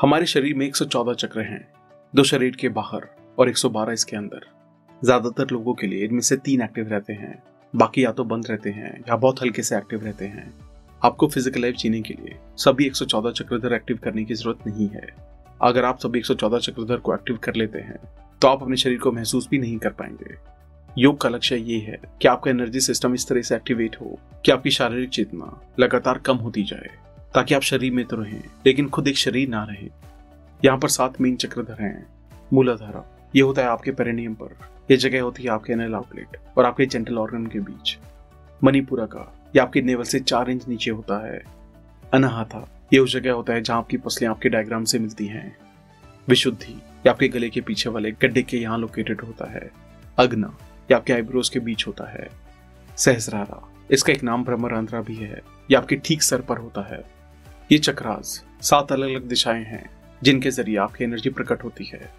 हमारे 0.00 0.26
शरीर 0.26 0.54
में 0.54 0.66
114 0.66 1.14
चक्र 1.14 1.40
हैं, 1.42 1.66
दो 2.14 2.24
शरीर 2.24 2.56
के 2.56 2.68
बाहर 2.70 3.08
और 3.38 3.48
112 3.48 3.92
इसके 3.92 4.16
अंदर। 4.16 4.46
ज़्यादातर 5.02 5.50
लोगों 5.52 5.74
के 5.74 5.86
लिए 5.86 6.04
इनमें 6.04 6.20
से 6.20 6.36
तीन 6.38 6.62
एक्टिव 6.62 6.88
रहते 6.88 7.12
हैं, 7.12 7.42
बाकी 7.74 8.04
या 8.04 8.12
तो 8.12 8.24
बंद 8.24 8.46
रहते 8.50 8.70
हैं 8.70 8.94
या 9.00 9.16
बहुत 9.16 9.42
हल्के 9.42 9.62
से 9.62 9.76
एक्टिव 9.76 10.04
रहते 10.04 10.24
हैं। 10.26 10.52
आपको 11.02 11.28
फ़िज़िकल 11.28 11.60
लाइफ 11.60 11.76
जीने 11.76 12.00
के 12.02 12.14
लिए 12.14 12.36
सभी 12.58 12.88
114 12.90 13.32
चक्रधर 13.32 13.74
एक्टिव 13.74 13.98
करने 14.04 14.24
की 14.24 14.34
ज़रूरत 14.34 14.66
नहीं 14.66 14.88
है। 14.88 15.06
अगर 15.62 15.84
आप 15.84 15.98
सभी 16.00 16.20
114 16.20 16.58
चक्रधर 16.60 16.96
को 16.98 17.14
एक्टिव 17.14 17.38
कर 17.44 17.54
लेते 17.54 17.78
हैं 17.80 17.98
तो 18.42 18.48
आप 18.48 18.62
अपने 18.62 18.76
शरीर 18.76 18.98
को 18.98 19.12
महसूस 19.12 19.48
भी 19.50 19.58
नहीं 19.58 19.78
कर 19.78 19.90
पाएँगे। 19.90 20.34
योग 20.98 21.20
का 21.20 21.28
लक्ष्य 21.28 21.56
ये 21.56 21.78
है 21.78 21.98
कि 22.22 22.28
आपका 22.28 22.50
एनर्जी 22.50 22.80
सिस्टम 22.80 23.14
इस 23.14 23.28
तरह 23.28 23.42
से 23.42 23.54
एक्टिवेट 23.56 23.96
हो 24.00 24.18
कि 24.44 24.52
आपकी 24.52 24.70
शारीरिक 24.70 25.10
चेतना 25.10 25.60
लगातार 25.78 26.18
कम 26.18 26.36
होती 26.36 26.62
जाए, 26.62 26.90
ताकि 27.34 27.54
आप 27.54 27.62
शरीर 27.62 27.92
में 27.92 28.04
तो 28.04 28.16
रहें, 28.16 28.42
लेकिन 28.66 28.88
खुद 28.88 29.08
एक 29.08 29.16
शरीर 29.16 29.48
ना 29.48 29.64
रहे। 29.64 29.88
यहाँ 30.64 30.78
पर 30.78 30.88
सात 30.88 31.20
मेन 31.20 31.36
चक्रधर 31.36 31.82
हैं। 31.82 32.06
मूलाधारा, 32.52 33.04
ये 33.36 33.42
होता 33.42 33.62
है 33.62 33.68
आपके 33.68 33.90
पेरेनियम 33.90 34.34
पर। 34.34 34.58
यह 34.90 34.96
जगह 34.96 35.22
होती 35.22 35.42
है 35.42 35.50
आपके 35.50 35.72
एनल 35.72 35.94
आउटलेट 35.94 36.36
और 36.58 36.64
आपके 36.64 36.86
जेंटल 36.86 37.18
ऑर्गन 37.18 37.46
के 37.46 37.60
बीच। 37.60 37.98
मणिपुरा 38.64 39.06
का 39.06 39.50
यह 39.56 39.62
आपके 39.62 39.82
नेवल 39.82 40.04
से 40.04 40.20
चार 40.20 40.50
इंच 40.50 40.68
नीचे 40.68 40.90
होता 40.90 41.26
है। 41.26 41.42
अनाहता 42.14 42.68
ये 42.92 42.98
उस 42.98 43.12
जगह 43.12 43.32
होता 43.32 43.52
है 43.52 43.62
जहाँ 43.62 43.78
आपकी 43.78 43.96
पसलियाँ 43.96 44.34
आपके 44.34 44.48
डायग्राम 44.48 44.84
से 44.84 44.98
मिलती 44.98 45.26
हैं। 45.26 45.56
विशुद्धि 46.28 46.80
या 47.06 47.12
आपके 47.12 47.28
गले 47.28 47.50
के 47.50 47.60
पीछे 47.60 47.90
वाले 47.90 48.10
गड्ढे 48.10 48.42
के 48.42 48.56
यहाँ 48.56 48.78
लोकेटेड 48.78 49.20
होता 49.20 49.50
है। 49.50 49.70
अग्ना, 50.18 50.58
या 50.90 50.96
आपके 50.96 51.12
आईब्रोज 51.12 51.48
के 51.48 51.60
बीच 51.60 51.86
होता 51.86 52.10
है। 52.10 52.28
सहसरारा, 52.96 53.72
इसका 53.90 54.12
एक 54.12 54.22
नाम 54.22 54.44
ब्रह्मरंध्रा 54.44 55.00
भी 55.00 55.16
है 55.16 55.42
यह 55.70 55.78
आपके 55.78 55.96
ठीक 55.96 56.22
सर 56.22 56.40
पर 56.40 56.58
होता 56.58 56.80
है। 56.80 57.04
ये 57.72 57.78
चक्रास, 57.78 58.44
सात 58.62 58.92
अलग 58.92 59.08
अलग 59.08 59.22
दिशाएँ 59.22 59.64
हैं, 59.64 59.90
जिनके 60.22 60.50
ज़रिए 60.50 60.76
आपकी 60.76 61.04
एनर्जी 61.04 61.30
प्रकट 61.30 61.64
होती 61.64 61.84
है। 61.84 62.12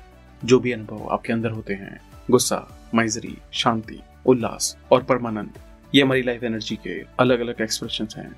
जो 0.45 0.59
भी 0.59 0.71
अनुभव 0.71 1.07
आपके 1.11 1.33
अंदर 1.33 1.51
होते 1.51 1.73
हैं, 1.73 2.01
गुस्सा, 2.31 2.89
माइजरी, 2.95 3.38
शांति, 3.51 3.99
उल्लास 4.25 4.77
और 4.91 5.03
परमानंद, 5.03 5.53
ये 5.95 6.01
हमारी 6.01 6.21
लाइफ 6.21 6.43
एनर्जी 6.43 6.75
के 6.75 7.05
अलग 7.19 7.39
अलग 7.39 7.61
एक्सप्रेशन 7.61 8.07
हैं। 8.17 8.35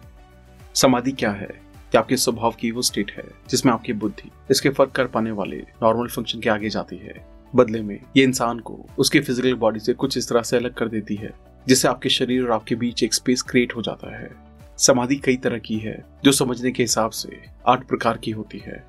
समाधि 0.76 1.12
क्या 1.12 1.32
है? 1.32 1.69
कि 1.92 1.98
आपके 1.98 2.18
स्वभाव 2.18 2.56
की 2.60 2.72
वो 2.72 2.82
स्टेट 2.82 3.12
है, 3.12 3.24
जिसमें 3.50 3.74
आपकी 3.74 3.94
बुद्धि, 3.94 4.30
इसके 4.52 4.70
फ़र्क 4.70 4.92
कर 4.92 5.08
पाने 5.08 5.32
वाले 5.32 5.58
नॉर्मल 5.84 6.08
फ़ंक्शन 6.08 6.40
के 6.40 6.50
आगे 6.50 6.70
जाती 6.70 6.98
है। 6.98 7.14
बदले 7.54 7.82
में, 7.82 8.00
ये 8.18 8.24
इंसान 8.24 8.60
को 8.60 8.86
उसके 8.98 9.20
फ़िज़िकल 9.20 9.54
बॉडी 9.54 9.80
से 9.80 9.94
कुछ 9.94 10.18
इस 10.18 10.30
तरह 10.30 10.42
से 10.42 10.58
अलग 10.58 10.74
कर 10.74 10.88
देती 10.88 11.16
है, 11.16 11.34
जिससे 11.68 11.88
आपके 11.88 12.10
शरीर 12.10 12.44
और 12.44 12.52
आपके 12.52 12.76
बीच 12.76 13.04
एक 13.04 13.14
स्पेस 13.14 13.42
क्रिएट 13.42 13.76
हो 13.76 13.82
जाता 13.82 14.16
है। 14.20 14.30
समाधि 14.78 15.16
कई 15.16 15.38
तरह 15.38 15.58
की 15.58 15.78
है, 15.78 16.04
जो 16.24 16.32
समझने 16.32 16.72
के 16.72 16.84
हिसाब 16.84 17.12
से 17.12 17.42
आठ 17.68 17.88
प्रकार 17.88 18.18
की 18.18 18.32
होती 18.32 18.58
है। 18.58 18.84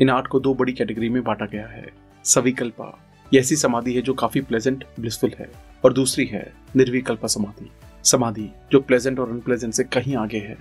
इन 0.00 0.10
आठ 0.10 0.26
को 0.26 0.40
दो 0.40 0.54
बड़ी 0.54 0.72
कैटेगरी 0.72 1.08
में 1.08 1.22
बांटा 1.24 1.46
गया 1.46 1.66
है, 1.66 1.86
सविकल्पा। 2.24 2.86
ये 3.32 3.40
ऐसी 3.40 3.56
समाधि 3.56 3.94
है 3.94 4.02
जो 4.02 4.14
काफ़ी 4.14 4.40
प्लेजेंट 4.40 4.84
ब्लिसफुल 5.00 5.32
है, 5.38 5.50
और 5.84 5.92
दूसरी 5.92 6.26
है 6.26 6.52
निर्विकल्पा 6.76 7.28
समाधि। 7.28 7.70
समाधि, 8.04 8.48
जो 8.72 8.80
प्लेजेंट 8.80 9.18
और 9.18 9.30
अनप्लेजेंट 9.30 9.74
से 9.74 9.84
कहीं 9.84 10.16
आगे 10.16 10.38
है। 10.38 10.56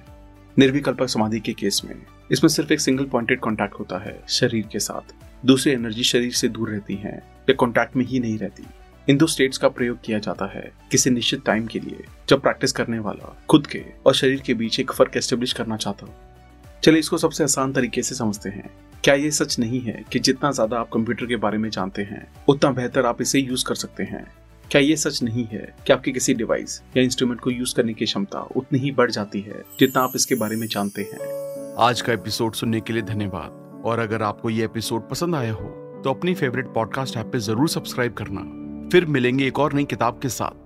निर्विकल्पक 0.60 1.08
समाधि 1.08 1.40
के 1.40 1.54
केस 1.54 1.82
में। 1.86 1.96
इसमें 2.32 2.50
सिर्फ़ 2.50 2.74
एक 2.74 2.82
सिंगल 2.82 3.06
पॉइंटेड 3.06 3.40
कॉन्टैक्ट 3.40 3.74
होता 3.74 3.98
है, 3.98 4.24
शरीर 4.30 4.68
के 4.72 4.80
साथ। 4.80 5.14
दूसरी 5.46 5.74
एनर्जी 5.74 6.04
शरीर 6.04 6.32
से 6.32 6.48
दूर 6.48 6.70
रहती 6.70 6.96
है, 6.96 7.16
या 7.50 7.54
कॉन्टैक्ट 7.54 7.96
में 7.96 8.06
ही 8.06 8.20
नहीं 8.20 8.38
रहती। 8.38 8.64
इन 9.10 9.18
दो 9.18 9.28
स्टेट्स 9.28 9.58
का 9.58 9.70
प्रयोग 9.70 9.98
किया 10.06 10.20
जाता 10.20 10.46
है, 10.46 10.72
किसी 10.92 11.10
निश्चित 11.10 11.46
टाइम 11.46 11.66
के 11.68 11.80
लिए, 11.80 12.06
जब 12.30 12.42
प्रैक्टिस 12.42 12.72
करने 12.72 13.00
वाला 13.00 13.42
खुद 13.50 13.68
के 13.68 13.84
और 14.06 14.14
शरीर 14.14 14.42
के 14.42 14.54
बीच 14.54 14.80
एक 14.80 14.92
फ़र्क 14.92 15.18
एस्टेब्लिश 15.18 15.54
करना 15.54 15.78
चाहता 15.78 16.06
हो। 16.06 16.14
चलिए 16.84 17.00
इसको 17.00 17.18
सबसे 17.18 17.44
आसान 17.44 17.74
तरीके 17.74 18.02
से 18.02 18.16
समझते 18.16 18.50
हैं। 18.50 18.70
क्या 19.04 19.14
ये 19.14 19.32
सच 19.32 19.60
नहीं 19.60 19.82
है 19.82 20.04
कि 20.12 20.20
जितना 20.20 20.52
ज़्यादा 20.52 20.80
आप 20.80 20.90
कंप्यूटर 20.94 21.26
के 21.26 21.36
बारे 21.36 21.58
में 21.58 21.70
जानते 21.70 22.02
हैं, 22.02 22.28
उतना 22.48 22.72
बेहतर 22.72 23.06
आप 23.06 23.22
इसे 23.22 23.40
यूज़ 23.40 23.66
कर 23.66 23.76
सकते 23.76 24.04
हैं? 24.04 24.43
क्या 24.74 24.82
ये 24.82 24.96
सच 24.98 25.22
नहीं 25.24 25.44
है 25.46 25.60
कि 25.88 25.94
आपके 25.94 26.12
किसी 26.12 26.34
डिवाइस 26.34 26.82
या 26.98 27.04
इंस्ट्रूमेंट 27.04 27.40
को 27.42 27.52
यूज़ 27.52 27.74
करने 27.76 27.94
की 27.94 28.06
क्षमता 28.06 28.40
उतनी 28.58 28.80
ही 28.80 28.92
बढ़ 28.92 29.12
जाती 29.12 29.42
है 29.42 29.62
जितना 29.80 30.02
आप 30.02 30.14
इसके 30.16 30.36
बारे 30.36 30.56
में 30.56 30.66
जानते 30.68 31.02
हैं? 31.02 31.28
आज 31.80 32.02
का 32.02 32.14
एपिसोड 32.14 32.54
सुनने 32.54 32.80
के 32.82 32.94
लिए 32.94 33.02
धन्यवाद। 33.02 33.84
और 33.86 34.00
अगर 34.00 34.24
आपको 34.24 34.50
ये 34.50 34.66
एपिसोड 34.66 35.08
पसंद 35.10 35.36
आया 35.36 35.54
हो 35.54 35.70
तो 36.04 36.10
अपनी 36.10 36.34
फेवरेट 36.34 36.74
पॉडकास्ट 36.74 37.18
ऐप 37.18 37.30
पे 37.34 37.40
ज़रूर 37.40 37.70
सब्सक्राइब 37.70 38.14
करना। 38.14 38.42
फिर 38.90 39.06
मिलेंगे 39.06 39.48
एक 39.48 39.60
और 39.60 39.74
नई 39.74 39.86
किताब 39.86 40.20
के 40.22 40.30
साथ। 40.30 40.63